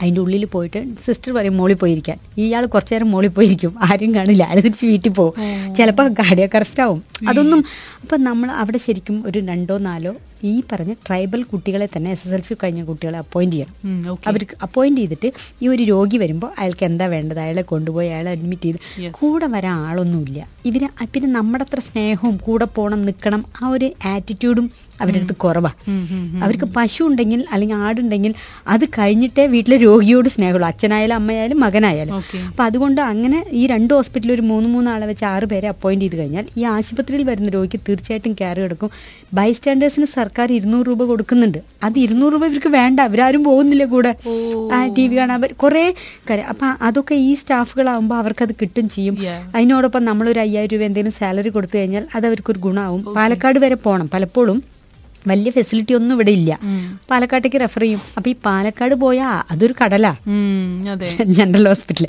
അതിന്റെ 0.00 0.20
ഉള്ളിൽ 0.20 0.44
പോയിട്ട് 0.44 0.80
സിസ്റ്റർ 1.06 1.32
പറയും 1.32 1.56
മോളിൽ 1.56 1.74
പോയിരിക്കാൻ. 1.74 2.18
ഇയാൾ 2.38 2.66
കുറച്ചു 2.66 2.94
നേരം 2.94 3.10
മോളിൽ 3.10 3.28
പോയിരിക്കും. 3.28 3.74
ആരും 3.82 4.14
കാണില്ല. 4.14 4.42
അയാൾ 4.44 4.60
തിരിച്ച് 4.60 4.86
വീട്ടിൽ 4.86 5.12
പോകും. 5.12 5.34
ചിലപ്പോൾ 5.74 6.08
കാർഡിയാക്ക് 6.12 6.56
അറസ്റ്റ് 6.56 6.82
ആവും. 6.82 7.02
അതൊന്നും 7.28 7.64
അപ്പം 8.02 8.24
നമ്മൾ 8.24 8.50
അവിടെ 8.50 8.78
ശരിക്കും 8.78 9.16
ഒരു 9.26 9.38
രണ്ടോ 9.38 9.78
നാലോ 9.78 10.14
ഈ 10.44 10.62
പറഞ്ഞ 10.72 10.92
ട്രൈബൽ 11.06 11.42
കുട്ടികളെ 11.42 11.88
തന്നെ 11.96 12.10
എസ് 12.10 12.22
എസ് 12.26 12.34
എൽ 12.34 12.40
സി 12.40 12.54
കഴിഞ്ഞ 12.62 12.84
കുട്ടികളെ 12.84 13.18
അപ്പോയിന്റ് 13.18 13.56
ചെയ്യണം. 13.56 13.74
അവർക്ക് 14.26 14.56
അപ്പോയിന്റ് 14.62 15.00
ചെയ്തിട്ട് 15.00 15.32
ഈ 15.62 15.68
ഒരു 15.68 15.82
രോഗി 15.82 16.16
വരുമ്പോൾ 16.16 16.50
അയാൾക്ക് 16.58 16.84
എന്താ 16.84 17.06
വേണ്ടത്? 17.06 17.38
അയാളെ 17.38 17.62
കൊണ്ടുപോയി 17.62 18.08
അയാളെ 18.08 18.30
അഡ്മിറ്റ് 18.30 18.62
ചെയ്ത്. 18.62 18.78
കൂടെ 19.10 19.46
വരാൻ 19.46 19.72
ആളൊന്നുമില്ല. 19.72 20.46
ഇവർ 20.64 20.88
പിന്നെ 21.14 21.28
നമ്മുടെ 21.28 21.64
അത്ര 21.64 21.80
സ്നേഹവും 21.80 22.36
കൂടെ 22.36 22.64
പോകണം 22.64 23.02
നിൽക്കണം 23.04 23.44
ആ 23.62 23.68
ഒരു 23.68 23.90
ആറ്റിറ്റ്യൂഡും 24.04 24.70
അവരുടെ 25.00 25.20
അടുത്ത് 25.20 25.36
കുറവാണ്. 25.44 25.76
അവർക്ക് 26.44 26.66
പശു 26.76 27.00
ഉണ്ടെങ്കിൽ 27.08 27.40
അല്ലെങ്കിൽ 27.52 27.78
ആടുണ്ടെങ്കിൽ 27.86 28.32
അത് 28.74 28.84
കഴിഞ്ഞിട്ടേ 28.98 29.44
വീട്ടിലെ 29.54 29.76
രോഗിയോട് 29.86 30.28
സ്നേഹമുള്ളൂ. 30.34 30.66
അച്ഛനായാലും 30.72 31.16
അമ്മയായാലും 31.20 31.60
മകനായാലും. 31.64 32.14
അപ്പൊ 32.50 32.64
അതുകൊണ്ട് 32.64 33.00
അങ്ങനെ 33.10 33.38
ഈ 33.60 33.62
രണ്ട് 33.72 33.94
ഹോസ്പിറ്റലിൽ 33.94 34.34
ഒരു 34.34 34.44
മൂന്ന് 34.50 34.68
മൂന്ന് 34.74 34.90
ആളെ 34.90 35.06
വെച്ച് 35.10 35.24
ആറ് 35.32 35.48
പേരെ 35.52 35.68
അപ്പോയിന്റ് 35.74 36.04
ചെയ്ത് 36.04 36.16
കഴിഞ്ഞാൽ 36.20 36.46
ഈ 36.60 36.64
ആശുപത്രിയിൽ 36.74 37.24
വരുന്ന 37.30 37.50
രോഗിക്ക് 37.56 37.80
തീർച്ചയായിട്ടും 37.88 38.34
കെയർ 38.40 38.60
എടുക്കും. 38.68 38.90
ബൈസ്റ്റാൻഡേഴ്സിന് 39.38 40.06
സർക്കാർ 40.18 40.48
ഇരുന്നൂറ് 40.58 40.86
രൂപ 40.86 41.02
കൊടുക്കുന്നുണ്ട്. 41.10 41.58
അത് 41.86 41.96
ഇരുന്നൂറ് 42.04 42.32
രൂപ 42.34 42.44
ഇവർക്ക് 42.50 42.70
വേണ്ട. 42.78 43.00
അവരാരും 43.08 43.42
പോകുന്നില്ല 43.48 43.84
കൂടെ. 43.94 44.12
ടി 44.96 45.04
വി 45.08 45.14
കാണാൻ 45.18 45.40
കുറേ 45.62 45.84
കാര്യം. 46.30 46.46
അപ്പം 46.52 46.70
അതൊക്കെ 46.88 47.14
ഈ 47.28 47.30
സ്റ്റാഫുകളാകുമ്പോൾ 47.40 48.16
അത് 48.46 48.54
കിട്ടും 48.62 48.88
ചെയ്യും. 48.96 49.16
അതിനോടൊപ്പം 49.54 50.02
നമ്മളൊരു 50.10 50.40
അയ്യായിരം 50.46 50.72
രൂപ 50.74 50.84
എന്തെങ്കിലും 50.88 51.16
സാലറി 51.20 51.50
കൊടുത്തു 51.56 51.76
കഴിഞ്ഞാൽ 51.78 52.04
അത് 52.16 52.26
അവർക്കൊരു 52.30 52.60
ഗുണമാവും 52.66 53.02
പാലക്കാട് 53.16 53.58
വരെ 53.64 53.76
പോകണം 53.86 54.08
പലപ്പോഴും 54.14 54.58
വലിയ 55.30 55.50
ഫെസിലിറ്റി 55.56 55.92
ഒന്നും 55.98 56.14
ഇവിടെ 56.16 56.32
ഇല്ല. 56.38 56.50
പാലക്കാട്ടേക്ക് 57.10 57.58
റെഫർ 57.64 57.82
ചെയ്യും. 57.84 58.00
അപ്പൊ 58.16 58.28
ഈ 58.30 58.34
പാലക്കാട് 58.46 58.94
പോയാ 59.04 59.28
അതൊരു 59.52 59.74
കടലാ. 59.80 60.12
ജനറൽ 61.38 61.66
ഹോസ്പിറ്റൽ 61.72 62.06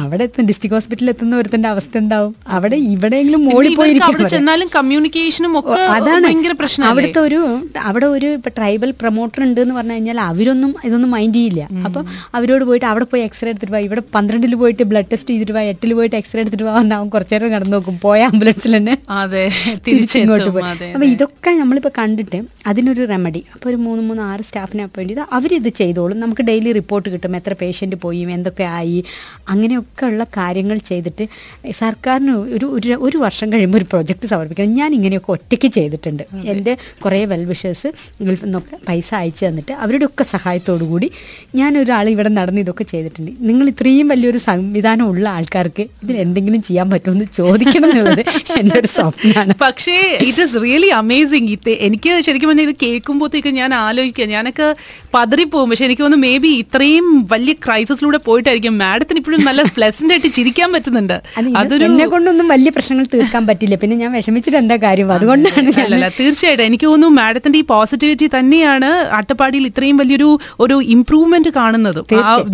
അവിടെ 0.00 0.24
എത്തും 0.28 0.46
ഡിസ്ട്രിക്ട് 0.50 0.76
ഹോസ്പിറ്റലിൽ 0.78 1.10
എത്തുന്ന 1.14 1.40
ഒരുത്തന്റെ 1.42 1.68
അവസ്ഥ 1.74 1.94
ഉണ്ടാവും 2.02 2.32
അവിടെ 2.56 2.76
ഇവിടെയെങ്കിലും 2.94 3.40
മോളി 3.48 3.54
മോളിൽ 3.56 3.76
പോയിരിക്കും 3.80 4.68
കമ്മ്യൂണിക്കേഷനും 4.76 5.56
അതാണ്. 5.96 6.54
പ്രശ്നം 6.60 6.86
അവിടുത്തെ 6.90 7.20
ഒരു 7.28 7.40
അവിടെ 7.88 8.06
ഒരു 8.16 8.28
ഇപ്പൊ 8.38 8.50
ട്രൈബൽ 8.58 8.90
പ്രൊമോട്ടർ 9.00 9.40
ഉണ്ട് 9.46 9.60
എന്ന് 9.64 9.74
പറഞ്ഞു 9.78 9.94
കഴിഞ്ഞാൽ 9.96 10.18
അവരൊന്നും 10.30 10.72
ഇതൊന്നും 10.86 11.10
മൈൻഡ് 11.16 11.38
ചെയ്യില്ല. 11.38 11.62
അപ്പൊ 11.86 12.00
അവരോട് 12.38 12.64
പോയിട്ട് 12.68 12.86
അവിടെ 12.92 13.06
പോയി 13.12 13.22
എക്സ്റേ 13.28 13.48
എടുത്തിട്ട് 13.52 13.74
വാ. 13.74 13.80
ഇവിടെ 13.88 14.02
പന്ത്രണ്ടിൽ 14.14 14.54
പോയിട്ട് 14.62 14.84
ബ്ലഡ് 14.90 15.10
ടെസ്റ്റ് 15.12 15.30
ചെയ്തിട്ട് 15.32 15.54
വാ. 15.56 15.62
എട്ടിൽ 15.72 15.90
പോയിട്ട് 15.98 16.16
എക്സ്റേ 16.20 16.40
എടുത്തിട്ട് 16.44 16.64
എന്നാവും 16.82 17.08
കുറച്ചു 17.14 17.34
നേരം 17.34 17.52
കടന്നു 17.54 17.76
നോക്കും. 17.76 17.96
പോയ 18.06 18.20
ആംബുലൻസിൽ 18.30 18.74
തന്നെ 18.78 18.96
അതെ 19.20 19.44
തിരിച്ചിങ്ങോട്ട് 19.86 20.48
ഇങ്ങോട്ട് 20.50 20.50
പോയി. 20.56 20.92
അപ്പൊ 20.94 21.06
ഇതൊക്കെ 21.14 21.50
നമ്മളിപ്പോ 21.62 21.92
കണ്ടിട്ട് 22.00 22.40
അതിനൊരു 22.66 23.04
റെമഡി 23.04 23.44
അപ്പോൾ 23.54 23.68
ഒരു 23.68 23.76
മൂന്ന് 23.76 24.02
മൂന്ന് 24.02 24.22
ആറ് 24.22 24.42
സ്റ്റാഫിനെ 24.42 24.82
അപ്പോയിന്റ് 24.82 25.14
ചെയ്ത് 25.14 25.28
അവരിത് 25.32 25.68
ചെയ്തോളും. 25.68 26.20
നമുക്ക് 26.20 26.42
ഡെയിലി 26.42 26.72
റിപ്പോർട്ട് 26.72 27.08
കിട്ടും. 27.08 27.36
എത്ര 27.36 27.52
പേഷ്യന്റ് 27.60 27.96
പോയി 27.96 28.20
എന്തൊക്കെ 28.20 28.62
ആയി. 28.62 29.04
അങ്ങനെയൊക്കെ 29.48 30.06
ഉള്ള 30.06 30.24
കാര്യങ്ങൾ 30.24 30.78
ചെയ്തിട്ട് 30.78 31.28
സർക്കാരിന് 31.70 32.30
ഒരു 32.30 32.66
ഒരു 33.00 33.18
വർഷം 33.18 33.52
കഴിയുമ്പോൾ 33.52 33.78
ഒരു 33.78 33.84
പ്രോജക്റ്റ് 33.84 34.26
സമർപ്പിക്കണം. 34.26 34.72
ഞാൻ 34.72 34.94
ഇങ്ങനെയൊക്കെ 34.94 35.32
ഒറ്റയ്ക്ക് 35.32 35.68
ചെയ്തിട്ടുണ്ട്. 35.68 36.22
എന്റെ 36.44 36.76
കുറേ 37.04 37.24
വെൽവിഷേഴ്സ് 37.24 37.88
ഗൾഫിൽ 38.22 38.44
നിന്നൊക്കെ 38.44 38.76
പൈസ 38.88 39.14
അയച്ചു 39.14 39.46
തന്നിട്ട് 39.46 39.72
അവരുടെ 39.72 40.04
ഒക്കെ 40.04 40.24
സഹായത്തോടു 40.24 40.84
കൂടി 40.84 41.10
ഞാൻ 41.54 41.78
ഒരാൾ 41.78 42.08
ഇവിടെ 42.08 42.28
നടന്ന് 42.28 42.60
ഇതൊക്കെ 42.60 42.84
ചെയ്തിട്ടുണ്ട്. 42.84 43.32
നിങ്ങൾ 43.40 43.68
ഇത്രയും 43.68 44.08
വലിയൊരു 44.08 44.38
സംവിധാനം 44.38 45.04
ഉള്ള 45.04 45.28
ആൾക്കാർക്ക് 45.28 45.86
ഇതിന് 46.02 46.18
എന്തെങ്കിലും 46.18 46.62
ചെയ്യാൻ 46.62 46.90
പറ്റുമെന്ന് 46.90 47.24
ചോദിക്കണം 47.24 47.90
എന്നുള്ളത് 47.90 48.24
എന്റെ 48.60 48.78
ഒരു 48.78 48.86
സ്വപ്നമാണ് 48.86 49.54
പക്ഷേ 49.60 49.96
ഇറ്റ് 50.28 50.42
ഇസ് 50.42 50.62
റിയലി 50.62 50.86
അമേസിങ് 50.86 51.56
എനിക്ക് 51.80 52.22
ശരിക്കും 52.26 52.39
പറഞ്ഞാൽ 52.46 52.68
ഇത് 52.68 52.76
കേൾക്കുമ്പോഴത്തേക്ക് 52.82 53.48
ഞാൻ 53.48 53.74
ആലോചിക്കുക. 53.74 54.24
ഞാനൊക്കെ 54.24 54.76
പതറിപ്പോകും 55.14 55.68
പക്ഷെ 55.70 55.84
എനിക്ക് 55.86 56.02
തോന്നുന്നു 56.02 56.26
മേ 56.26 56.32
ബി 56.44 56.50
ഇത്രയും 56.62 57.06
വലിയ 57.32 57.54
ക്രൈസിസിലൂടെ 57.64 58.18
പോയിട്ടായിരിക്കും 58.26 58.74
മാഡത്തിന് 58.82 59.18
ഇപ്പോഴും 59.22 59.42
നല്ല 59.48 59.62
പ്ലസന്റ് 59.76 60.12
ആയിട്ട് 60.14 60.30
ചിരിക്കാൻ 60.36 60.68
പറ്റുന്നുണ്ട്. 60.74 61.16
അതൊരു 61.60 61.84
എന്നെ 61.88 62.06
കൊണ്ടൊന്നും 62.14 62.48
വലിയ 62.54 62.70
പ്രശ്നങ്ങൾ 62.76 63.06
തീർക്കാൻ 63.14 63.42
പറ്റില്ല. 63.50 63.76
പിന്നെ 63.82 63.96
ഞാൻ 64.02 64.12
വിഷമിച്ചിട്ട് 64.18 64.58
എന്താ 64.62 64.78
കാര്യം? 64.86 65.10
അതുകൊണ്ടാണ് 65.16 65.72
തീർച്ചയായിട്ടും. 66.20 66.64
എനിക്ക് 66.70 66.86
തോന്നുന്നു 66.90 67.16
മാഡത്തിന്റെ 67.20 67.60
ഈ 67.62 67.66
പോസിറ്റിവിറ്റി 67.74 68.28
തന്നെയാണ് 68.36 68.90
അട്ടപ്പാടിയിൽ 69.20 69.66
ഇത്രയും 69.72 69.98
വലിയൊരു 70.02 70.30
ഒരു 70.66 70.78
ഇംപ്രൂവ്മെന്റ് 70.96 71.52
കാണുന്നത്. 71.60 72.00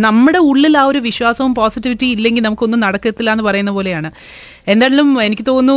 നമ്മുടെ 0.08 0.42
ഉള്ളിൽ 0.50 0.76
ആ 0.82 0.84
ഒരു 0.90 1.02
വിശ്വാസവും 1.08 1.54
പോസിറ്റിവിറ്റി 1.60 2.08
ഇല്ലെങ്കിൽ 2.16 2.44
നമുക്കൊന്നും 2.48 2.84
നടക്കത്തില്ല 2.86 3.30
എന്ന് 3.36 3.46
പറയുന്ന 3.48 3.72
പോലെയാണ്. 3.78 4.10
എന്തായാലും 4.72 5.08
എനിക്ക് 5.24 5.44
തോന്നുന്നു 5.48 5.74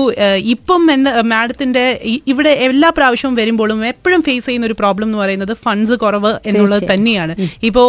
ഇപ്പം 0.54 0.84
എന്താ 0.94 1.12
മാഡത്തിന്റെ 1.32 1.84
ഇവിടെ 2.32 2.52
എല്ലാ 2.68 2.89
പ്രാവശ്യവും 2.98 3.34
വരുമ്പോഴും 3.39 3.80
എപ്പോഴും 3.89 4.22
ഫേസ് 4.28 4.46
ചെയ്യുന്ന 4.48 4.70
ഒരു 4.70 4.78
പ്രോബ്ലം 4.80 5.08
എന്ന് 5.10 5.20
പറയുന്നത് 5.24 5.54
ഫണ്ട്സ് 5.65 5.96
കുറവ് 6.04 6.32
എന്നുള്ളത് 6.69 6.93
തന്നെയാണ്. 6.93 7.34
ഇപ്പോ 7.69 7.84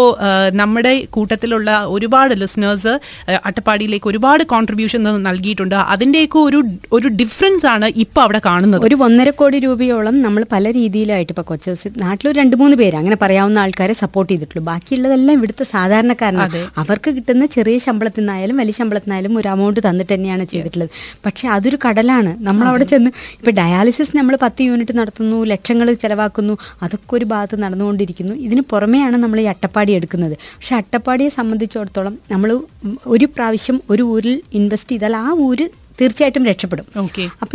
നമ്മുടെ 0.61 0.93
കൂട്ടത്തിലുള്ള 1.17 1.71
ഒരുപാട് 1.95 2.33
ലിസണേഴ്സ് 2.43 2.93
അട്ടപ്പാടിയിലേക്ക് 3.49 4.09
ഒരുപാട് 4.13 4.43
കോൺട്രിബ്യൂഷൻ 4.53 5.03
നൽകിയിട്ടുണ്ട്. 5.29 5.77
അതിന്റെയൊക്കെ 5.95 6.39
ഒരു 6.49 6.61
ഒരു 6.97 7.09
ഡിഫറൻസ് 7.21 7.67
ആണ് 7.75 7.87
ഇപ്പൊ 8.05 8.21
അവിടെ 8.27 8.41
കാണുന്നത്. 8.49 8.83
ഒരു 8.89 8.97
ഒന്നര 9.07 9.31
കോടി 9.41 9.59
രൂപയോളം 9.67 10.17
നമ്മൾ 10.27 10.43
പല 10.55 10.71
രീതിയിലായിട്ട് 10.79 11.33
ഇപ്പൊ 11.35 11.45
കൊച്ചു 11.51 11.89
നാട്ടിലൊരു 12.05 12.37
രണ്ട് 12.41 12.57
മൂന്ന് 12.61 12.77
പേര് 12.81 12.97
അങ്ങനെ 13.01 13.17
പറയാവുന്ന 13.25 13.59
ആൾക്കാരെ 13.65 13.95
സപ്പോർട്ട് 14.03 14.31
ചെയ്തിട്ടുള്ളൂ. 14.33 14.63
ബാക്കിയുള്ളതെല്ലാം 14.71 15.35
ഇവിടുത്തെ 15.39 15.65
സാധാരണക്കാരനാണ് 15.75 16.61
അവർക്ക് 16.83 17.11
കിട്ടുന്ന 17.17 17.45
ചെറിയ 17.57 17.79
ശമ്പളത്തിൽ 17.87 18.23
നിന്നായാലും 18.23 18.57
വലിയ 18.63 18.75
ശമ്പളത്തിൽ 18.79 19.09
നിന്നായാലും 19.09 19.35
ഒരു 19.41 19.49
അമൗണ്ട് 19.55 19.81
തന്നിട്ട് 19.89 20.13
തന്നെയാണ് 20.15 20.45
ചെയ്തിട്ടുള്ളത്. 20.53 20.91
പക്ഷെ 21.27 21.47
അതൊരു 21.57 21.79
കടലാണ്. 21.85 22.33
നമ്മൾ 22.49 22.67
അവിടെ 22.71 22.87
ചെന്ന് 22.93 23.11
ഇപ്പൊ 23.41 23.53
ഡയാലിസിസ് 23.61 24.15
നമ്മൾ 24.19 24.35
പത്ത് 24.45 24.63
യൂണിറ്റ് 24.69 24.95
നടത്തുന്നു 25.01 25.39
ലക്ഷങ്ങൾ 25.53 25.89
ചെലവാക്കുന്നു 26.05 26.55
അതൊക്കെ 26.85 27.15
ഒരു 27.19 27.27
ഭാഗത്ത് 27.33 27.57
നടന്നുകൊണ്ടിരിക്കുന്നു. 27.65 28.35
ഇതിന് 28.47 28.63
പുറമെയാണ് 28.71 29.17
നമ്മൾ 29.25 29.41
ഈ 29.45 29.47
അട്ടപ്പാടി 29.53 29.93
എടുക്കുന്നത്. 29.99 30.35
പക്ഷെ 30.57 30.75
അട്ടപ്പാടിയെ 30.81 31.31
സംബന്ധിച്ചിടത്തോളം 31.39 32.17
നമ്മൾ 32.33 32.51
ഒരു 33.15 33.29
പ്രാവശ്യം 33.37 33.79
ഒരു 33.91 34.03
ഊരിൽ 34.15 34.37
ഇൻവെസ്റ്റ് 34.61 34.93
ചെയ്താൽ 34.93 35.17
ആ 35.25 35.31
ഊര് 35.49 35.67
തീർച്ചയായിട്ടും 36.01 36.45
രക്ഷപ്പെടും. 36.51 36.87
ഓക്കെ 37.05 37.25
അപ്പൊ 37.43 37.55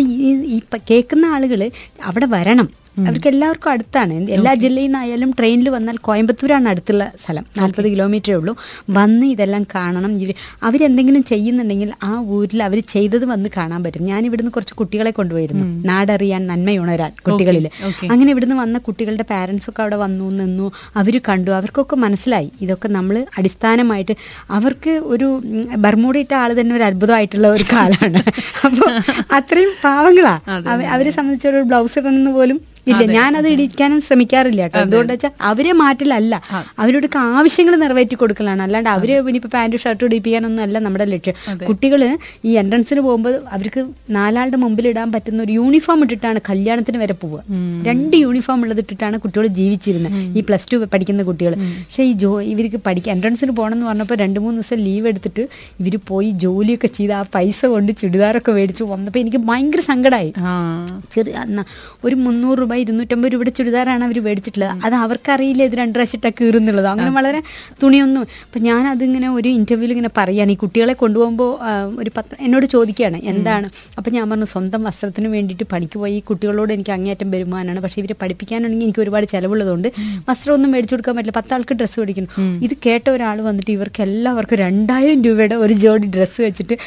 ഈ 0.56 0.60
കേൾക്കുന്ന 0.90 1.26
ആളുകൾ 1.36 1.62
അവിടെ 2.10 2.28
വരണം. 2.36 2.68
അവർക്ക് 3.00 3.28
എല്ലാവർക്കും 3.28 3.72
അടുത്താണ്. 3.72 4.14
എല്ലാ 4.32 4.54
ജില്ലയിൽ 4.54 4.86
നിന്നായാലും 4.86 5.32
ട്രെയിനിൽ 5.32 5.70
വന്നാൽ 5.70 5.98
കോയമ്പത്തൂരാണ് 5.98 6.70
അടുത്തുള്ള 6.70 7.12
സ്ഥലം. 7.26 7.46
നാൽപ്പത് 7.58 7.86
കിലോമീറ്ററേ 7.92 8.36
ഉള്ളൂ. 8.36 8.58
വന്ന് 8.90 9.26
ഇതെല്ലാം 9.26 9.64
കാണണം. 9.76 10.22
അവരെന്തെങ്കിലും 10.64 11.24
ചെയ്യുന്നുണ്ടെങ്കിൽ 11.24 11.94
ആ 12.04 12.20
ഊരിൽ 12.20 12.64
അവർ 12.64 12.82
ചെയ്തത് 12.88 13.26
വന്ന് 13.26 13.50
കാണാൻ 13.58 13.84
പറ്റും. 13.84 14.06
ഞാൻ 14.06 14.26
ഇവിടുന്ന് 14.26 14.52
കുറച്ച് 14.52 14.74
കുട്ടികളെ 14.74 15.12
കൊണ്ടുപോയിരുന്നു. 15.12 15.64
നാടറിയാൻ 15.86 16.48
നന്മയുണരാൻ 16.48 17.12
കുട്ടികളിൽ 17.32 17.70
അങ്ങനെ 18.12 18.32
ഇവിടുന്ന് 18.32 18.56
വന്ന 18.56 18.78
കുട്ടികളുടെ 18.78 19.24
പാരൻസ് 19.24 19.70
ഒക്കെ 19.70 19.82
അവിടെ 19.82 19.96
വന്നു 19.96 20.32
നിന്നു 20.32 20.72
അവർ 20.96 21.22
കണ്ടു. 21.30 21.52
അവർക്കൊക്കെ 21.52 21.96
മനസ്സിലായി. 21.96 22.52
ഇതൊക്കെ 22.62 22.88
നമ്മൾ 22.88 23.26
അടിസ്ഥാനമായിട്ട് 23.38 24.16
അവർക്ക് 24.52 24.90
ഒരു 24.90 25.42
ഇട്ട 26.20 26.34
ആൾ 26.34 26.60
തന്നെ 26.60 26.76
ഒരു 26.76 26.84
അത്ഭുതമായിട്ടുള്ള 26.84 27.48
ഒരു 27.48 27.64
കാലാണ്. 27.74 28.24
അപ്പോൾ 28.66 29.02
അത്രയും 29.36 29.70
പാവങ്ങളാണ് 29.84 30.52
അവ- 30.68 30.86
അവരെ 30.86 31.12
സംബന്ധിച്ചൊരു 31.12 31.62
ബ്ലൗസ് 31.62 32.00
ഇടുന്ന 32.00 32.32
പോലും 32.32 32.62
ഇല്ല 32.92 33.04
ഞാനത് 33.18 33.48
ഇടിക്കാനും 33.54 34.00
ശ്രമിക്കാറില്ല 34.08 34.62
കേട്ടോ. 34.64 34.80
എന്തുകൊണ്ടു 34.86 35.14
വെച്ചാൽ 35.14 35.32
അവരെ 35.50 35.72
മാറ്റലല്ല. 35.82 36.36
അവരുടെ 36.82 37.08
ആവശ്യങ്ങൾ 37.36 37.74
നിറവേറ്റി 37.84 38.16
കൊടുക്കലാണ്. 38.22 38.62
അല്ലാണ്ട് 38.66 38.90
അവർ 38.96 39.10
ഇനിയിപ്പോ 39.18 39.50
പാന്റ് 39.56 39.78
ഷർട്ടും 39.84 40.06
ഇടിപ്പിക്കാനൊന്നും 40.10 40.64
അല്ല 40.66 40.80
നമ്മുടെ 40.86 41.06
ലക്ഷ്യം. 41.14 41.36
കുട്ടികൾ 41.70 42.02
ഈ 42.50 42.54
എൻട്രൻസിന് 42.62 43.02
പോകുമ്പോൾ 43.08 43.36
അവർക്ക് 43.56 43.84
നാലാളുടെ 44.18 44.58
മുമ്പിൽ 44.64 44.88
ഇടാൻ 44.92 45.10
പറ്റുന്ന 45.16 45.42
ഒരു 45.48 45.54
യൂണിഫോം 45.60 46.02
ഇട്ടിട്ടാണ് 46.06 46.42
കല്യാണത്തിന് 46.50 47.00
വരെ 47.04 47.16
പോവുക. 47.24 47.42
രണ്ട് 47.90 48.16
യൂണിഫോം 48.24 48.62
ഉള്ളത് 48.66 48.82
ഇട്ടിട്ടാണ് 48.84 49.18
കുട്ടികൾ 49.26 49.48
ജീവിച്ചിരുന്നത് 49.60 50.38
ഈ 50.38 50.44
പ്ലസ് 50.50 50.70
ടു 50.72 50.78
പഠിക്കുന്ന 50.94 51.24
കുട്ടികൾ 51.30 51.56
പക്ഷേ 51.56 52.04
ഈ 52.12 52.14
ജോ 52.24 52.32
ഇവർക്ക് 52.52 52.82
പഠിക്കുക 52.88 53.12
എൻട്രൻസിന് 53.16 53.54
പോകണം 53.60 53.76
എന്ന് 53.78 53.88
പറഞ്ഞപ്പോൾ 53.90 54.18
രണ്ട് 54.24 54.40
മൂന്ന് 54.46 54.58
ദിവസം 54.62 54.80
ലീവ് 54.88 55.08
എടുത്തിട്ട് 55.12 55.44
ഇവർ 55.82 55.96
പോയി 56.12 56.30
ജോലിയൊക്കെ 56.46 56.90
ചെയ്ത് 56.98 57.14
ആ 57.20 57.22
പൈസ 57.36 57.60
കൊണ്ട് 57.74 57.92
ചുരിദാറൊക്കെ 58.02 58.52
മേടിച്ചു 58.60 58.84
വന്നപ്പോൾ 58.94 59.20
എനിക്ക് 59.20 59.42
ഭയങ്കര 59.50 59.82
സങ്കടമായി 59.92 60.32
ചെറിയ 61.16 61.64
ഒരു 62.06 62.16
മുന്നൂറ് 62.26 62.60
രൂപ 62.60 62.74
ഇരുന്നൂറ്റമ്പത് 62.84 63.32
രൂപയുടെ 63.34 63.54
ചുരിദാറാണ് 63.58 64.04
അവർ 64.04 64.18
മേടിച്ചിട്ടുള്ളത്. 64.28 64.86
അത് 64.86 64.96
അവർക്കറിയില്ല 64.96 65.64
ഇത് 65.70 65.76
രണ്ട് 65.82 65.96
പ്രാവശ്യം 65.96 66.34
കീറുന്നുള്ളത്. 66.42 66.88
അങ്ങനെ 66.94 67.12
വളരെ 67.12 67.42
തുണിയൊന്നും. 67.84 68.24
അപ്പം 68.46 68.62
ഞാൻ 68.70 68.82
അതിങ്ങനെ 68.88 69.30
ഒരു 69.30 69.50
ഇന്റർവ്യൂവിൽ 69.58 69.94
ഇങ്ങനെ 69.96 70.12
പറയുകയാണ് 70.18 70.52
ഈ 70.52 70.58
കുട്ടികളെ 70.64 70.94
കൊണ്ടുപോകുമ്പോൾ 70.94 71.52
ഒരു 72.02 72.12
പത്ത് 72.18 72.36
എന്നോട് 72.46 72.66
ചോദിക്കുകയാണ് 72.66 73.20
എന്താണ്? 73.34 73.70
അപ്പം 73.98 74.12
ഞാൻ 74.14 74.26
പറഞ്ഞു 74.30 74.50
സ്വന്തം 74.54 74.84
വസ്ത്രത്തിന് 74.84 75.28
വേണ്ടിയിട്ട് 75.28 75.66
പണിക്ക് 75.74 76.00
പോയി 76.00 76.16
ഈ 76.20 76.20
കുട്ടികളോട് 76.30 76.74
എനിക്ക് 76.74 76.94
അങ്ങേയറ്റം 76.98 77.32
വരുമാനമാണ് 77.32 77.82
പക്ഷേ 77.86 78.00
ഇവരെ 78.02 78.16
പഠിപ്പിക്കാനാണെങ്കിൽ 78.22 78.88
എനിക്ക് 78.88 79.02
ഒരുപാട് 79.06 79.28
ചിലവുള്ളതുകൊണ്ട് 79.34 79.90
വസ്ത്രമൊന്നും 80.30 80.72
മേടിച്ചു 80.72 80.96
കൊടുക്കാൻ 80.96 81.16
പറ്റില്ല. 81.16 81.36
പത്താൾക്ക് 81.40 81.76
ഡ്രസ്സ് 81.80 82.00
മേടിക്കുന്നു. 82.00 82.30
ഇത് 82.66 82.74
കേട്ട 82.86 83.06
ഒരാൾ 83.10 83.38
വന്നിട്ട് 83.42 83.72
ഇവർക്ക് 83.72 84.02
എല്ലാവർക്കും 84.08 84.58
രണ്ടായിരം 84.58 85.22
രൂപയുടെ 85.28 85.56
ഒരു 85.66 85.74
ജോഡി 85.86 86.08
ഡ്രസ്സ് 86.16 86.42
വെച്ചിട്ട് 86.42 86.78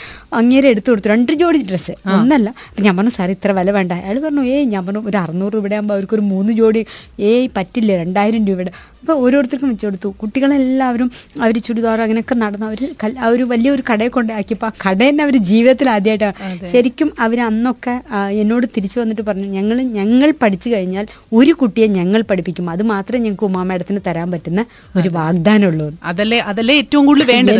അങ്ങേരെ 0.40 0.68
എടുത്തു 0.68 0.90
കൊടുത്തു. 0.90 1.08
രണ്ട് 1.08 1.32
ജോഡി 1.42 1.60
ഡ്രസ്സ്. 1.70 1.94
ഒന്നല്ല. 2.16 2.48
അപ്പം 2.68 2.84
ഞാൻ 2.86 2.96
പറഞ്ഞു 2.96 3.14
സാർ 3.18 3.30
ഇത്ര 3.36 3.50
വില 3.58 3.70
വേണ്ട. 3.70 3.92
അയാൾ 3.92 4.18
പറഞ്ഞു 4.26 4.42
ഏയ് 4.54 4.64
ഞാൻ 4.74 4.82
പറഞ്ഞു 4.86 5.02
ഒരു 5.10 5.16
അറുന്നൂറ് 5.16 5.54
രൂപയുടെ 5.54 5.77
ആകുമ്പോൾ 5.78 5.96
അവർക്കൊരു 5.98 6.24
മൂന്ന് 6.34 6.52
ജോഡി 6.60 6.82
ഏയ് 7.30 7.48
പറ്റില്ല 7.56 7.96
രണ്ടായിരം 8.02 8.44
രൂപയുടെ. 8.50 8.72
അപ്പോൾ 9.00 9.16
ഓരോരുത്തർക്കും 9.24 9.68
വെച്ച് 9.72 9.86
കൊടുത്തു. 9.86 10.08
കുട്ടികളെല്ലാവരും 10.20 11.08
അവർ 11.42 11.54
ചുരിദാർ 11.66 11.98
അങ്ങനെയൊക്കെ 12.04 12.34
നടന്ന് 12.44 12.66
അവർ 12.68 12.80
അവർ 13.26 13.38
വലിയൊരു 13.52 13.82
കടയെ 13.90 14.10
കൊണ്ടാക്കിയപ്പോൾ 14.16 14.68
ആ 14.70 14.72
കട 14.84 15.00
തന്നെ 15.02 15.22
അവർ 15.26 15.36
ജീവിതത്തിൽ 15.50 15.88
ആദ്യമായിട്ടാണ് 15.92 16.66
ശരിക്കും 16.72 17.08
അവർ 17.26 17.38
അന്നൊക്കെ 17.48 17.94
എന്നോട് 18.42 18.66
തിരിച്ചു 18.76 18.98
വന്നിട്ട് 19.00 19.24
പറഞ്ഞു 19.28 19.48
ഞങ്ങൾ 19.58 19.76
ഞങ്ങൾ 19.98 20.28
പഠിച്ചു 20.42 20.68
കഴിഞ്ഞാൽ 20.74 21.06
ഒരു 21.40 21.52
കുട്ടിയെ 21.60 21.86
ഞങ്ങൾ 21.98 22.20
പഠിപ്പിക്കും. 22.30 22.66
അത് 22.74 22.82
മാത്രമേ 22.92 23.20
ഞങ്ങൾക്ക് 23.26 23.46
ഉമാ 23.50 23.62
മാഡത്തിന് 23.70 24.02
തരാൻ 24.08 24.28
പറ്റുന്ന 24.34 24.64
ഒരു 25.00 25.10
വാഗ്ദാനമുള്ളൂ. 25.18 25.86
അതല്ലേ 26.10 26.40
അതല്ലേ 26.52 26.76
ഏറ്റവും 26.82 27.06
കൂടുതൽ 27.10 27.30
വേണ്ടത്? 27.34 27.54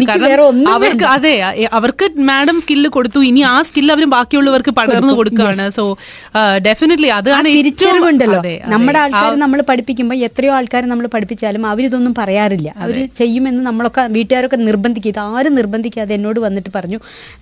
അവർക്ക് 0.75 1.09
അതെ 1.15 1.35
അവർക്ക് 1.79 2.09
മാഡം 2.31 2.59
സ്കില്ല് 2.65 2.91
കൊടുത്തു. 2.99 3.23
ഇനി 3.31 3.45
ആ 3.53 3.57
സ്കില്ല് 3.71 3.95
അവരും 3.97 4.13
ബാക്കിയുള്ളവർക്ക് 4.17 4.75
പകർന്നു 4.81 5.15
കൊടുക്കുകയാണ്. 5.21 5.67
സോ 5.79 5.85
ഡെഫിനറ്റ്ലി 6.69 7.11
അതാണ് 7.21 7.49
ഏറ്റവും 7.63 7.99
അതെ. 8.39 8.53
നമ്മുടെ 8.73 8.99
ആൾക്കാർ 9.03 9.21
നമ്മൾ 9.43 9.61
പഠിപ്പിക്കുമ്പോൾ 9.63 10.17
എത്രയോ 10.27 10.53
ആൾക്കാർ 10.53 10.83
നമ്മൾ 10.89 11.07
പഠിപ്പിച്ചാലും 11.07 11.67
അവരിതൊന്നും 11.67 12.15
പറയാറില്ല. 12.19 12.69
അവർ 12.79 12.97
ചെയ്യുമെന്ന് 13.19 13.63
നമ്മളൊക്കെ 13.67 14.03
വീട്ടുകാരൊക്കെ 14.17 14.59
നിർബന്ധിക്കുക 14.63 15.07
ഇത് 15.09 15.21
ആരും 15.31 15.55
നിർബന്ധിക്കാതെ 15.55 16.13
എന്നോട് 16.15 16.41
വന്നിട്ട് 16.41 16.71
പറഞ്ഞു 16.75 16.99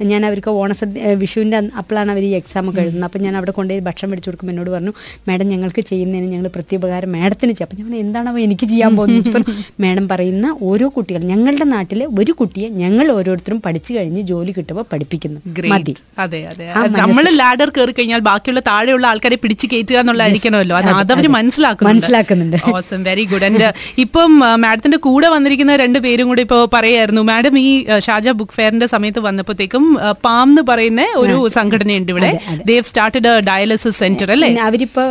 ഞാൻ 0.06 0.22
അവർക്ക് 0.26 0.50
ഓണസദ്യ 0.60 0.84
വിഷുവിന്റെ 1.16 1.58
അപ്പോഴാണ് 1.80 2.10
അവർ 2.10 2.22
ഈ 2.22 2.32
എക്സാം 2.40 2.64
ഒക്കെ 2.70 2.80
എഴുതുന്നത്. 2.82 3.06
അപ്പം 3.06 3.22
ഞാൻ 3.22 3.36
അവിടെ 3.36 3.52
കൊണ്ടുപോയി 3.52 3.84
ഭക്ഷണം 3.88 4.10
മേടിച്ചു 4.10 4.30
കൊടുക്കും 4.30 4.50
എന്നോട് 4.50 4.70
പറഞ്ഞു 4.70 4.92
മാഡം 5.28 5.46
ഞങ്ങൾക്ക് 5.48 5.82
ചെയ്യുന്നതിന് 5.90 6.28
ഞങ്ങൾ 6.32 6.48
പ്രത്യുപകാരം 6.56 7.12
മാഡത്തിന് 7.16 7.52
ചെയ്യാം. 7.52 7.68
അപ്പം 7.68 7.80
ഞാൻ 7.84 8.00
എന്താണോ 8.04 8.32
എനിക്ക് 8.46 8.66
ചെയ്യാൻ 8.66 8.92
പോകുന്നത്? 8.96 9.24
ഇപ്പം 9.26 9.44
മാഡം 9.84 10.04
പറയുന്ന 10.08 10.34
ഓരോ 10.62 10.86
കുട്ടികൾ 10.96 11.22
ഞങ്ങളുടെ 11.30 11.66
നാട്ടിലെ 11.72 12.06
ഒരു 12.18 12.32
കുട്ടിയെ 12.38 12.68
ഞങ്ങൾ 12.80 13.06
ഓരോരുത്തരും 13.12 13.58
പഠിച്ചു 13.66 13.92
കഴിഞ്ഞ് 13.94 14.22
ജോലി 14.30 14.52
കിട്ടുമ്പോൾ 14.56 14.84
പഠിപ്പിക്കുന്നു. 14.92 15.38
മതി. 15.74 15.94
അതെ 16.18 16.40
അതെ. 16.50 16.66
നമ്മൾ 17.00 17.24
ലാഡർ 17.38 17.68
കയറി 17.70 17.92
കഴിഞ്ഞാൽ 17.92 18.20
ബാക്കിയുള്ള 18.26 18.60
താഴെയുള്ള 18.68 19.06
ആൾക്കാരെ 19.06 19.36
പിടിച്ചു 19.36 19.66
കയറ്റുക 19.66 19.96
എന്നുള്ളതായിരിക്കണമല്ലോ 19.96 20.55
അത് 21.00 21.12
അവർ 21.16 21.26
മനസ്സിലാക്കുന്നുണ്ട്. 21.38 22.56
ഓസം 22.74 23.00
വെരി 23.08 23.24
ഗുഡ് 23.32 23.46
ആൻഡ് 23.48 23.68
ഇപ്പം 24.04 24.30
മാഡത്തിന്റെ 24.64 24.98
കൂടെ 25.06 25.28
വന്നിരിക്കുന്ന 25.34 25.76
രണ്ട് 25.82 25.98
പേരും 26.06 26.26
കൂടി 26.30 26.42
ഇപ്പൊ 26.46 26.58
പറയായിരുന്നു. 26.74 27.22
മാഡം 27.30 27.54
ഈ 27.64 27.70
ഷാജ 28.06 28.28
ബുക്ക് 28.40 28.56
ഫെയറിന്റെ 28.58 28.88
സമയത്ത് 28.94 29.20
വന്നപ്പോഴത്തേക്കും 29.28 29.84
പാം 30.26 30.48
എന്ന് 30.50 30.64
പറയുന്ന 30.70 31.02
ഒരു 31.22 31.36
സംഘടനയുണ്ട് 31.58 32.12
ഇവിടെ. 32.14 32.30
ദേവ് 32.70 32.84
സ്റ്റാർട്ടഡ് 32.90 33.32
ഡയാലിസിസ് 33.50 33.98
സെന്റർ 34.02 34.30
അല്ലേ? 34.36 34.50
അവരിപ്പോ 34.68 35.04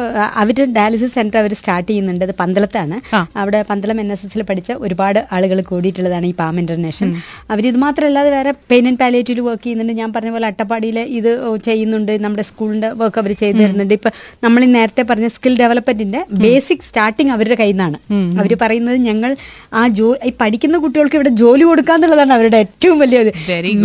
അവർ 0.44 0.58
ഡയാലിസിസ് 0.78 1.14
സെന്റർ 1.18 1.40
അവർ 1.44 1.54
സ്റ്റാർട്ട് 1.62 1.90
ചെയ്യുന്നുണ്ട്. 1.92 2.24
അത് 2.28 2.34
പന്തളത്താണ്. 2.44 2.98
അവിടെ 3.42 3.60
പന്തളം 3.72 3.98
എൻ 4.04 4.10
എസ് 4.16 4.26
എസിൽ 4.28 4.44
പഠിച്ച 4.50 4.72
ഒരുപാട് 4.86 5.20
ആളുകൾ 5.36 5.58
കൂടിയിട്ടുള്ളതാണ് 5.72 6.26
ഈ 6.32 6.34
പാം 6.42 6.56
ഇന്റർനാഷണൽ 6.64 7.12
അവർ 7.54 7.64
ഇത് 7.72 7.78
മാത്രമല്ലാതെ 7.86 8.30
വേറെ 8.38 8.52
പെയിൻ 8.72 8.86
ആൻഡ് 8.90 9.00
പാലേറ്റീവ് 9.04 9.44
വർക്ക് 9.48 9.64
ചെയ്യുന്നുണ്ട്. 9.66 9.94
ഞാൻ 10.02 10.10
പറഞ്ഞ 10.16 10.32
പോലെ 10.36 10.48
അട്ടപ്പാടിയിൽ 10.52 10.98
ഇത് 11.20 11.32
ചെയ്യുന്നുണ്ട്. 11.68 12.14
നമ്മുടെ 12.26 12.44
സ്കൂളിന്റെ 12.50 12.90
വർക്ക് 13.02 13.20
അവർ 13.22 13.32
ചെയ്തു 13.42 13.58
തരുന്നുണ്ട്. 13.64 13.94
ഇപ്പൊ 14.00 14.10
നമ്മൾ 14.46 14.62
നേരത്തെ 14.78 15.04
പറഞ്ഞ 15.10 15.25
സ്കിൽ 15.36 15.54
ഡെവലപ്മെന്റിന്റെ 15.62 16.22
ബേസിക് 16.44 16.86
സ്റ്റാർട്ടിങ് 16.88 17.32
അവരുടെ 17.36 17.58
കയ്യിൽ 17.62 17.76
നിന്നാണ് 17.76 17.98
അവർ 18.40 18.52
പറയുന്നത് 18.64 18.98
ഞങ്ങൾ 19.10 19.32
ആ 19.80 19.84
ജോ 19.98 20.08
ഈ 20.28 20.32
പഠിക്കുന്ന 20.42 20.78
കുട്ടികൾക്ക് 20.84 21.18
ഇവിടെ 21.20 21.32
ജോലി 21.42 21.64
കൊടുക്കാന്നുള്ളതാണ് 21.70 22.34
അവരുടെ 22.38 22.60
ഏറ്റവും 22.66 23.00
വലിയ 23.04 23.20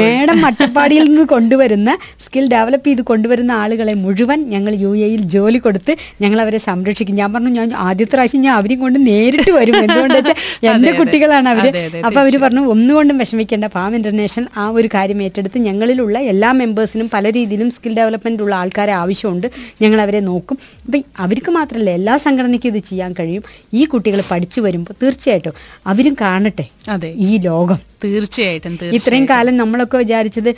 മേഡം 0.01 0.37
മട്ടപ്പാടിയിൽ 0.45 1.05
നിന്ന് 1.11 1.25
കൊണ്ടുവരുന്ന 1.33 1.91
സ്കിൽ 2.25 2.45
ഡെവലപ്പ് 2.53 2.87
ചെയ്ത് 2.89 3.03
കൊണ്ടുവരുന്ന 3.11 3.53
ആളുകളെ 3.63 3.95
മുഴുവൻ 4.05 4.41
ഞങ്ങൾ 4.55 4.73
യു 4.85 4.91
എയിൽ 5.07 5.23
ജോലി 5.35 5.59
കൊടുത്ത് 5.67 5.93
ഞങ്ങൾ 6.23 6.39
അവരെ 6.45 6.59
സംരക്ഷിക്കും. 6.67 7.17
ഞാൻ 7.23 7.31
പറഞ്ഞു 7.35 7.51
ഞാൻ 7.61 7.69
ആദ്യത്തെ 7.89 8.15
പ്രാവശ്യം 8.15 8.43
ഞാൻ 8.47 8.55
അവരെയും 8.61 8.81
കൊണ്ട് 8.85 8.99
നേരിട്ട് 9.09 9.51
വരും. 9.59 9.77
എന്തുകൊണ്ടെന്ന് 9.85 10.31
വെച്ചാൽ 10.31 10.69
എന്റെ 10.75 10.93
കുട്ടികളാണ് 11.01 11.49
അവർ. 11.55 11.67
അപ്പൊ 12.07 12.19
അവർ 12.25 12.35
പറഞ്ഞു 12.45 12.63
ഒന്നുകൊണ്ടും 12.75 13.19
വിഷമിക്കേണ്ട. 13.23 13.67
ഫാം 13.75 13.95
ഇന്റർനാഷണൽ 13.99 14.47
ആ 14.63 14.65
ഒരു 14.79 14.89
കാര്യം 14.95 15.21
ഏറ്റെടുത്ത് 15.27 15.59
ഞങ്ങളിലുള്ള 15.69 16.19
എല്ലാ 16.33 16.51
മെമ്പേഴ്സിനും 16.61 17.09
പല 17.15 17.25
രീതിയിലും 17.39 17.71
സ്കിൽ 17.77 17.95
ഡെവലപ്മെന്റ് 18.01 18.43
ഉള്ള 18.47 18.55
ആൾക്കാരെ 18.63 18.95
ആവശ്യമുണ്ട്. 19.03 19.49
ഞങ്ങൾ 19.83 20.01
അവരെ 20.07 20.21
നോക്കും. 20.31 20.59
അപ്പം 20.83 21.01
അവർക്ക് 21.31 21.51
മാത്രമല്ല 21.57 21.91
എല്ലാ 21.99 22.15
സംഘടനയ്ക്കും 22.25 22.71
ഇത് 22.73 22.81
ചെയ്യാൻ 22.91 23.11
കഴിയും. 23.19 23.43
ഈ 23.79 23.83
കുട്ടികൾ 23.93 24.21
പഠിച്ചു 24.31 24.61
വരുമ്പോൾ 24.67 24.95
തീർച്ചയായിട്ടും 25.03 25.55
അവരും 25.93 26.15
കാണട്ടെ 26.25 26.65
അതെ. 26.95 27.11
ഈ 27.27 27.31
ലോകം. 27.47 27.79
തീർച്ചയായിട്ടും 28.05 28.75
ഇത്രയും 28.99 29.25
കാലം 29.31 29.55
നമ്മളൊക്കെ 29.63 29.97
വിചാരിച്ചത് 30.03 30.51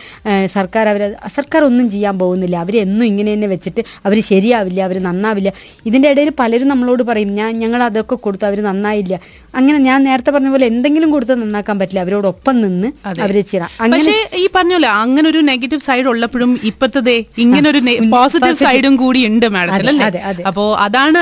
സർക്കാർ 0.55 0.85
അവർ 0.93 1.03
സർക്കാർ 1.37 1.63
ഒന്നും 1.69 1.87
ചെയ്യാൻ 1.95 2.15
പോകുന്നില്ല. 2.23 2.57
അവരെന്നും 2.65 3.05
ഇങ്ങനെ 3.11 3.31
തന്നെ 3.35 3.49
വെച്ചിട്ട് 3.55 3.83
അവർ 4.07 4.19
ശരിയാവില്ല 4.31 4.81
അവർ 4.89 4.99
നന്നാവില്ല. 5.09 5.51
ഇതിന്റെ 5.89 6.11
ഇടയിൽ 6.15 6.31
പലരും 6.41 6.69
നമ്മളോട് 6.73 7.03
പറയും 7.11 7.31
ഞാൻ 7.41 7.53
ഞങ്ങൾ 7.63 7.83
അതൊക്കെ 7.89 8.19
കൊടുത്തു 8.27 8.47
അവർ 8.51 8.61
നന്നായില്ല. 8.69 9.15
അങ്ങനെ 9.55 9.79
ഞാൻ 9.87 9.99
നേരത്തെ 10.09 10.31
പറഞ്ഞ 10.35 10.51
പോലെ 10.53 10.67
എന്തെങ്കിലും 10.73 11.09
കൊടുത്ത് 11.15 11.35
നന്നാക്കാൻ 11.43 11.77
പറ്റില്ല. 11.81 12.01
അവരോടൊപ്പം 12.05 12.57
നിന്ന്. 12.61 12.89
അവരെ 13.25 13.43
ചെയ്യാം 13.51 13.69
അങ്ങനെ 13.81 13.99
പക്ഷേ 14.05 14.17
ഈ 14.43 14.45
പറഞ്ഞല്ലോ 14.55 14.91
അങ്ങനെ 15.03 15.27
ഒരു 15.33 15.41
നെഗറ്റീവ് 15.51 15.83
സൈഡ് 15.89 16.07
ഉള്ളപ്പോഴും 16.13 16.53
ഇപ്പത്തതേ 16.71 17.17
ഇങ്ങനെ 17.45 17.67
ഒരു 17.71 17.81
പോസിറ്റീവ് 18.15 18.59
സൈഡും 18.65 18.97
കൂടി 19.03 19.21
ഉണ്ട് 19.31 19.47
അതെ. 19.53 20.21
അപ്പോ 20.51 20.65
അതാണ് 20.87 21.21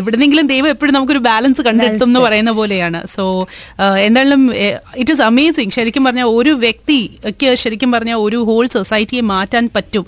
എവിടെന്നെങ്കിലും 0.00 0.46
ദൈവം 0.52 0.68
എപ്പോഴും 0.74 0.94
നമുക്കൊരു 0.94 1.22
ബാലൻസ് 1.28 1.62
കണ്ടെത്തും 1.68 2.08
എന്ന് 2.08 2.20
പറയുന്ന 2.26 2.52
പോലെയാണ്. 2.60 3.00
സോ 3.14 3.24
എന്തായാലും 4.06 4.42
ഇറ്റ് 5.02 5.12
ഇസ് 5.16 5.24
അമേസിങ് 5.30 5.74
ശരിക്കും 5.78 6.04
പറഞ്ഞാൽ 6.08 6.28
ഒരു 6.38 6.54
വ്യക്തിക്ക് 6.64 7.50
ശരിക്കും 7.64 7.92
പറഞ്ഞാൽ 7.92 8.18
ഒരു 8.26 8.40
ഹോൾ 8.50 8.64
സൊസൈറ്റിയെ 8.76 9.22
മാറ്റാൻ 9.32 9.64
പറ്റും. 9.76 10.06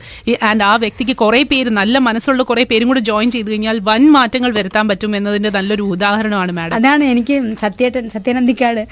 ആൻഡ് 0.51 0.65
ആ 0.71 0.73
വ്യക്തിക്ക് 0.85 1.17
കുറെ 1.23 1.43
പേര് 1.53 1.71
നല്ല 1.81 1.99
മനസ്സുള്ള 2.09 2.43
കുറെ 2.51 2.65
പേരും 2.71 2.89
കൂടെ 2.93 3.03
ജോയിൻ 3.11 3.29
ചെയ്ത് 3.37 3.51
കഴിഞ്ഞാൽ 3.51 3.77
വൻ 3.91 4.03
മാറ്റങ്ങൾ 4.17 4.51
വരുത്താൻ 4.59 4.85
പറ്റും 4.89 5.17
എന്നതിന്റെ 5.17 5.51
നല്ലൊരു 5.59 5.85
ഉദാഹരണമാണ് 5.95 6.53
മാഡം 6.59 6.77
അതാണ് 6.81 7.05
എനിക്ക് 7.15 7.37
സത്യേട്ടൻ 7.61 8.05
സത്യാനന്ദിക്കാട് 8.09 8.83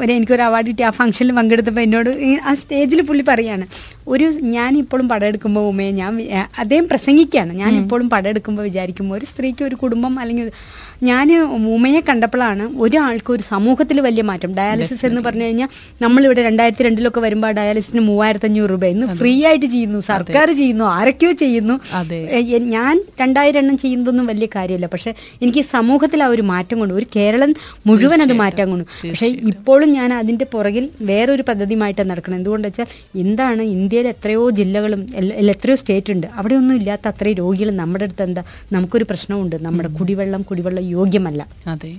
ഒരു 0.00 0.10
എനിക്കൊരു 0.12 0.42
അവാർഡ് 0.42 0.68
കിട്ടി. 0.68 0.82
ആ 0.82 0.90
ഫംഗ്ഷനിൽ 0.98 1.32
പങ്കെടുത്തപ്പോൾ 1.32 1.80
എന്നോട് 1.80 2.10
ആ 2.44 2.54
സ്റ്റേജിൽ 2.54 3.00
പുള്ളി 3.08 3.24
പറയാണ് 3.28 3.64
ഒരു 4.08 4.26
ഞാൻ 4.56 4.72
ഇപ്പോഴും 4.78 5.06
പടം 5.08 5.26
എടുക്കുമ്പോൾ 5.26 5.64
ഉമ്മയെ 5.70 5.92
ഞാൻ 6.00 6.12
അദ്ദേഹം 6.58 6.86
പ്രസംഗിക്കുകയാണ് 6.86 7.52
ഞാൻ 7.62 7.72
ഇപ്പോഴും 7.82 8.08
പടം 8.08 8.28
എടുക്കുമ്പോൾ 8.28 8.62
വിചാരിക്കുമ്പോൾ 8.62 9.16
ഒരു 9.18 9.26
സ്ത്രീക്ക് 9.26 9.64
ഒരു 9.64 9.76
കുടുംബം 9.76 10.14
അല്ലെങ്കിൽ 10.18 10.48
ഞാൻ 11.02 11.28
ഉമ്മയെ 11.74 12.00
കണ്ടപ്പോഴാണ് 12.00 12.64
ഒരാൾക്ക് 12.84 13.30
ഒരു 13.32 13.42
സമൂഹത്തിൽ 13.42 14.00
വലിയ 14.00 14.22
മാറ്റം. 14.22 14.54
ഡയാലിസിസ് 14.54 15.06
എന്ന് 15.06 15.20
പറഞ്ഞു 15.20 15.44
കഴിഞ്ഞാൽ 15.44 15.68
നമ്മളിവിടെ 16.02 16.42
രണ്ടായിരത്തി 16.42 16.82
രണ്ടിലൊക്കെ 16.82 17.20
വരുമ്പോൾ 17.20 17.52
ഡയാലിസിന് 17.52 18.00
മൂവായിരത്തി 18.00 18.46
അഞ്ഞൂറ് 18.46 18.70
രൂപ. 18.70 18.84
ഇന്ന് 18.84 19.06
ഫ്രീ 19.20 19.44
ആയിട്ട് 19.46 19.66
ചെയ്യുന്നു 19.66 20.00
സർക്കാർ 20.00 20.50
ചെയ്യുന്നു 20.60 20.84
ആരൊക്കെയോ 20.84 21.32
ചെയ്യുന്നു. 21.32 21.74
ഞാൻ 22.76 23.04
രണ്ടായിരം 23.20 23.58
എണ്ണം 23.58 23.78
ചെയ്യുന്നതൊന്നും 23.78 24.26
വലിയ 24.26 24.48
കാര്യമല്ല. 24.56 24.86
പക്ഷെ 24.86 25.14
എനിക്ക് 25.42 25.62
സമൂഹത്തിൽ 25.74 26.22
ആ 26.22 26.26
ഒരു 26.26 26.42
മാറ്റം 26.52 26.78
കൊണ്ട് 26.78 26.94
ഒരു 26.94 27.06
കേരളം 27.16 27.52
മുഴുവൻ 27.86 28.22
അത് 28.22 28.32
മാറ്റം 28.42 28.70
കൊണ്ട്. 28.70 28.84
പക്ഷേ 29.10 29.26
ഇപ്പോഴും 29.26 29.88
ഞാൻ 29.98 30.14
അതിന്റെ 30.14 30.46
പുറകിൽ 30.54 30.88
വേറൊരു 31.00 31.44
പദ്ധതിയുമായിട്ടാണ് 31.48 32.10
നടക്കണം 32.10 32.36
എന്തുകൊണ്ട് 32.36 32.68
വെച്ചാൽ 32.68 32.86
എന്താണ് 33.24 33.62
ഇന്ത്യയിൽ 33.62 34.08
എത്രയോ 34.08 34.50
ജില്ലകളും 34.50 35.06
എത്രയോ 35.54 35.76
സ്റ്റേറ്റ് 35.82 36.12
ഉണ്ട്. 36.12 36.26
അവിടെ 36.36 36.54
ഒന്നും 36.60 36.76
ഇല്ലാത്ത 36.76 37.06
അത്രയും 37.12 37.36
രോഗികൾ 37.36 37.70
നമ്മുടെ 37.82 38.04
അടുത്ത് 38.04 38.24
എന്താ? 38.28 38.42
നമുക്കൊരു 38.72 39.06
പ്രശ്നമുണ്ട്. 39.10 39.56
നമ്മുടെ 39.66 39.88
കുടിവെള്ളം 39.98 40.42
കുടിവെള്ളം 40.50 40.84
യോഗ്യമല്ല. 40.90 41.42
അതെ. 41.66 41.92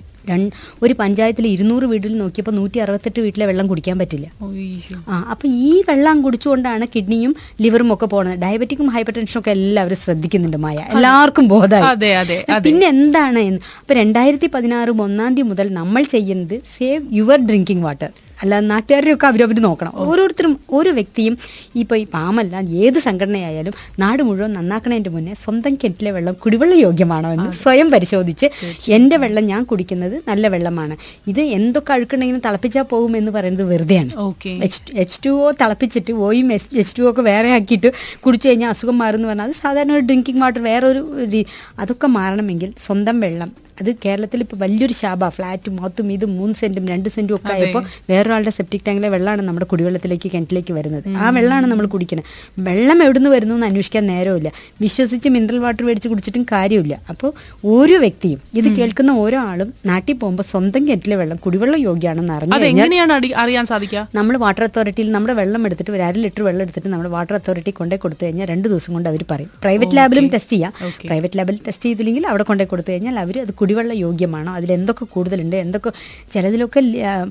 ഒരു 0.82 0.94
പഞ്ചായത്തിൽ 0.94 1.46
ഇരുന്നൂറ് 1.46 1.82
വീട്ടിൽ 1.82 2.18
നോക്കിയപ്പോൾ 2.18 2.50
നൂറ്റി 2.50 2.78
അറുപത്തെട്ട് 2.78 3.20
വീട്ടിലെ 3.20 3.46
വെള്ളം 3.46 3.66
കുടിക്കാൻ 3.66 3.98
പറ്റില്ല. 3.98 4.26
ആ 5.12 5.16
അപ്പൊ 5.32 5.48
ഈ 5.66 5.82
വെള്ളം 5.88 6.22
കുടിച്ചുകൊണ്ടാണ് 6.22 6.86
കിഡ്നിയും 6.94 7.32
ലിവറും 7.60 7.92
ഒക്കെ 7.94 8.06
പോകുന്നത് 8.06 8.38
ഡയബറ്റിക്കും 8.44 8.90
ഹൈപ്പർ 8.96 9.14
ടെൻഷനും 9.14 9.40
ഒക്കെ 9.40 9.50
എല്ലാവരും 9.50 9.96
ശ്രദ്ധിക്കുന്നുണ്ട് 9.96 10.56
മായ. 10.56 10.78
എല്ലാവർക്കും 10.94 11.48
ബോധമായി 11.48 11.86
അതെ. 12.22 12.38
പിന്നെ 12.66 12.86
എന്താണ്? 12.86 13.44
അപ്പൊ 13.80 13.94
രണ്ടായിരത്തി 13.94 14.46
പതിനാറ് 14.56 14.94
ഒന്നാം 15.06 15.32
തീയതി 15.34 15.48
മുതൽ 15.52 15.68
നമ്മൾ 15.72 16.02
ചെയ്യുന്നത് 16.14 16.56
സേവ് 16.76 17.04
യുവർ 17.10 17.46
ഡ്രിങ്കിങ് 17.46 17.82
വാട്ടർ. 17.82 18.10
അല്ല 18.42 18.54
ഒക്കെ 19.14 19.26
അവരവർ 19.30 19.58
നോക്കണം. 19.66 19.92
ഓരോരുത്തരും 20.04 20.52
ഓരോ 20.76 20.90
വ്യക്തിയും 20.98 21.34
ഇപ്പോൾ 21.82 21.96
ഈ 22.02 22.04
പാമല്ല 22.14 22.56
ഏത് 22.84 22.98
സംഘടനയായാലും 23.06 23.74
നാട് 24.02 24.22
മുഴുവൻ 24.28 24.52
നന്നാക്കണതിന്റെ 24.58 25.10
മുന്നേ 25.16 25.34
സ്വന്തം 25.44 25.74
കിണറ്റിലെ 25.82 26.10
വെള്ളം 26.16 26.34
കുടിവെള്ള 26.44 26.74
യോഗ്യമാണോ 26.86 27.30
എന്ന് 27.36 27.50
സ്വയം 27.62 27.88
പരിശോധിച്ച് 27.94 28.46
എന്റെ 28.98 29.16
വെള്ളം 29.24 29.44
ഞാൻ 29.52 29.62
കുടിക്കുന്നത് 29.64 30.16
നല്ല 30.30 30.48
വെള്ളമാണ്. 30.54 30.94
ഇത് 31.32 31.42
എന്തൊക്കെ 31.58 31.92
അഴുക്കുണ്ടെങ്കിലും 31.96 32.42
തിളപ്പിച്ചാൽ 32.46 32.86
പോകും 32.92 33.12
എന്ന് 33.20 33.32
പറയുന്നത് 33.36 33.66
വെറുതെയാണ്. 33.72 34.12
എച്ച് 35.02 35.18
ടു 35.24 35.32
ഒ 35.46 35.50
തിളപ്പിച്ചിട്ട് 35.62 36.12
ഓയും 36.26 36.48
എച്ച് 36.56 36.70
എച്ച് 36.82 36.94
ടു 36.98 37.04
ഒക്കെ 37.10 37.22
വേറെ 37.30 37.50
ആക്കിയിട്ട് 37.58 37.90
കുടിച്ചു 38.24 38.46
കഴിഞ്ഞാൽ 38.48 38.70
അസുഖം 38.74 38.98
മാറുമെന്ന് 39.04 39.28
പറഞ്ഞാൽ 39.28 39.48
അത് 39.48 39.56
സാധാരണ 39.64 39.92
ഒരു 39.98 40.04
ഡ്രിങ്കിങ് 40.10 40.42
വാട്ടർ 40.44 40.60
വേറൊരു 40.68 41.02
ഒരു 41.24 41.40
അതൊക്കെ 41.78 42.08
മാറണമെങ്കിൽ 42.18 42.70
സ്വന്തം 42.86 43.16
വെള്ളം 43.20 43.50
അത് 43.80 43.90
കേരളത്തിൽ 44.04 44.40
ഇപ്പോൾ 44.44 44.58
വലിയൊരു 44.62 44.94
ശാപ 45.00 45.28
ഫ്ലാറ്റും 45.36 45.74
മൊത്തം 45.82 46.06
ഇതും 46.14 46.30
മൂന്ന് 46.38 46.54
സെന്റും 46.60 46.84
രണ്ട് 46.92 47.08
സെന്റും 47.14 47.34
ഒക്കെ 47.38 47.52
ആയപ്പോൾ 47.56 47.82
വേറൊരാളുടെ 48.10 48.52
സെപ്റ്റിക് 48.58 48.84
ടാങ്കിലെ 48.86 49.08
വെള്ളമാണ് 49.14 49.42
നമ്മുടെ 49.48 49.66
കുടിവെള്ളത്തിലേക്ക് 49.72 50.30
കിണറ്റിലേക്ക് 50.34 50.72
വരുന്നത്. 50.78 51.08
ആ 51.24 51.30
വെള്ളമാണ് 51.38 51.66
നമ്മൾ 51.72 51.86
കുടിക്കുന്നത് 51.94 52.28
വെള്ളം 52.68 52.98
എവിടുന്ന് 53.06 53.30
വരുന്നു 53.36 53.54
എന്ന് 53.58 53.68
അന്വേഷിക്കാൻ 53.70 54.06
നേരമില്ല. 54.12 54.52
വിശ്വസിച്ച് 54.84 55.28
മിനറൽ 55.36 55.58
വാട്ടർ 55.64 55.84
മേടിച്ച് 55.88 56.08
കുടിച്ചിട്ടും 56.12 56.44
കാര്യമില്ല. 56.54 56.94
അപ്പോൾ 57.12 57.32
ഓരോ 57.74 57.98
വ്യക്തിയും 58.06 58.40
ഇത് 58.60 58.68
കേൾക്കുന്ന 58.78 59.14
ഓരോ 59.24 59.38
ആളും 59.52 59.70
നാട്ടിൽ 59.92 60.16
പോകുമ്പോൾ 60.22 60.48
സ്വന്തം 60.52 60.82
കിണറ്റിലെ 60.88 61.16
വെള്ളം 61.22 61.38
കുടിവെള്ളം 61.46 61.80
യോഗ്യമാണെന്ന് 61.88 62.34
അറിഞ്ഞു 62.38 62.54
അറിയാൻ 63.44 63.66
സാധിക്കുക? 63.72 64.00
നമ്മൾ 64.18 64.34
വാട്ടർ 64.44 64.64
അതോറിറ്റിയിൽ 64.68 65.08
നമ്മുടെ 65.16 65.34
വെള്ളം 65.40 65.62
എടുത്തിട്ട് 65.66 65.92
ഒരു 65.96 66.02
അര 66.08 66.16
ലിറ്റർ 66.24 66.42
വെള്ളം 66.48 66.62
എടുത്തിട്ട് 66.66 66.88
നമ്മൾ 66.94 67.06
വാട്ടർ 67.16 67.34
അതോറിറ്റി 67.38 67.72
കൊണ്ടേ 67.78 67.96
കൊടുത്തു 68.04 68.22
കഴിഞ്ഞാൽ 68.24 68.46
രണ്ട് 68.52 68.66
ദിവസം 68.72 68.92
കൊണ്ട് 68.96 69.08
അവർ 69.12 69.22
പറയും. 69.32 69.50
പ്രൈവറ്റ് 69.64 69.96
ലാബിലും 69.98 70.26
ടെസ്റ്റ് 70.34 70.54
ചെയ്യാം. 70.54 70.72
പ്രൈവറ്റ് 71.08 71.38
ലാബിൽ 71.38 71.56
ടെസ്റ്റ് 71.66 71.84
ചെയ്തില്ലെങ്കിൽ 71.88 72.24
അവിടെ 72.32 72.44
കൊണ്ടേ 72.50 72.64
കൊടുത്തു 72.72 72.90
കഴിഞ്ഞാൽ 72.92 73.18
അവർ 73.24 73.36
അത് 73.44 73.52
കുടിവെള്ള 73.68 73.94
യോഗ്യമാണോ. 74.04 74.50
അതിലെന്തൊക്കെ 74.58 75.04
കൂടുതലുണ്ട്? 75.14 75.56
എന്തൊക്കെ 75.64 75.90
ചിലതിലൊക്കെ 76.34 76.80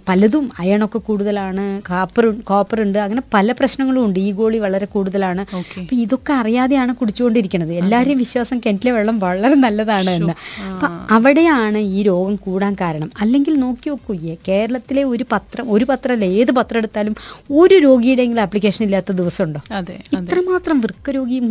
പലതും 0.09 0.45
അയണൊക്കെ 0.61 0.99
കൂടുതലാണ്. 1.07 1.63
കാപ്പർ 1.89 2.25
കോപ്പർ 2.49 2.77
ഉണ്ട്. 2.83 2.99
അങ്ങനെ 3.05 3.21
പല 3.35 3.51
പ്രശ്നങ്ങളും 3.59 4.01
ഉണ്ട്. 4.07 4.19
ഈ 4.25 4.31
ഗോളി 4.39 4.57
വളരെ 4.65 4.87
കൂടുതലാണ്. 4.95 5.43
അപ്പം 5.79 5.95
ഇതൊക്കെ 6.05 6.33
അറിയാതെയാണ് 6.41 6.93
കുടിച്ചുകൊണ്ടിരിക്കുന്നത് 6.99 7.73
എല്ലാവരെയും 7.81 8.19
വിശ്വാസം 8.23 8.57
കിണറ്റിലെ 8.65 8.91
വെള്ളം 8.97 9.17
വളരെ 9.23 9.55
നല്ലതാണ് 9.65 10.11
എന്ന്. 10.19 10.33
അപ്പൊ 10.73 10.87
അവിടെയാണ് 11.15 11.77
ഈ 11.95 12.01
രോഗം 12.09 12.35
കൂടാൻ 12.45 12.75
കാരണം. 12.81 13.09
അല്ലെങ്കിൽ 13.21 13.53
നോക്കി 13.63 13.87
നോക്കൂ 13.89 14.13
കേരളത്തിലെ 14.47 15.03
ഒരു 15.13 15.25
പത്രം 15.31 15.65
ഒരു 15.75 15.85
പത്രമല്ല 15.89 16.25
ഏത് 16.41 16.51
പത്രം 16.59 16.77
എടുത്താലും 16.77 17.15
ഒരു 17.61 17.75
രോഗിയുടെയെങ്കിലും 17.87 18.41
ആപ്ലിക്കേഷൻ 18.41 18.85
ഇല്ലാത്ത 18.85 19.11
ദിവസമുണ്ടോ? 19.21 19.61
ഇത്രമാത്രം 20.21 20.77
വൃക്ക 20.85 21.09
രോഗിയും 21.17 21.45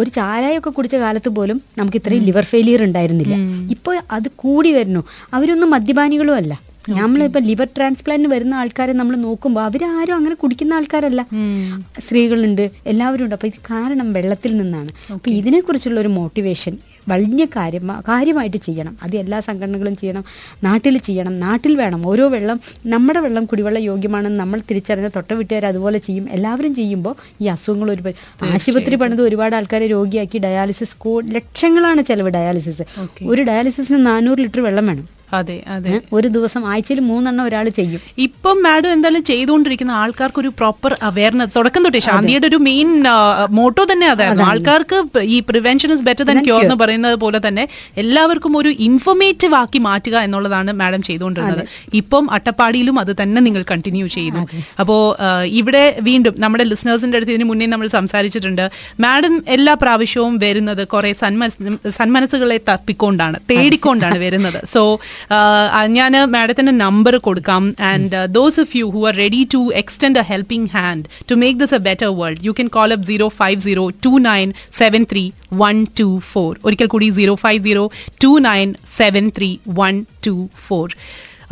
ഒരു 0.00 0.10
ചാരായൊക്കെ 0.18 0.70
കുടിച്ച 0.70 0.96
കാലത്ത് 1.04 1.30
പോലും 1.38 1.60
നമുക്ക് 1.78 1.98
ഇത്രയും 2.00 2.24
ലിവർ 2.24 2.44
ഫെയിലിയർ 2.44 2.80
ഉണ്ടായിരുന്നില്ല. 2.82 3.34
ഇപ്പോൾ 3.70 4.02
അത് 4.10 4.28
കൂടി 4.36 4.72
വരുന്നു. 4.72 5.00
അവരൊന്നും 5.32 5.70
മദ്യപാനികളും 5.70 6.34
അല്ല. 6.34 6.60
നമ്മളിപ്പോൾ 6.88 7.40
ലിവർ 7.40 7.68
ട്രാൻസ്പ്ലാന്റിന് 7.76 8.32
വരുന്ന 8.32 8.54
ആൾക്കാരെ 8.54 8.92
നമ്മൾ 8.92 9.16
നോക്കുമ്പോൾ 9.16 9.60
അവരാരും 9.60 10.14
അങ്ങനെ 10.16 10.34
കുടിക്കുന്ന 10.34 10.74
ആൾക്കാരല്ല. 10.74 11.26
സ്ത്രീകളുണ്ട് 12.04 12.70
എല്ലാവരും 12.86 13.24
ഉണ്ട് 13.24 13.34
അപ്പോൾ 13.34 13.46
ഇത് 13.46 13.58
കാരണം 13.70 14.12
വെള്ളത്തിൽ 14.12 14.56
നിന്നാണ്. 14.56 14.90
അപ്പോൾ 15.14 15.30
ഇതിനെക്കുറിച്ചുള്ള 15.30 16.00
ഒരു 16.00 16.08
മോട്ടിവേഷൻ 16.08 16.78
വലിയ 17.08 17.46
കാര്യം 17.56 17.92
കാര്യമായിട്ട് 18.08 18.56
ചെയ്യണം. 18.56 18.96
അത് 19.02 19.16
എല്ലാ 19.16 19.40
സംഘടനകളും 19.40 19.96
ചെയ്യണം 19.96 20.24
നാട്ടിൽ 20.64 20.98
ചെയ്യണം. 20.98 21.40
നാട്ടിൽ 21.40 21.76
വേണം. 21.76 22.06
ഓരോ 22.06 22.28
വെള്ളം 22.28 22.60
നമ്മുടെ 22.86 23.20
വെള്ളം 23.20 23.44
കുടിവെള്ള 23.44 23.78
യോഗ്യമാണെന്ന് 23.78 24.40
നമ്മൾ 24.40 24.60
തിരിച്ചറിഞ്ഞ 24.70 25.08
തൊട്ട 25.16 25.32
വീട്ടുകാർ 25.32 25.66
അതുപോലെ 25.66 25.98
ചെയ്യും. 25.98 26.28
എല്ലാവരും 26.28 26.74
ചെയ്യുമ്പോൾ 26.74 27.14
ഈ 27.42 27.46
അസുഖങ്ങൾ 27.46 27.90
ഒരു 27.90 28.14
ആശുപത്രി 28.54 28.96
പണിത് 28.96 29.22
ഒരുപാട് 29.22 29.56
ആൾക്കാരെ 29.56 29.86
രോഗിയാക്കി 29.86 30.38
ഡയാലിസിസ് 30.38 30.96
ലക്ഷങ്ങളാണ് 31.36 32.02
ചെലവ് 32.02 32.30
ഡയാലിസിസ് 32.38 32.86
ഒരു 33.32 33.42
ഡയാലിസിസിന് 33.42 34.06
നാനൂറ് 34.06 34.38
ലിറ്റർ 34.38 34.60
വെള്ളം 34.60 34.86
വേണം. 34.86 35.15
അതെ 35.32 35.56
അതെ. 35.66 35.92
ഒരു 36.12 36.28
ദിവസം 36.28 36.66
ആഴ്ചയിൽ 36.72 37.00
മൂന്നെണ്ണം 37.00 37.44
ഒരാൾ 37.44 37.68
ചെയ്യും. 37.68 38.00
ഇപ്പം 38.18 38.56
മാഡം 38.62 38.92
എന്തായാലും 38.92 39.24
ചെയ്തുകൊണ്ടിരിക്കുന്ന 39.24 39.92
ആൾക്കാർക്ക് 39.92 40.38
ഒരു 40.38 40.48
പ്രോപ്പർ 40.48 40.92
അവയർനെസ് 41.02 41.54
തുടക്കം 41.56 41.84
തൊട്ടേ 41.84 41.98
ശാന്തിയുടെ 41.98 42.46
ഒരു 42.46 42.56
മെയിൻ 42.56 42.88
മോട്ടോ 43.50 43.84
തന്നെ 43.92 44.06
അതായിരുന്നു 44.06 44.44
ആൾക്കാർക്ക് 44.50 44.98
ഈ 45.36 45.40
prevention 45.40 45.92
is 45.94 46.04
better 46.08 46.24
than 46.24 46.38
cure 46.46 46.60
എന്ന് 46.66 46.76
പറയുന്നത് 46.82 47.14
പോലെ 47.24 47.40
തന്നെ 47.48 47.68
എല്ലാവർക്കും 47.96 48.56
ഒരു 48.56 48.68
ഇൻഫോർമേറ്റീവ് 48.88 49.54
ആക്കി 49.54 49.78
മാറ്റുക 49.88 50.16
എന്നുള്ളതാണ് 50.26 50.72
മാഡം 50.72 51.02
ചെയ്തുകൊണ്ടിരുന്നത്. 51.02 51.62
ഇപ്പം 52.00 52.30
അട്ടപ്പാടിയിലും 52.38 52.98
അത് 53.04 53.12
തന്നെ 53.22 53.40
നിങ്ങൾ 53.40 53.64
കണ്ടിന്യൂ 53.72 54.06
ചെയ്യുന്നു. 54.16 54.44
അപ്പോ 54.80 54.96
ഇവിടെ 55.60 55.84
വീണ്ടും 56.08 56.34
നമ്മുടെ 56.44 56.64
ലിസണേഴ്സിന്റെ 56.64 57.16
അടുത്ത് 57.18 57.32
ഇതിന് 57.36 57.48
മുന്നേ 57.50 57.66
നമ്മൾ 57.66 57.86
സംസാരിച്ചിട്ടുണ്ട്. 57.98 58.64
മാഡം 59.06 59.36
എല്ലാ 59.56 59.74
പ്രാവശ്യവും 59.74 60.38
വരുന്നത് 60.46 60.88
കുറെ 60.94 61.12
സന്മനസ് 61.22 61.58
സന്മനസ്സുകളെ 61.98 62.58
തപ്പിക്കൊണ്ടാണ് 62.70 63.38
തേടിക്കൊണ്ടാണ് 63.50 64.18
വരുന്നത്. 64.18 64.60
സോ 64.74 64.82
ഞാൻ 65.96 66.12
മാഡത്തിന്റെ 66.34 66.72
നമ്പർ 66.84 67.14
കൊടുക്കാം. 67.26 67.62
And 67.90 68.20
those 68.36 68.58
of 68.60 68.72
you 68.76 68.86
who 68.90 69.02
are 69.08 69.14
ready 69.14 69.42
to 69.54 69.60
extend 69.82 70.18
a 70.18 70.24
helping 70.32 70.70
hand 70.76 71.04
to 71.30 71.34
make 71.34 71.58
this 71.60 71.74
a 71.74 71.82
better 71.88 72.10
world 72.20 72.40
you 72.42 72.52
can 72.52 72.68
call 72.68 72.92
up 72.96 73.06
zero 73.06 73.28
five 73.40 73.60
zero 73.60 73.84
two 74.06 74.12
nine 74.28 74.48
seven 74.80 75.04
three 75.12 75.24
one 75.64 75.86
two 76.00 76.08
four 76.32 76.50
ഒരിക്കൽ 76.64 76.86
കൂടി 76.86 77.10
zero 77.10 77.34
five 77.44 77.62
zero 77.68 77.84
two 78.24 78.32
nine 78.48 78.68
seven 78.98 79.26
three 79.38 79.50
one 79.80 79.94
two 80.26 80.34
four 80.68 80.86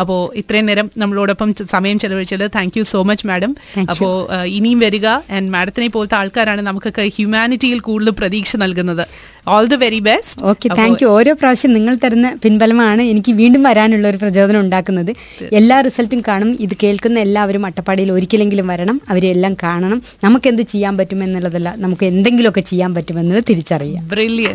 അപ്പോൾ 0.00 0.20
ഇത്രയും 0.36 0.66
നേരം 0.66 0.90
നമ്മളോടൊപ്പം 0.98 1.54
സമയം 1.70 1.98
ചെലവഴിച്ചത് 1.98 2.50
thank 2.54 2.78
you 2.78 2.82
so 2.82 3.02
much 3.02 3.26
madam 3.26 3.52
അപ്പോൾ 3.90 4.44
ഇനിയും 4.44 4.78
വരിക. 4.78 5.06
ആൻഡ് 5.06 5.50
മാഡത്തിനെ 5.50 5.88
പോലത്തെ 5.88 6.16
ആൾക്കാരാണ് 6.16 6.62
നമുക്കൊക്കെ 6.62 7.10
ഹ്യൂമാനിറ്റിയിൽ 7.16 7.80
കൂടുതൽ 7.80 8.10
പ്രതീക്ഷ 8.10 8.56
നൽകുന്നത്. 8.56 9.04
All 9.48 9.64
the 9.66 9.76
very 9.76 9.98
best 9.98 10.42
okay 10.50 10.68
thank 10.68 11.00
you 11.02 11.08
ഓരോ 11.08 11.32
പ്രാവശ്യം 11.32 11.72
നിങ്ങൾ 11.72 11.94
തരുന്ന 12.04 12.28
പിൻബലമാണ് 12.42 13.02
എനിക്ക് 13.02 13.32
വീണ്ടും 13.32 13.62
വരാനുള്ള 13.62 14.08
ഒരു 14.08 14.16
പ്രചോദനം 14.16 14.60
ഉണ്ടാക്കുന്നത്. 14.60 15.12
എല്ലാ 15.60 15.80
റിസൾട്ടും 15.80 16.20
കാണും. 16.28 16.50
ഇത് 16.60 16.74
കേൾക്കുന്ന 16.82 17.18
എല്ലാവരും 17.26 17.66
അട്ടപ്പാടിയിൽ 17.66 18.12
ഒരിക്കലെങ്കിലും 18.12 18.66
വരണം. 18.66 19.00
അവരെല്ലാം 19.08 19.54
കാണണം. 19.62 20.02
നമുക്ക് 20.24 20.48
എന്ത് 20.48 20.62
ചെയ്യാൻ 20.62 20.96
പറ്റുമെന്നുള്ളതല്ല 20.98 21.74
നമുക്ക് 21.84 22.04
എന്തെങ്കിലുമൊക്കെ 22.12 22.60
ചെയ്യാൻ 22.60 22.94
പറ്റുമെന്നത് 22.94 23.44
തിരിച്ചറിയാം. 23.50 24.08
ബ്രില്യൻ 24.08 24.52